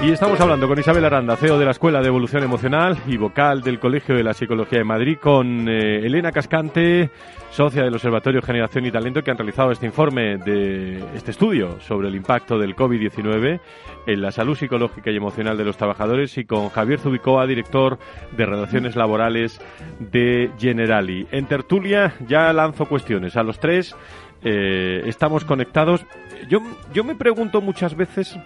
Y 0.00 0.12
estamos 0.12 0.40
hablando 0.40 0.68
con 0.68 0.78
Isabel 0.78 1.04
Aranda, 1.04 1.34
CEO 1.34 1.58
de 1.58 1.64
la 1.64 1.72
Escuela 1.72 2.00
de 2.00 2.06
Evolución 2.06 2.44
Emocional 2.44 2.96
y 3.08 3.16
vocal 3.16 3.62
del 3.62 3.80
Colegio 3.80 4.14
de 4.14 4.22
la 4.22 4.32
Psicología 4.32 4.78
de 4.78 4.84
Madrid, 4.84 5.18
con 5.20 5.68
eh, 5.68 6.06
Elena 6.06 6.30
Cascante, 6.30 7.10
socia 7.50 7.82
del 7.82 7.94
Observatorio 7.94 8.40
Generación 8.40 8.86
y 8.86 8.92
Talento, 8.92 9.22
que 9.22 9.32
han 9.32 9.38
realizado 9.38 9.72
este 9.72 9.86
informe 9.86 10.38
de 10.38 11.02
este 11.16 11.32
estudio 11.32 11.80
sobre 11.80 12.06
el 12.08 12.14
impacto 12.14 12.58
del 12.58 12.76
COVID-19 12.76 13.60
en 14.06 14.22
la 14.22 14.30
salud 14.30 14.56
psicológica 14.56 15.10
y 15.10 15.16
emocional 15.16 15.58
de 15.58 15.64
los 15.64 15.76
trabajadores, 15.76 16.38
y 16.38 16.44
con 16.44 16.68
Javier 16.68 17.00
Zubicoa, 17.00 17.44
director 17.48 17.98
de 18.36 18.46
Relaciones 18.46 18.94
Laborales 18.94 19.60
de 19.98 20.52
Generali. 20.60 21.26
En 21.32 21.46
tertulia 21.46 22.14
ya 22.28 22.52
lanzo 22.52 22.86
cuestiones 22.86 23.36
a 23.36 23.42
los 23.42 23.58
tres. 23.58 23.96
Eh, 24.44 25.02
estamos 25.06 25.44
conectados. 25.44 26.06
Yo, 26.48 26.60
yo 26.94 27.02
me 27.02 27.16
pregunto 27.16 27.60
muchas 27.60 27.96
veces 27.96 28.38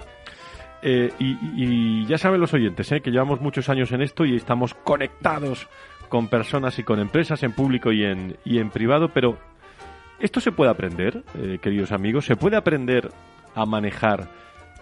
eh, 0.83 1.13
y, 1.19 2.05
ya 2.07 2.19
saben 2.19 2.41
los 2.41 2.53
oyentes 2.53 2.91
eh, 2.91 3.01
que 3.01 3.11
llevamos 3.11 3.41
muchos 3.41 3.69
años 3.69 3.93
en 3.93 4.03
esto 4.03 4.25
y 4.25 4.35
estamos 4.35 4.75
conectados 4.75 5.69
con 6.09 6.29
personas 6.29 6.79
y 6.79 6.83
con 6.83 6.99
empresas 6.99 7.43
en 7.45 7.53
público 7.53 7.93
y 7.93 8.05
en, 8.05 8.37
y 8.45 8.59
en 8.59 8.71
privado, 8.71 9.09
pero 9.09 9.39
esto 10.19 10.41
se 10.41 10.51
puede 10.51 10.71
aprender, 10.71 11.23
eh, 11.39 11.59
queridos 11.63 11.93
amigos, 11.93 12.27
se 12.27 12.37
puede 12.37 12.57
aprender 12.57 13.11
a 13.55 13.65
manejar 13.65 14.29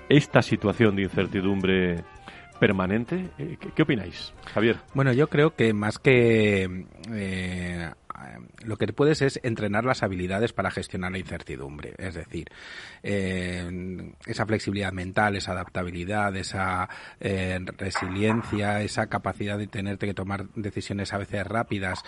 esta 0.09 0.42
situación 0.42 0.96
de 0.96 1.03
incertidumbre 1.03 2.03
permanente. 2.59 3.28
¿Qué, 3.74 3.82
opináis, 3.82 4.32
Javier? 4.53 4.76
Bueno, 4.94 5.12
yo 5.12 5.28
creo 5.28 5.55
que 5.55 5.72
más 5.72 5.98
que 5.98 6.84
lo 8.64 8.76
que 8.76 8.86
puedes 8.92 9.22
es 9.22 9.40
entrenar 9.42 9.84
las 9.84 10.02
habilidades 10.02 10.52
para 10.52 10.70
gestionar 10.70 11.12
la 11.12 11.18
incertidumbre. 11.18 11.94
Es 11.98 12.14
decir, 12.14 12.48
eh, 13.02 14.12
esa 14.26 14.46
flexibilidad 14.46 14.92
mental, 14.92 15.36
esa 15.36 15.52
adaptabilidad, 15.52 16.34
esa 16.36 16.88
eh, 17.20 17.58
resiliencia, 17.76 18.82
esa 18.82 19.06
capacidad 19.06 19.58
de 19.58 19.66
tenerte 19.66 20.06
que 20.06 20.14
tomar 20.14 20.48
decisiones 20.54 21.12
a 21.12 21.18
veces 21.18 21.46
rápidas 21.46 22.02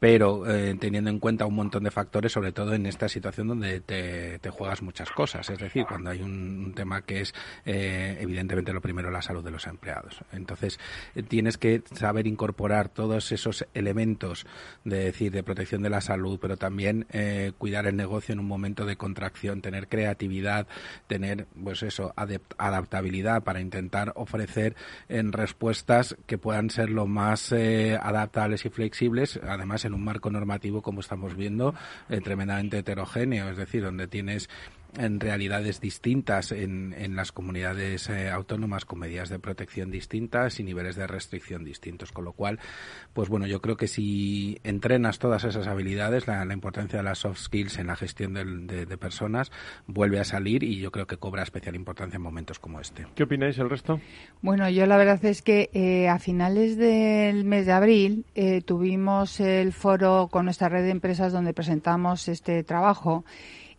pero 0.00 0.50
eh, 0.50 0.74
teniendo 0.80 1.10
en 1.10 1.18
cuenta 1.18 1.44
un 1.44 1.54
montón 1.54 1.84
de 1.84 1.90
factores, 1.90 2.32
sobre 2.32 2.52
todo 2.52 2.72
en 2.72 2.86
esta 2.86 3.06
situación 3.08 3.48
donde 3.48 3.80
te, 3.80 4.40
juegas 4.50 4.82
muchas 4.82 5.10
cosas. 5.10 5.48
Es 5.50 5.58
decir, 5.58 5.84
cuando 5.86 6.10
hay 6.10 6.22
un, 6.22 6.72
tema 6.74 7.02
que 7.02 7.20
es, 7.20 7.34
eh, 7.66 8.16
evidentemente, 8.18 8.72
lo 8.72 8.80
primero, 8.80 9.10
la 9.10 9.20
salud 9.20 9.44
de 9.44 9.50
los 9.50 9.66
empleados. 9.66 10.24
Entonces, 10.32 10.80
eh, 11.14 11.22
tienes 11.22 11.58
que 11.58 11.82
saber 11.94 12.26
incorporar 12.26 12.88
todos 12.88 13.30
esos 13.30 13.66
elementos 13.74 14.46
de 14.84 15.04
decir, 15.04 15.32
de 15.32 15.42
protección 15.42 15.82
de 15.82 15.90
la 15.90 16.00
salud, 16.00 16.38
pero 16.40 16.56
también 16.56 17.06
cuidar 17.58 17.86
el 17.86 17.96
negocio 17.96 18.32
en 18.32 18.38
un 18.38 18.46
momento 18.46 18.86
de 18.86 18.96
contracción, 18.96 19.60
tener 19.60 19.88
creatividad, 19.88 20.66
tener, 21.06 21.46
pues 21.62 21.82
eso, 21.82 22.14
adaptabilidad 22.56 23.42
para 23.42 23.60
intentar 23.60 24.12
ofrecer 24.16 24.74
en 25.08 25.32
respuestas 25.32 26.16
que 26.26 26.38
puedan 26.38 26.70
ser 26.70 26.88
lo 26.88 27.06
más 27.06 27.52
adaptables 27.52 28.64
y 28.64 28.70
flexibles, 28.70 29.38
además 29.42 29.84
en 29.90 29.94
un 29.94 30.04
marco 30.04 30.30
normativo, 30.30 30.82
como 30.82 31.00
estamos 31.00 31.36
viendo, 31.36 31.74
eh, 32.08 32.20
tremendamente 32.20 32.78
heterogéneo, 32.78 33.50
es 33.50 33.56
decir, 33.56 33.82
donde 33.82 34.06
tienes 34.06 34.48
en 34.98 35.20
realidades 35.20 35.80
distintas 35.80 36.52
en, 36.52 36.94
en 36.96 37.16
las 37.16 37.32
comunidades 37.32 38.08
eh, 38.08 38.30
autónomas 38.30 38.84
con 38.84 38.98
medidas 38.98 39.28
de 39.28 39.38
protección 39.38 39.90
distintas 39.90 40.60
y 40.60 40.64
niveles 40.64 40.96
de 40.96 41.06
restricción 41.06 41.64
distintos. 41.64 42.12
Con 42.12 42.24
lo 42.24 42.32
cual, 42.32 42.58
pues 43.12 43.28
bueno, 43.28 43.46
yo 43.46 43.60
creo 43.60 43.76
que 43.76 43.88
si 43.88 44.58
entrenas 44.64 45.18
todas 45.18 45.44
esas 45.44 45.66
habilidades, 45.66 46.26
la, 46.26 46.50
importancia 46.52 46.98
de 46.98 47.04
las 47.04 47.18
soft 47.18 47.38
skills 47.38 47.78
en 47.78 47.86
la 47.86 47.96
gestión 47.96 48.34
de, 48.34 48.86
de, 48.86 48.98
personas 48.98 49.50
vuelve 49.86 50.20
a 50.20 50.24
salir 50.24 50.62
y 50.62 50.78
yo 50.78 50.90
creo 50.90 51.06
que 51.06 51.16
cobra 51.16 51.42
especial 51.42 51.74
importancia 51.74 52.16
en 52.16 52.22
momentos 52.22 52.58
como 52.58 52.80
este. 52.80 53.06
¿Qué 53.14 53.22
opináis 53.22 53.58
el 53.58 53.70
resto? 53.70 54.00
Bueno, 54.42 54.68
yo 54.68 54.86
la 54.86 54.96
verdad 54.96 55.24
es 55.24 55.42
que 55.42 55.70
eh, 55.72 56.08
a 56.08 56.18
finales 56.18 56.76
del 56.76 57.44
mes 57.44 57.66
de 57.66 57.72
abril 57.72 58.24
eh, 58.34 58.62
tuvimos 58.62 59.40
el 59.40 59.72
foro 59.72 60.28
con 60.30 60.44
nuestra 60.44 60.68
red 60.68 60.82
de 60.82 60.90
empresas 60.90 61.32
donde 61.32 61.54
presentamos 61.54 62.28
este 62.28 62.62
trabajo 62.64 63.24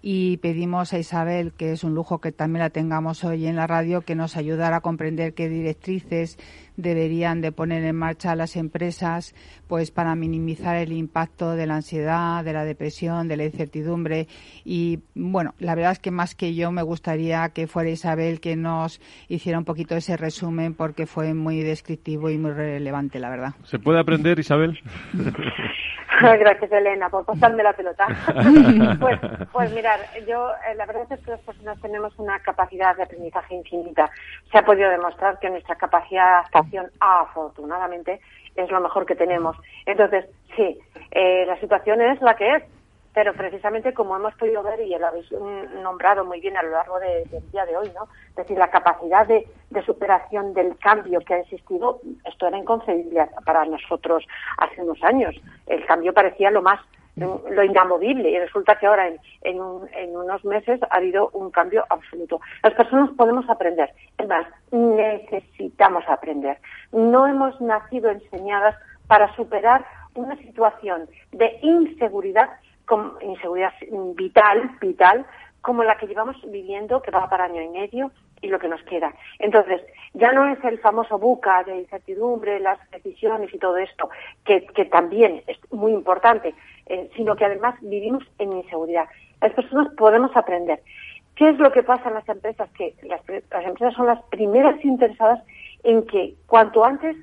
y 0.02 0.38
pedimos 0.38 0.94
a 0.94 1.00
Isabel, 1.00 1.54
que 1.54 1.72
es 1.72 1.84
un 1.84 1.94
lujo 1.94 2.20
que 2.20 2.32
también 2.32 2.62
la 2.62 2.70
tengamos 2.70 3.24
hoy 3.24 3.46
en 3.46 3.56
la 3.56 3.68
radio, 3.68 4.02
que 4.02 4.16
nos 4.16 4.36
ayudara 4.36 4.78
a 4.78 4.82
comprender 4.82 5.34
qué 5.34 5.48
directrices 5.48 6.38
deberían 6.78 7.42
de 7.42 7.52
poner 7.52 7.84
en 7.84 7.96
marcha 7.96 8.36
las 8.36 8.56
empresas 8.56 9.36
pues 9.68 9.92
para 9.92 10.16
minimizar 10.16 10.78
el 10.78 10.94
impacto 10.94 11.52
de 11.52 11.68
la 11.68 11.76
ansiedad, 11.76 12.44
de 12.44 12.54
la 12.54 12.66
depresión, 12.66 13.28
de 13.28 13.38
la 13.38 13.46
incertidumbre 13.46 14.28
y 14.66 15.00
bueno, 15.14 15.54
la 15.60 15.76
verdad 15.76 15.92
es 15.92 16.00
que 16.00 16.12
más 16.12 16.34
que 16.34 16.56
yo 16.56 16.72
me 16.72 16.82
gustaría 16.82 17.50
que 17.50 17.68
fuera 17.68 17.90
Isabel 17.90 18.40
que 18.40 18.56
nos 18.56 19.02
hiciera 19.28 19.60
un 19.60 19.66
poquito 19.66 19.96
ese 19.96 20.18
resumen 20.18 20.74
porque 20.74 21.06
fue 21.06 21.34
muy 21.34 21.62
descriptivo 21.62 22.30
y 22.30 22.38
muy 22.38 22.52
relevante, 22.52 23.20
la 23.20 23.30
verdad. 23.30 23.54
¿Se 23.64 23.78
puede 23.78 24.00
aprender, 24.00 24.40
Isabel? 24.40 24.80
Gracias, 26.40 26.72
Elena, 26.72 27.10
por 27.10 27.26
pasarme 27.26 27.64
la 27.64 27.74
pelota. 27.74 28.08
pues, 29.00 29.20
pues 29.52 29.74
mirar, 29.74 30.00
yo, 30.28 30.52
eh, 30.70 30.76
la 30.76 30.86
verdad 30.86 31.06
es 31.10 31.20
que 31.20 31.32
las 31.32 31.42
personas 31.42 31.80
tenemos 31.82 32.18
una 32.18 32.40
capacidad 32.40 32.96
de 32.96 33.04
aprendizaje 33.04 33.56
infinita. 33.56 34.10
Se 34.52 34.58
ha 34.58 34.66
podido 34.66 34.90
demostrar 34.90 35.40
que 35.40 35.50
nuestra 35.50 35.76
capacidad 35.76 36.26
de 36.26 36.32
adaptación, 36.32 36.92
afortunadamente, 37.00 38.20
es 38.56 38.70
lo 38.70 38.80
mejor 38.82 39.06
que 39.06 39.16
tenemos. 39.16 39.56
Entonces, 39.86 40.26
sí, 40.56 40.78
eh, 41.12 41.46
la 41.46 41.60
situación 41.60 42.02
es 42.02 42.22
la 42.22 42.36
que 42.36 42.56
es. 42.56 42.64
Pero 43.14 43.34
precisamente 43.34 43.94
como 43.94 44.16
hemos 44.16 44.34
podido 44.36 44.64
ver 44.64 44.80
y 44.82 44.98
lo 44.98 45.08
habéis 45.08 45.30
nombrado 45.82 46.24
muy 46.26 46.40
bien 46.40 46.58
a 46.58 46.64
lo 46.64 46.72
largo 46.72 47.00
del 47.00 47.26
día 47.52 47.66
de 47.66 47.76
hoy, 47.76 47.92
¿no? 47.94 48.08
Es 48.30 48.36
decir, 48.36 48.58
la 48.58 48.70
capacidad 48.70 49.28
de, 49.28 49.48
superación 49.86 50.54
del 50.54 50.78
cambio 50.78 51.20
que 51.22 51.34
ha 51.34 51.40
existido, 51.40 52.02
esto 52.26 52.48
era 52.48 52.58
inconcebible 52.58 53.28
para 53.46 53.66
nosotros 53.66 54.26
hace 54.58 54.82
unos 54.82 55.02
años. 55.04 55.36
El 55.68 55.86
cambio 55.86 56.14
parecía 56.14 56.52
lo 56.52 56.62
más 56.62 56.80
lo 57.16 57.64
inamovible 57.64 58.30
y 58.30 58.40
resulta 58.40 58.80
que 58.80 58.88
ahora 58.88 59.08
en, 59.08 59.20
en, 59.42 60.16
unos 60.16 60.46
meses 60.46 60.80
ha 60.90 60.96
habido 60.96 61.30
un 61.34 61.52
cambio 61.52 61.86
absoluto. 61.90 62.40
Las 62.64 62.74
personas 62.74 63.10
podemos 63.18 63.50
aprender, 63.50 63.94
es 64.18 64.28
más, 64.28 64.48
necesitamos 64.72 66.04
aprender. 66.08 66.58
No 66.92 67.28
hemos 67.28 67.60
nacido 67.60 68.10
enseñadas 68.10 68.76
para 69.08 69.34
superar 69.36 69.86
una 70.16 70.38
situación 70.38 71.08
de 71.32 71.60
inseguridad 71.62 72.50
inseguridad 73.22 73.74
vital, 74.16 74.72
vital, 74.80 75.26
como 75.62 75.84
la 75.84 75.98
que 75.98 76.08
llevamos 76.08 76.36
viviendo, 76.50 77.02
que 77.02 77.12
va 77.12 77.30
para 77.30 77.46
año 77.46 77.62
y 77.62 77.70
medio, 77.70 78.12
y 78.42 78.48
lo 78.48 78.60
que 78.60 78.68
nos 78.68 78.82
queda. 78.84 79.14
Entonces, 79.40 79.82
ya 80.14 80.32
no 80.32 80.48
es 80.48 80.64
el 80.64 80.80
famoso 80.80 81.20
buca 81.20 81.64
de 81.64 81.78
incertidumbre, 81.78 82.60
las 82.60 82.80
decisiones 82.92 83.54
y 83.54 83.60
todo 83.60 83.78
esto, 83.78 84.10
que, 84.44 84.62
también 84.86 85.44
es 85.48 85.58
muy 85.72 85.92
importante, 85.92 86.56
eh, 86.88 87.10
sino 87.16 87.36
que 87.36 87.46
además 87.46 87.76
vivimos 87.82 88.24
en 88.40 88.54
inseguridad. 88.54 89.06
Las 89.40 89.54
personas 89.54 89.94
podemos 89.96 90.36
aprender. 90.36 90.82
¿Qué 91.36 91.50
es 91.50 91.60
lo 91.60 91.72
que 91.72 91.84
pasa 91.84 92.10
en 92.10 92.16
las 92.16 92.28
empresas? 92.28 92.70
Que 92.72 92.96
las, 93.04 93.22
las 93.28 93.66
empresas 93.66 93.94
son 93.96 94.08
las 94.08 94.22
primeras 94.24 94.84
interesadas 94.84 95.42
en 95.84 96.06
que 96.06 96.36
cuanto 96.48 96.84
antes 96.84 97.16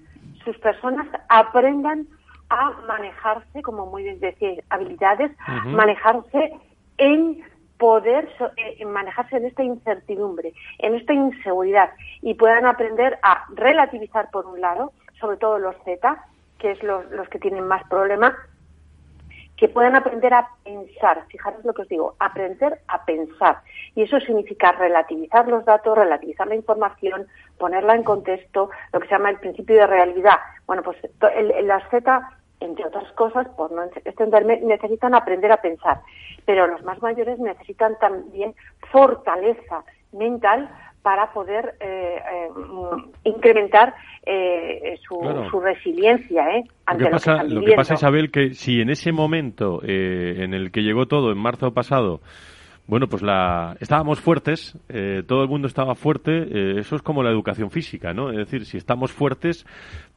sus 0.44 0.56
personas 0.58 1.06
aprendan 1.28 2.06
a 2.50 2.70
manejarse, 2.86 3.62
como 3.62 3.86
muy 3.86 4.04
bien 4.04 4.20
decía, 4.20 4.62
habilidades, 4.70 5.30
manejarse 5.66 6.52
en 6.96 7.42
poder 7.78 8.28
eh, 8.56 8.84
manejarse 8.84 9.36
en 9.36 9.46
esta 9.46 9.62
incertidumbre, 9.62 10.52
en 10.78 10.94
esta 10.94 11.12
inseguridad 11.12 11.90
y 12.22 12.34
puedan 12.34 12.66
aprender 12.66 13.18
a 13.22 13.44
relativizar 13.54 14.30
por 14.30 14.46
un 14.46 14.60
lado, 14.60 14.92
sobre 15.20 15.36
todo 15.36 15.58
los 15.58 15.76
Z, 15.84 16.24
que 16.58 16.72
es 16.72 16.82
los, 16.82 17.08
los 17.10 17.28
que 17.28 17.38
tienen 17.38 17.66
más 17.66 17.84
problemas, 17.88 18.34
que 19.56 19.68
puedan 19.68 19.96
aprender 19.96 20.32
a 20.34 20.48
pensar, 20.64 21.24
fijaros 21.28 21.64
lo 21.64 21.74
que 21.74 21.82
os 21.82 21.88
digo, 21.88 22.14
aprender 22.20 22.80
a 22.86 23.04
pensar. 23.04 23.58
Y 23.96 24.02
eso 24.02 24.20
significa 24.20 24.70
relativizar 24.70 25.48
los 25.48 25.64
datos, 25.64 25.98
relativizar 25.98 26.46
la 26.46 26.54
información, 26.54 27.26
ponerla 27.58 27.96
en 27.96 28.04
contexto, 28.04 28.70
lo 28.92 29.00
que 29.00 29.08
se 29.08 29.14
llama 29.14 29.30
el 29.30 29.40
principio 29.40 29.76
de 29.76 29.86
realidad. 29.88 30.36
Bueno, 30.66 30.84
pues 30.84 30.96
el, 31.34 31.66
las 31.66 31.82
Z 31.90 32.37
entre 32.60 32.86
otras 32.86 33.10
cosas, 33.12 33.48
por 33.56 33.70
no 33.72 33.82
extenderme, 33.82 34.60
necesitan 34.60 35.14
aprender 35.14 35.52
a 35.52 35.60
pensar. 35.62 36.00
Pero 36.44 36.66
los 36.66 36.82
más 36.82 37.00
mayores 37.02 37.38
necesitan 37.38 37.98
también 37.98 38.54
fortaleza 38.90 39.84
mental 40.12 40.68
para 41.02 41.32
poder 41.32 41.76
eh, 41.80 42.18
eh, 42.18 42.48
incrementar 43.24 43.94
eh, 44.26 44.98
su, 45.08 45.60
resiliencia 45.60 46.56
¿eh? 46.56 46.64
ante 46.86 47.04
lo 47.04 47.08
que, 47.08 47.12
pasa, 47.12 47.42
lo 47.44 47.60
que 47.62 47.74
pasa, 47.74 47.94
Isabel, 47.94 48.30
que 48.30 48.54
si 48.54 48.80
en 48.80 48.90
ese 48.90 49.12
momento 49.12 49.80
en 49.82 50.54
el 50.54 50.70
que 50.70 50.82
llegó 50.82 51.06
todo, 51.06 51.30
en 51.32 51.38
marzo 51.38 51.72
pasado, 51.72 52.20
bueno, 52.88 53.06
pues 53.06 53.22
la 53.22 53.76
estábamos 53.80 54.18
fuertes, 54.18 54.74
eh, 54.88 55.22
todo 55.26 55.42
el 55.42 55.48
mundo 55.48 55.68
estaba 55.68 55.94
fuerte, 55.94 56.32
eh, 56.32 56.80
eso 56.80 56.96
es 56.96 57.02
como 57.02 57.22
la 57.22 57.30
educación 57.30 57.70
física, 57.70 58.14
¿no? 58.14 58.30
Es 58.30 58.38
decir, 58.38 58.64
si 58.64 58.78
estamos 58.78 59.12
fuertes, 59.12 59.66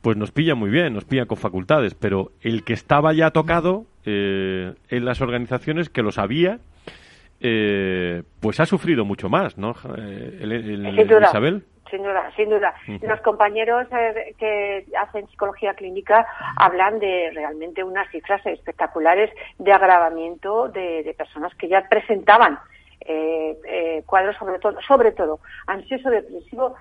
pues 0.02 0.16
nos 0.16 0.32
pilla 0.32 0.56
muy 0.56 0.70
bien, 0.70 0.94
nos 0.94 1.04
pilla 1.04 1.26
con 1.26 1.38
facultades, 1.38 1.96
pero 1.96 2.32
el 2.40 2.64
que 2.64 2.72
estaba 2.72 3.12
ya 3.12 3.32
tocado 3.32 3.88
eh, 4.06 4.74
en 4.88 5.04
las 5.04 5.20
organizaciones, 5.20 5.90
que 5.90 6.02
lo 6.02 6.14
sabía, 6.14 6.60
pues 8.40 8.60
ha 8.60 8.66
sufrido 8.66 9.04
mucho 9.04 9.28
más, 9.28 9.58
¿no? 9.58 9.74
Isabel 11.28 11.64
sin 11.92 12.04
duda, 12.04 12.32
sin 12.36 12.50
duda. 12.50 12.74
Los 13.02 13.22
compañeros 13.22 13.88
eh, 13.92 14.34
que 14.40 14.86
hacen 14.98 15.28
psicología 15.28 15.76
clínica 15.76 16.26
hablan 16.56 17.00
de 17.00 17.30
realmente 17.34 17.84
unas 17.84 18.10
cifras 18.10 18.44
espectaculares 18.46 19.30
de 19.60 19.72
agravamiento 19.72 20.70
de, 20.70 21.14
personas 21.18 21.54
que 21.56 21.68
ya 21.68 21.88
presentaban 21.90 22.58
eh, 23.02 23.58
eh, 23.68 24.04
cuadros 24.06 24.36
sobre 24.38 24.60
todo, 24.60 24.80
sobre 24.88 25.12
todo 25.12 25.40
ansioso 25.68 26.10
depresivo 26.10 26.76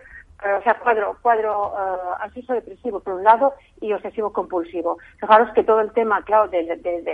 o 0.59 0.63
sea, 0.63 0.75
cuadro, 0.79 1.17
cuadro 1.21 1.73
uh, 1.73 2.23
ansioso 2.23 2.55
depresivo 2.55 3.01
por 3.01 3.15
un 3.15 3.25
lado 3.25 3.55
y 3.81 3.93
obsesivo 3.93 4.33
compulsivo. 4.33 4.99
Fijaros 5.19 5.53
que 5.55 5.65
todo 5.65 5.81
el 5.81 5.93
tema, 5.93 6.23
claro, 6.23 6.49
de, 6.49 6.63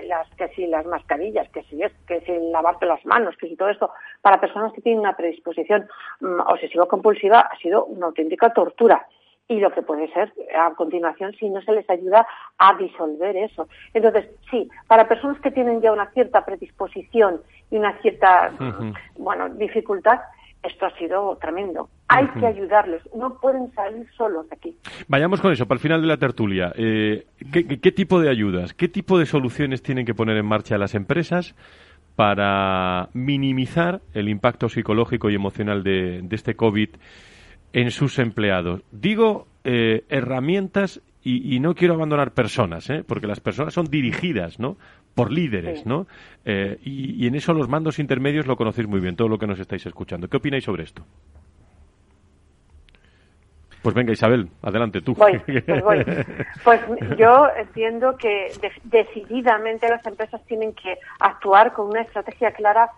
las, 0.07 0.29
que 0.37 0.49
si 0.49 0.67
las 0.67 0.87
mascarillas, 0.87 1.49
que 1.51 1.63
si 1.65 1.83
es, 1.83 1.93
que 2.07 2.21
si 2.21 2.33
lavarte 2.51 2.87
las 2.87 3.05
manos, 3.05 3.37
que 3.37 3.49
si 3.49 3.57
todo 3.57 3.69
esto, 3.69 3.91
para 4.23 4.41
personas 4.41 4.73
que 4.73 4.81
tienen 4.81 5.01
una 5.01 5.17
predisposición 5.17 5.89
um, 6.21 6.41
obsesivo 6.41 6.87
compulsiva 6.87 7.41
ha 7.41 7.57
sido 7.59 7.85
una 7.87 8.07
auténtica 8.07 8.53
tortura 8.53 9.07
y 9.49 9.61
lo 9.61 9.71
que 9.71 9.83
puede 9.83 10.13
ser 10.13 10.33
a 10.59 10.75
continuación 10.75 11.33
si 11.35 11.49
no 11.49 11.61
se 11.63 11.73
les 11.73 11.89
ayuda 11.89 12.27
a 12.59 12.75
disolver 12.75 13.37
eso. 13.37 13.69
Entonces, 13.95 14.29
sí, 14.51 14.69
para 14.89 15.07
personas 15.07 15.41
que 15.41 15.53
tienen 15.53 15.81
ya 15.81 15.93
una 15.93 16.11
cierta 16.11 16.45
predisposición 16.45 17.43
y 17.71 17.77
una 17.77 17.93
cierta, 18.01 18.51
bueno, 19.17 19.49
dificultad, 19.51 20.19
esto 20.63 20.87
ha 20.87 20.97
sido 20.99 21.37
tremendo. 21.41 21.89
Hay 22.09 22.27
que 22.29 22.47
ayudarles, 22.47 23.03
no 23.15 23.39
pueden 23.41 23.73
salir 23.73 24.07
solos 24.17 24.49
de 24.49 24.57
aquí. 24.57 24.77
Vayamos 25.09 25.41
con 25.41 25.53
eso, 25.53 25.67
para 25.67 25.77
el 25.77 25.83
final 25.83 26.01
de 26.01 26.07
la 26.07 26.17
tertulia. 26.17 26.73
Eh, 26.77 27.27
¿qué, 27.53 27.93
tipo 27.93 28.21
de 28.21 28.31
ayudas, 28.31 28.75
qué 28.75 28.89
tipo 28.89 29.19
de 29.19 29.27
soluciones 29.27 29.83
tienen 29.83 30.07
que 30.07 30.15
poner 30.15 30.37
en 30.37 30.47
marcha 30.47 30.79
las 30.79 30.95
empresas 30.95 31.55
para 32.15 33.09
minimizar 33.13 34.01
el 34.15 34.29
impacto 34.29 34.69
psicológico 34.69 35.31
y 35.31 35.35
emocional 35.35 35.83
de, 35.83 36.27
este 36.31 36.55
COVID 36.55 36.91
en 37.73 37.91
sus 37.91 38.19
empleados? 38.19 38.83
Digo 38.93 39.47
eh, 39.65 40.05
herramientas 40.09 41.03
y, 41.29 41.59
no 41.59 41.75
quiero 41.75 41.95
abandonar 41.95 42.35
personas, 42.35 42.89
¿eh? 42.89 43.03
porque 43.05 43.27
las 43.27 43.41
personas 43.41 43.75
son 43.75 43.87
dirigidas, 43.87 44.61
¿no? 44.61 44.77
Por 45.17 45.33
líderes, 45.33 45.87
¿no? 45.87 46.07
Eh, 46.45 46.79
y, 46.85 47.27
en 47.27 47.35
eso 47.35 47.55
los 47.55 47.71
mandos 47.71 47.99
intermedios 47.99 48.47
lo 48.47 48.55
conocéis 48.55 48.87
muy 48.87 49.01
bien, 49.01 49.17
todo 49.17 49.29
lo 49.29 49.39
que 49.39 49.47
nos 49.47 49.59
estáis 49.59 49.85
escuchando. 49.87 50.29
¿Qué 50.29 50.37
opináis 50.37 50.63
sobre 50.63 50.85
esto? 50.85 51.03
Pues 53.83 53.95
venga, 53.95 54.13
Isabel, 54.13 54.51
adelante 54.63 55.01
tú. 55.01 55.15
Voy, 55.15 55.39
pues, 55.39 55.83
voy. 55.83 56.05
pues 56.65 56.81
yo 57.17 57.47
entiendo 57.57 58.19
que 58.19 58.53
decididamente 58.85 59.89
las 59.89 60.05
empresas 60.07 60.45
tienen 60.45 60.75
que 60.75 60.99
actuar 61.19 61.73
con 61.73 61.89
una 61.89 62.03
estrategia 62.03 62.51
clara 62.51 62.91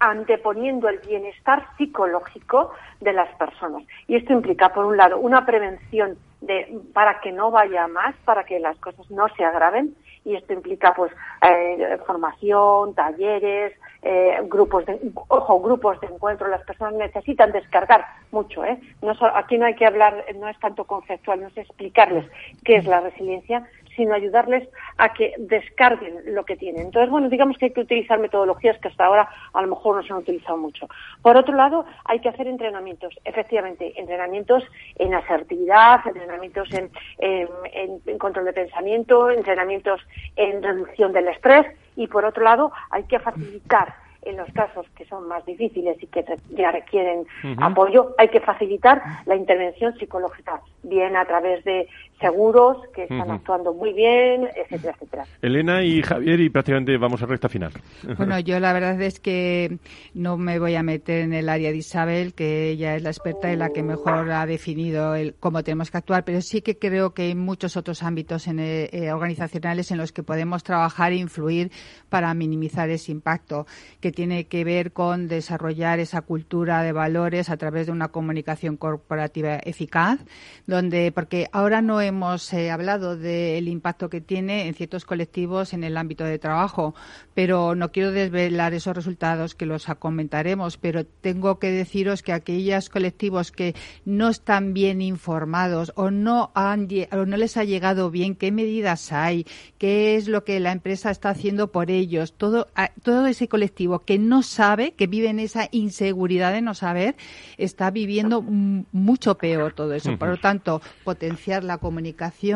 anteponiendo 0.00 0.88
el 0.88 0.98
bienestar 0.98 1.64
psicológico 1.78 2.72
de 3.00 3.12
las 3.12 3.32
personas. 3.36 3.84
Y 4.08 4.16
esto 4.16 4.32
implica, 4.32 4.70
por 4.74 4.84
un 4.86 4.96
lado, 4.96 5.18
una 5.18 5.46
prevención 5.46 6.18
de, 6.40 6.76
para 6.92 7.20
que 7.20 7.30
no 7.30 7.52
vaya 7.52 7.86
más, 7.86 8.16
para 8.24 8.42
que 8.42 8.58
las 8.58 8.76
cosas 8.78 9.08
no 9.12 9.28
se 9.36 9.44
agraven, 9.44 9.94
y 10.26 10.34
esto 10.34 10.52
implica 10.52 10.92
pues 10.92 11.12
eh, 11.40 11.98
formación, 12.04 12.94
talleres, 12.94 13.72
eh, 14.02 14.36
grupos 14.48 14.84
de 14.84 14.98
ojo, 15.28 15.60
grupos 15.60 16.00
de 16.00 16.08
encuentro. 16.08 16.48
Las 16.48 16.64
personas 16.64 16.94
necesitan 16.94 17.52
descargar 17.52 18.04
mucho, 18.32 18.64
¿eh? 18.64 18.76
No 19.02 19.12
aquí 19.34 19.56
no 19.56 19.66
hay 19.66 19.76
que 19.76 19.86
hablar, 19.86 20.24
no 20.34 20.48
es 20.48 20.58
tanto 20.58 20.84
conceptual, 20.84 21.40
no 21.40 21.46
es 21.46 21.56
explicarles 21.56 22.26
qué 22.64 22.74
es 22.74 22.86
la 22.86 23.00
resiliencia, 23.00 23.68
sino 23.96 24.14
ayudarles 24.14 24.68
a 24.98 25.12
que 25.12 25.34
descarguen 25.38 26.34
lo 26.34 26.44
que 26.44 26.56
tienen. 26.56 26.86
Entonces, 26.86 27.10
bueno, 27.10 27.28
digamos 27.28 27.58
que 27.58 27.66
hay 27.66 27.72
que 27.72 27.80
utilizar 27.80 28.18
metodologías 28.18 28.78
que 28.78 28.88
hasta 28.88 29.06
ahora 29.06 29.28
a 29.52 29.62
lo 29.62 29.68
mejor 29.68 29.96
no 29.96 30.02
se 30.02 30.12
han 30.12 30.20
utilizado 30.20 30.56
mucho. 30.56 30.88
Por 31.22 31.36
otro 31.36 31.54
lado, 31.54 31.86
hay 32.04 32.20
que 32.20 32.28
hacer 32.28 32.46
entrenamientos, 32.46 33.18
efectivamente, 33.24 33.98
entrenamientos 33.98 34.62
en 34.96 35.14
asertividad, 35.14 36.00
entrenamientos 36.06 36.68
en, 36.72 36.90
en 37.18 38.18
control 38.18 38.44
de 38.44 38.52
pensamiento, 38.52 39.30
entrenamientos 39.30 40.00
en 40.36 40.62
reducción 40.62 41.12
del 41.12 41.28
estrés 41.28 41.66
y, 41.96 42.06
por 42.06 42.24
otro 42.24 42.44
lado, 42.44 42.72
hay 42.90 43.04
que 43.04 43.18
facilitar 43.18 44.06
en 44.26 44.36
los 44.36 44.52
casos 44.52 44.86
que 44.96 45.06
son 45.06 45.28
más 45.28 45.46
difíciles 45.46 45.96
y 46.02 46.06
que 46.08 46.24
ya 46.50 46.72
requieren 46.72 47.26
apoyo, 47.58 48.14
hay 48.18 48.28
que 48.28 48.40
facilitar 48.40 49.00
la 49.24 49.36
intervención 49.36 49.96
psicológica, 49.98 50.60
bien 50.82 51.16
a 51.16 51.24
través 51.24 51.64
de 51.64 51.88
seguros 52.20 52.78
que 52.94 53.04
están 53.04 53.30
actuando 53.30 53.74
muy 53.74 53.92
bien, 53.92 54.48
etcétera, 54.56 54.94
etcétera. 54.94 55.24
Elena 55.42 55.82
y 55.82 56.02
Javier, 56.02 56.40
y 56.40 56.48
prácticamente 56.48 56.96
vamos 56.96 57.22
a 57.22 57.26
recta 57.26 57.48
final. 57.48 57.72
Bueno, 58.16 58.38
yo 58.40 58.58
la 58.58 58.72
verdad 58.72 59.00
es 59.02 59.20
que 59.20 59.78
no 60.14 60.38
me 60.38 60.58
voy 60.58 60.76
a 60.76 60.82
meter 60.82 61.20
en 61.20 61.34
el 61.34 61.48
área 61.48 61.70
de 61.70 61.76
Isabel, 61.76 62.32
que 62.34 62.70
ella 62.70 62.96
es 62.96 63.02
la 63.02 63.10
experta 63.10 63.52
y 63.52 63.56
la 63.56 63.70
que 63.70 63.82
mejor 63.82 64.30
ha 64.30 64.46
definido 64.46 65.14
el, 65.14 65.34
cómo 65.34 65.62
tenemos 65.62 65.90
que 65.90 65.98
actuar, 65.98 66.24
pero 66.24 66.40
sí 66.40 66.62
que 66.62 66.78
creo 66.78 67.12
que 67.12 67.22
hay 67.22 67.34
muchos 67.34 67.76
otros 67.76 68.02
ámbitos 68.02 68.46
en, 68.46 68.60
eh, 68.60 68.88
eh, 68.92 69.12
organizacionales 69.12 69.90
en 69.90 69.98
los 69.98 70.12
que 70.12 70.22
podemos 70.22 70.64
trabajar 70.64 71.12
e 71.12 71.16
influir 71.16 71.70
para 72.08 72.32
minimizar 72.32 72.88
ese 72.88 73.12
impacto, 73.12 73.66
que 74.00 74.10
tiene 74.10 74.44
que 74.44 74.64
ver 74.64 74.92
con 74.92 75.28
desarrollar 75.28 75.98
esa 75.98 76.22
cultura 76.22 76.82
de 76.82 76.92
valores 76.92 77.50
a 77.50 77.56
través 77.56 77.86
de 77.86 77.92
una 77.92 78.08
comunicación 78.08 78.76
corporativa 78.76 79.56
eficaz, 79.56 80.24
donde, 80.66 81.12
porque 81.12 81.48
ahora 81.52 81.82
no 81.82 82.00
hemos 82.06 82.52
eh, 82.52 82.70
hablado 82.70 83.16
del 83.16 83.68
impacto 83.68 84.08
que 84.08 84.20
tiene 84.20 84.66
en 84.66 84.74
ciertos 84.74 85.04
colectivos 85.04 85.72
en 85.72 85.84
el 85.84 85.96
ámbito 85.96 86.24
de 86.24 86.38
trabajo, 86.38 86.94
pero 87.34 87.74
no 87.74 87.92
quiero 87.92 88.12
desvelar 88.12 88.74
esos 88.74 88.96
resultados 88.96 89.54
que 89.54 89.66
los 89.66 89.86
comentaremos, 89.98 90.76
pero 90.76 91.04
tengo 91.04 91.58
que 91.58 91.70
deciros 91.70 92.22
que 92.22 92.32
aquellos 92.32 92.88
colectivos 92.88 93.52
que 93.52 93.74
no 94.04 94.28
están 94.28 94.74
bien 94.74 95.02
informados 95.02 95.92
o 95.96 96.10
no, 96.10 96.50
han, 96.54 96.88
o 97.12 97.26
no 97.26 97.36
les 97.36 97.56
ha 97.56 97.64
llegado 97.64 98.10
bien 98.10 98.34
qué 98.34 98.52
medidas 98.52 99.12
hay, 99.12 99.46
qué 99.78 100.16
es 100.16 100.28
lo 100.28 100.44
que 100.44 100.60
la 100.60 100.72
empresa 100.72 101.10
está 101.10 101.30
haciendo 101.30 101.72
por 101.72 101.90
ellos, 101.90 102.32
todo, 102.34 102.68
todo 103.02 103.26
ese 103.26 103.48
colectivo 103.48 104.00
que 104.00 104.18
no 104.18 104.42
sabe, 104.42 104.92
que 104.92 105.06
vive 105.06 105.28
en 105.28 105.40
esa 105.40 105.68
inseguridad 105.72 106.52
de 106.52 106.62
no 106.62 106.74
saber, 106.74 107.16
está 107.58 107.90
viviendo 107.90 108.42
mucho 108.42 109.36
peor 109.36 109.72
todo 109.72 109.94
eso. 109.94 110.16
Por 110.18 110.28
lo 110.28 110.36
tanto, 110.36 110.80
potenciar 111.04 111.64
la 111.64 111.78
comunicación, 111.78 111.95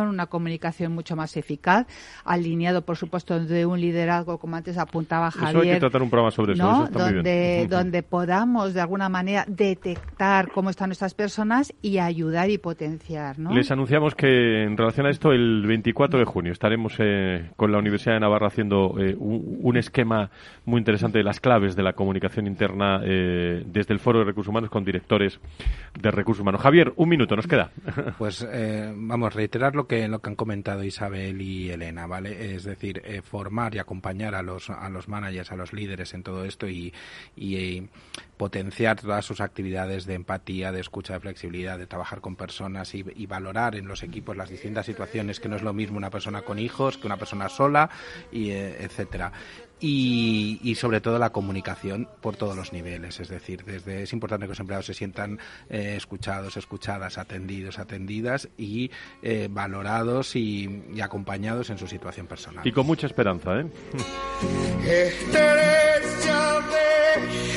una 0.09 0.26
comunicación 0.26 0.93
mucho 0.93 1.16
más 1.16 1.36
eficaz, 1.36 1.86
alineado, 2.24 2.82
por 2.82 2.97
supuesto, 2.97 3.41
de 3.41 3.66
un 3.66 3.80
liderazgo, 3.80 4.38
como 4.38 4.57
antes 4.57 4.78
apuntaba 4.78 5.30
Javier. 5.30 5.51
Eso 5.51 5.61
hay 5.61 5.74
que 5.74 5.80
tratar 5.80 6.03
un 6.03 6.11
programa 6.11 6.30
sobre 6.30 6.55
eso. 6.55 6.88
donde, 6.91 7.66
donde 7.68 8.03
podamos, 8.03 8.74
de 8.74 8.80
alguna 8.80 9.09
manera, 9.09 9.45
detectar 9.49 10.51
cómo 10.53 10.70
están 10.70 10.88
nuestras 10.88 11.14
personas 11.14 11.72
y 11.82 11.99
ayudar 11.99 12.51
y 12.51 12.59
potenciar. 12.59 13.38
Les 13.38 13.70
anunciamos 13.70 14.14
que, 14.14 14.64
en 14.64 14.76
relación 14.76 15.07
a 15.07 15.11
esto, 15.11 15.32
el 15.32 15.66
24 15.66 16.18
de 16.18 16.24
junio 16.24 16.53
estaremos 16.53 16.95
eh, 16.99 17.51
con 17.57 17.72
la 17.72 17.78
Universidad 17.78 18.14
de 18.14 18.20
Navarra 18.20 18.49
haciendo 18.49 18.95
eh, 18.99 19.16
un, 19.18 19.76
esquema 19.76 20.30
muy 20.66 20.78
interesante 20.78 21.18
de 21.18 21.24
las 21.24 21.41
claves 21.41 21.76
de 21.76 21.82
la 21.82 21.93
comunicación 21.93 22.47
interna 22.47 23.01
eh, 23.05 23.62
desde 23.66 23.95
el 23.95 24.01
Foro 24.01 24.18
de 24.18 24.24
Recursos 24.24 24.51
Humanos 24.51 24.68
con 24.68 24.84
directores 24.84 25.41
de 25.99 26.11
recursos 26.11 26.43
humanos. 26.43 26.61
Javier, 26.61 26.93
un 26.97 27.09
minuto, 27.09 27.36
nos 27.36 27.47
queda. 27.47 27.70
Pues 28.18 28.47
eh, 28.51 28.93
vamos, 28.95 29.30
reiterar 29.35 29.74
lo 29.74 29.87
que, 29.87 30.09
lo 30.09 30.20
que 30.20 30.31
han 30.31 30.37
comentado 30.37 30.85
Isabel 30.85 31.41
y 31.41 31.70
Elena, 31.70 32.07
¿vale? 32.07 32.55
Es 32.55 32.64
decir, 32.64 33.03
eh, 33.05 33.22
formar 33.22 33.74
y 33.74 33.78
acompañar 33.78 34.35
a 34.35 34.43
los, 34.43 34.70
a 34.70 34.89
los 34.89 35.09
managers, 35.09 35.53
a 35.53 35.57
los 35.57 35.72
líderes 35.72 36.14
en 36.14 36.22
todo 36.22 36.45
esto 36.45 36.68
y, 36.68 36.93
y 37.37 37.89
potenciar 38.37 39.01
todas 39.01 39.24
sus 39.24 39.41
actividades 39.41 40.07
de 40.07 40.14
empatía, 40.14 40.72
de 40.72 40.81
escucha, 40.81 41.14
de 41.14 41.20
flexibilidad, 41.20 41.78
de 41.78 41.87
trabajar 41.87 42.20
con 42.20 42.37
personas 42.37 42.95
y, 42.95 43.26
valorar 43.26 43.76
en 43.76 43.87
los 43.87 44.03
equipos 44.03 44.37
las 44.37 44.49
distintas 44.49 44.87
situaciones, 44.87 45.41
que 45.41 45.49
no 45.49 45.57
es 45.57 45.62
lo 45.62 45.72
mismo 45.72 45.97
una 45.97 46.11
persona 46.11 46.43
con 46.43 46.59
hijos 46.59 46.99
que 46.99 47.07
una 47.07 47.16
persona 47.16 47.49
sola, 47.49 47.91
y, 48.33 48.51
etcétera 48.51 49.33
y, 49.81 50.74
sobre 50.76 51.01
todo 51.01 51.18
la 51.18 51.31
comunicación 51.31 52.09
por 52.20 52.37
todos 52.37 52.57
los 52.57 52.72
niveles. 52.72 53.20
Es 53.20 53.28
decir, 53.28 53.64
desde 53.64 54.03
es 54.03 54.12
importante 54.12 54.47
que 54.47 54.51
los 54.51 54.61
empleados 54.61 54.87
se 54.87 54.95
sientan 54.95 55.39
eh, 55.68 55.95
escuchados, 55.97 56.57
escuchadas, 56.57 57.18
atendidos, 57.18 57.78
atendidas 57.78 58.49
y 58.57 58.91
eh, 59.22 59.49
valorados 59.51 60.37
y, 60.37 60.85
acompañados 61.03 61.70
en 61.70 61.78
su 61.78 61.87
situación 61.87 62.26
personal. 62.26 62.66
Y 62.66 62.72
con 62.72 62.87
mucha 62.87 63.07
esperanza, 63.07 63.61
¿eh? 63.61 63.66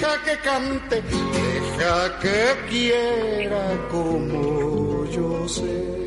deja 0.03 0.23
que 0.23 0.37
cante, 0.43 1.01
deja 1.01 2.19
que 2.19 2.69
quiera 2.69 3.77
como 3.91 5.05
yo 5.05 5.47
sé. 5.47 6.03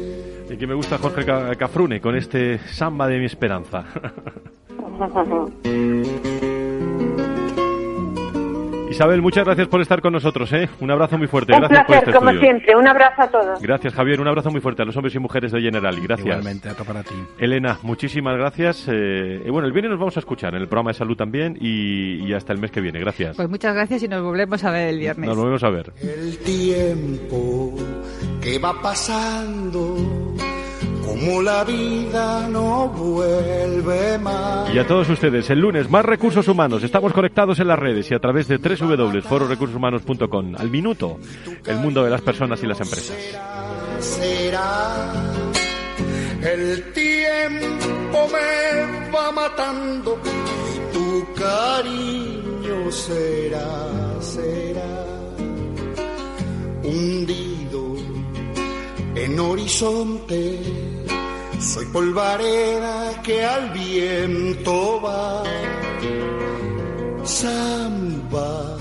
Y 0.51 0.57
que 0.57 0.67
me 0.67 0.75
gusta 0.75 0.99
Jorge 0.99 1.25
Cafrune 1.57 2.01
con 2.01 2.17
este 2.17 2.59
samba 2.59 3.07
de 3.09 3.19
mi 3.19 3.27
esperanza. 3.27 3.85
Isabel, 8.97 9.20
muchas 9.20 9.44
gracias 9.44 9.68
por 9.68 9.82
estar 9.82 10.01
con 10.01 10.14
nosotros. 10.14 10.51
¿eh? 10.55 10.70
Un 10.80 10.90
abrazo 10.90 11.18
muy 11.18 11.26
fuerte. 11.26 11.53
Un 11.53 11.61
gracias 11.61 11.84
placer, 11.84 12.05
por 12.05 12.14
este 12.14 12.18
como 12.18 12.40
siempre. 12.40 12.76
Un 12.76 12.88
abrazo 12.88 13.22
a 13.22 13.28
todos. 13.28 13.61
Gracias, 13.61 13.92
Javier. 13.92 14.22
Un 14.22 14.28
abrazo 14.28 14.51
muy 14.51 14.62
fuerte 14.62 14.80
a 14.80 14.84
los 14.86 14.97
hombres 14.97 15.14
y 15.14 15.18
mujeres 15.18 15.53
de 15.53 15.61
General. 15.61 15.94
Gracias. 16.01 16.26
Igualmente, 16.26 16.70
para 16.82 17.03
ti. 17.03 17.14
Elena, 17.38 17.78
muchísimas 17.82 18.38
gracias. 18.38 18.88
Eh, 18.88 19.42
y 19.44 19.51
bueno, 19.51 19.66
el 19.66 19.74
viernes 19.74 19.90
nos 19.90 19.99
vamos 19.99 20.16
a 20.16 20.20
escuchar 20.20 20.55
en 20.55 20.62
el 20.62 20.68
programa 20.68 20.92
de 20.92 20.94
salud 20.94 21.14
también 21.14 21.59
y, 21.61 22.26
y, 22.26 22.32
hasta 22.32 22.55
el 22.55 22.59
mes 22.59 22.70
que 22.70 22.80
viene. 22.80 22.99
Gracias. 22.99 23.36
Pues 23.36 23.51
muchas 23.51 23.74
gracias 23.74 24.03
y 24.03 24.09
nos 24.09 24.22
volvemos 24.22 24.64
a 24.64 24.70
ver 24.70 24.88
el 24.88 24.99
viernes. 24.99 25.28
Nos 25.28 25.36
volvemos 25.36 25.62
a 25.62 25.68
ver. 25.68 25.92
El 26.01 26.38
tiempo 26.38 27.74
que 28.40 28.59
va 28.59 28.80
pasando 28.80 30.26
como 31.07 31.41
la 31.41 31.63
vida 31.63 32.49
no 32.49 32.89
vuelve 32.89 34.19
más. 34.19 34.75
Y 34.75 34.79
a 34.79 34.87
todos 34.87 35.09
ustedes, 35.09 35.49
el 35.51 35.61
lunes, 35.61 35.89
más 35.89 36.05
recursos 36.05 36.49
humanos. 36.49 36.83
Estamos 36.83 37.13
conectados 37.13 37.61
en 37.61 37.69
las 37.69 37.79
redes 37.79 38.11
y 38.11 38.15
a 38.15 38.19
través 38.19 38.49
de 38.49 38.59
www.fororecursoshumanos.com. 38.59 40.55
Al 40.59 40.69
minuto, 40.69 41.21
el 41.65 41.77
mundo 41.77 42.03
de 42.03 42.11
las 42.11 42.23
personas 42.23 42.61
y 42.63 42.67
las 42.67 42.81
empresas. 42.81 43.17
Será, 44.01 45.13
el 46.43 46.93
tiempo 46.93 48.29
me 48.33 49.11
va 49.11 49.31
matando 49.31 50.19
y 50.25 50.93
tu 50.93 51.25
cariño 51.35 52.91
será, 52.91 54.21
será 54.21 55.07
hundido 56.83 57.95
en 59.15 59.39
horizonte 59.41 60.95
soy 61.61 61.87
polvareda 61.87 63.23
que 63.23 63.45
al 63.45 63.71
viento 63.71 65.01
va. 65.01 65.43
Samba, 67.25 68.77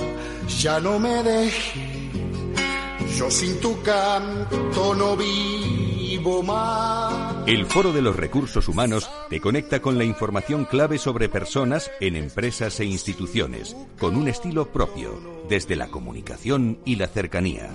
ya 0.60 0.80
no 0.80 1.00
me 1.00 1.24
dejes, 1.24 3.18
yo 3.18 3.32
sin 3.32 3.60
tu 3.60 3.82
canto 3.82 4.94
no 4.94 5.18
vivo 5.18 6.44
más. 6.44 7.36
El 7.48 7.66
Foro 7.66 7.92
de 7.92 8.02
los 8.02 8.16
Recursos 8.16 8.68
Humanos 8.68 9.10
te 9.30 9.40
conecta 9.40 9.82
con 9.82 9.98
la 9.98 10.04
información 10.04 10.66
clave 10.66 10.98
sobre 10.98 11.30
personas 11.30 11.92
en 12.00 12.16
empresas 12.16 12.80
e 12.80 12.86
instituciones, 12.86 13.76
con 14.00 14.16
un 14.16 14.28
estilo 14.28 14.72
propio, 14.72 15.20
desde 15.50 15.76
la 15.76 15.88
comunicación 15.88 16.80
y 16.86 16.96
la 16.98 17.08
cercanía. 17.08 17.70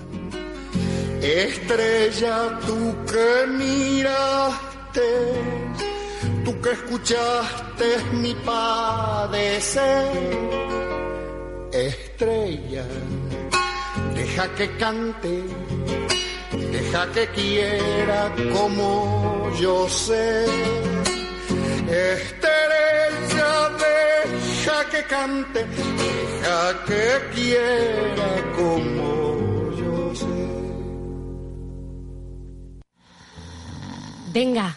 Estrella, 1.23 2.59
tú 2.67 2.95
que 3.07 3.47
miras 3.47 4.55
tú 6.45 6.61
que 6.61 6.71
escuchaste 6.73 7.87
mi 8.13 8.35
padecer, 8.35 10.09
estrella, 11.73 12.85
deja 14.15 14.55
que 14.57 14.77
cante, 14.77 15.43
deja 16.73 17.07
que 17.13 17.29
quiera 17.29 18.33
como 18.53 19.51
yo 19.61 19.89
sé. 19.89 20.45
Estrella, 21.89 23.53
deja 23.85 24.85
que 24.91 25.03
cante, 25.05 25.67
deja 25.67 26.85
que 26.87 27.05
quiera 27.35 28.31
como 28.57 29.71
yo 29.77 30.15
sé. 30.15 30.41
Venga, 34.33 34.77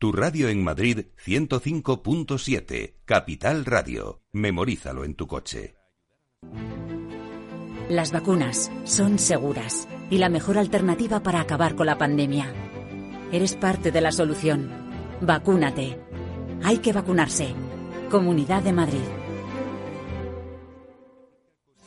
Tu 0.00 0.12
radio 0.12 0.48
en 0.48 0.62
Madrid 0.62 1.06
105.7, 1.26 2.94
Capital 3.04 3.64
Radio. 3.64 4.22
Memorízalo 4.30 5.02
en 5.02 5.16
tu 5.16 5.26
coche. 5.26 5.74
Las 7.88 8.12
vacunas 8.12 8.70
son 8.84 9.18
seguras 9.18 9.88
y 10.08 10.18
la 10.18 10.28
mejor 10.28 10.56
alternativa 10.56 11.24
para 11.24 11.40
acabar 11.40 11.74
con 11.74 11.86
la 11.86 11.98
pandemia. 11.98 12.54
Eres 13.32 13.56
parte 13.56 13.90
de 13.90 14.00
la 14.00 14.12
solución. 14.12 14.70
Vacúnate. 15.20 15.98
Hay 16.62 16.78
que 16.78 16.92
vacunarse. 16.92 17.56
Comunidad 18.08 18.62
de 18.62 18.72
Madrid. 18.72 19.27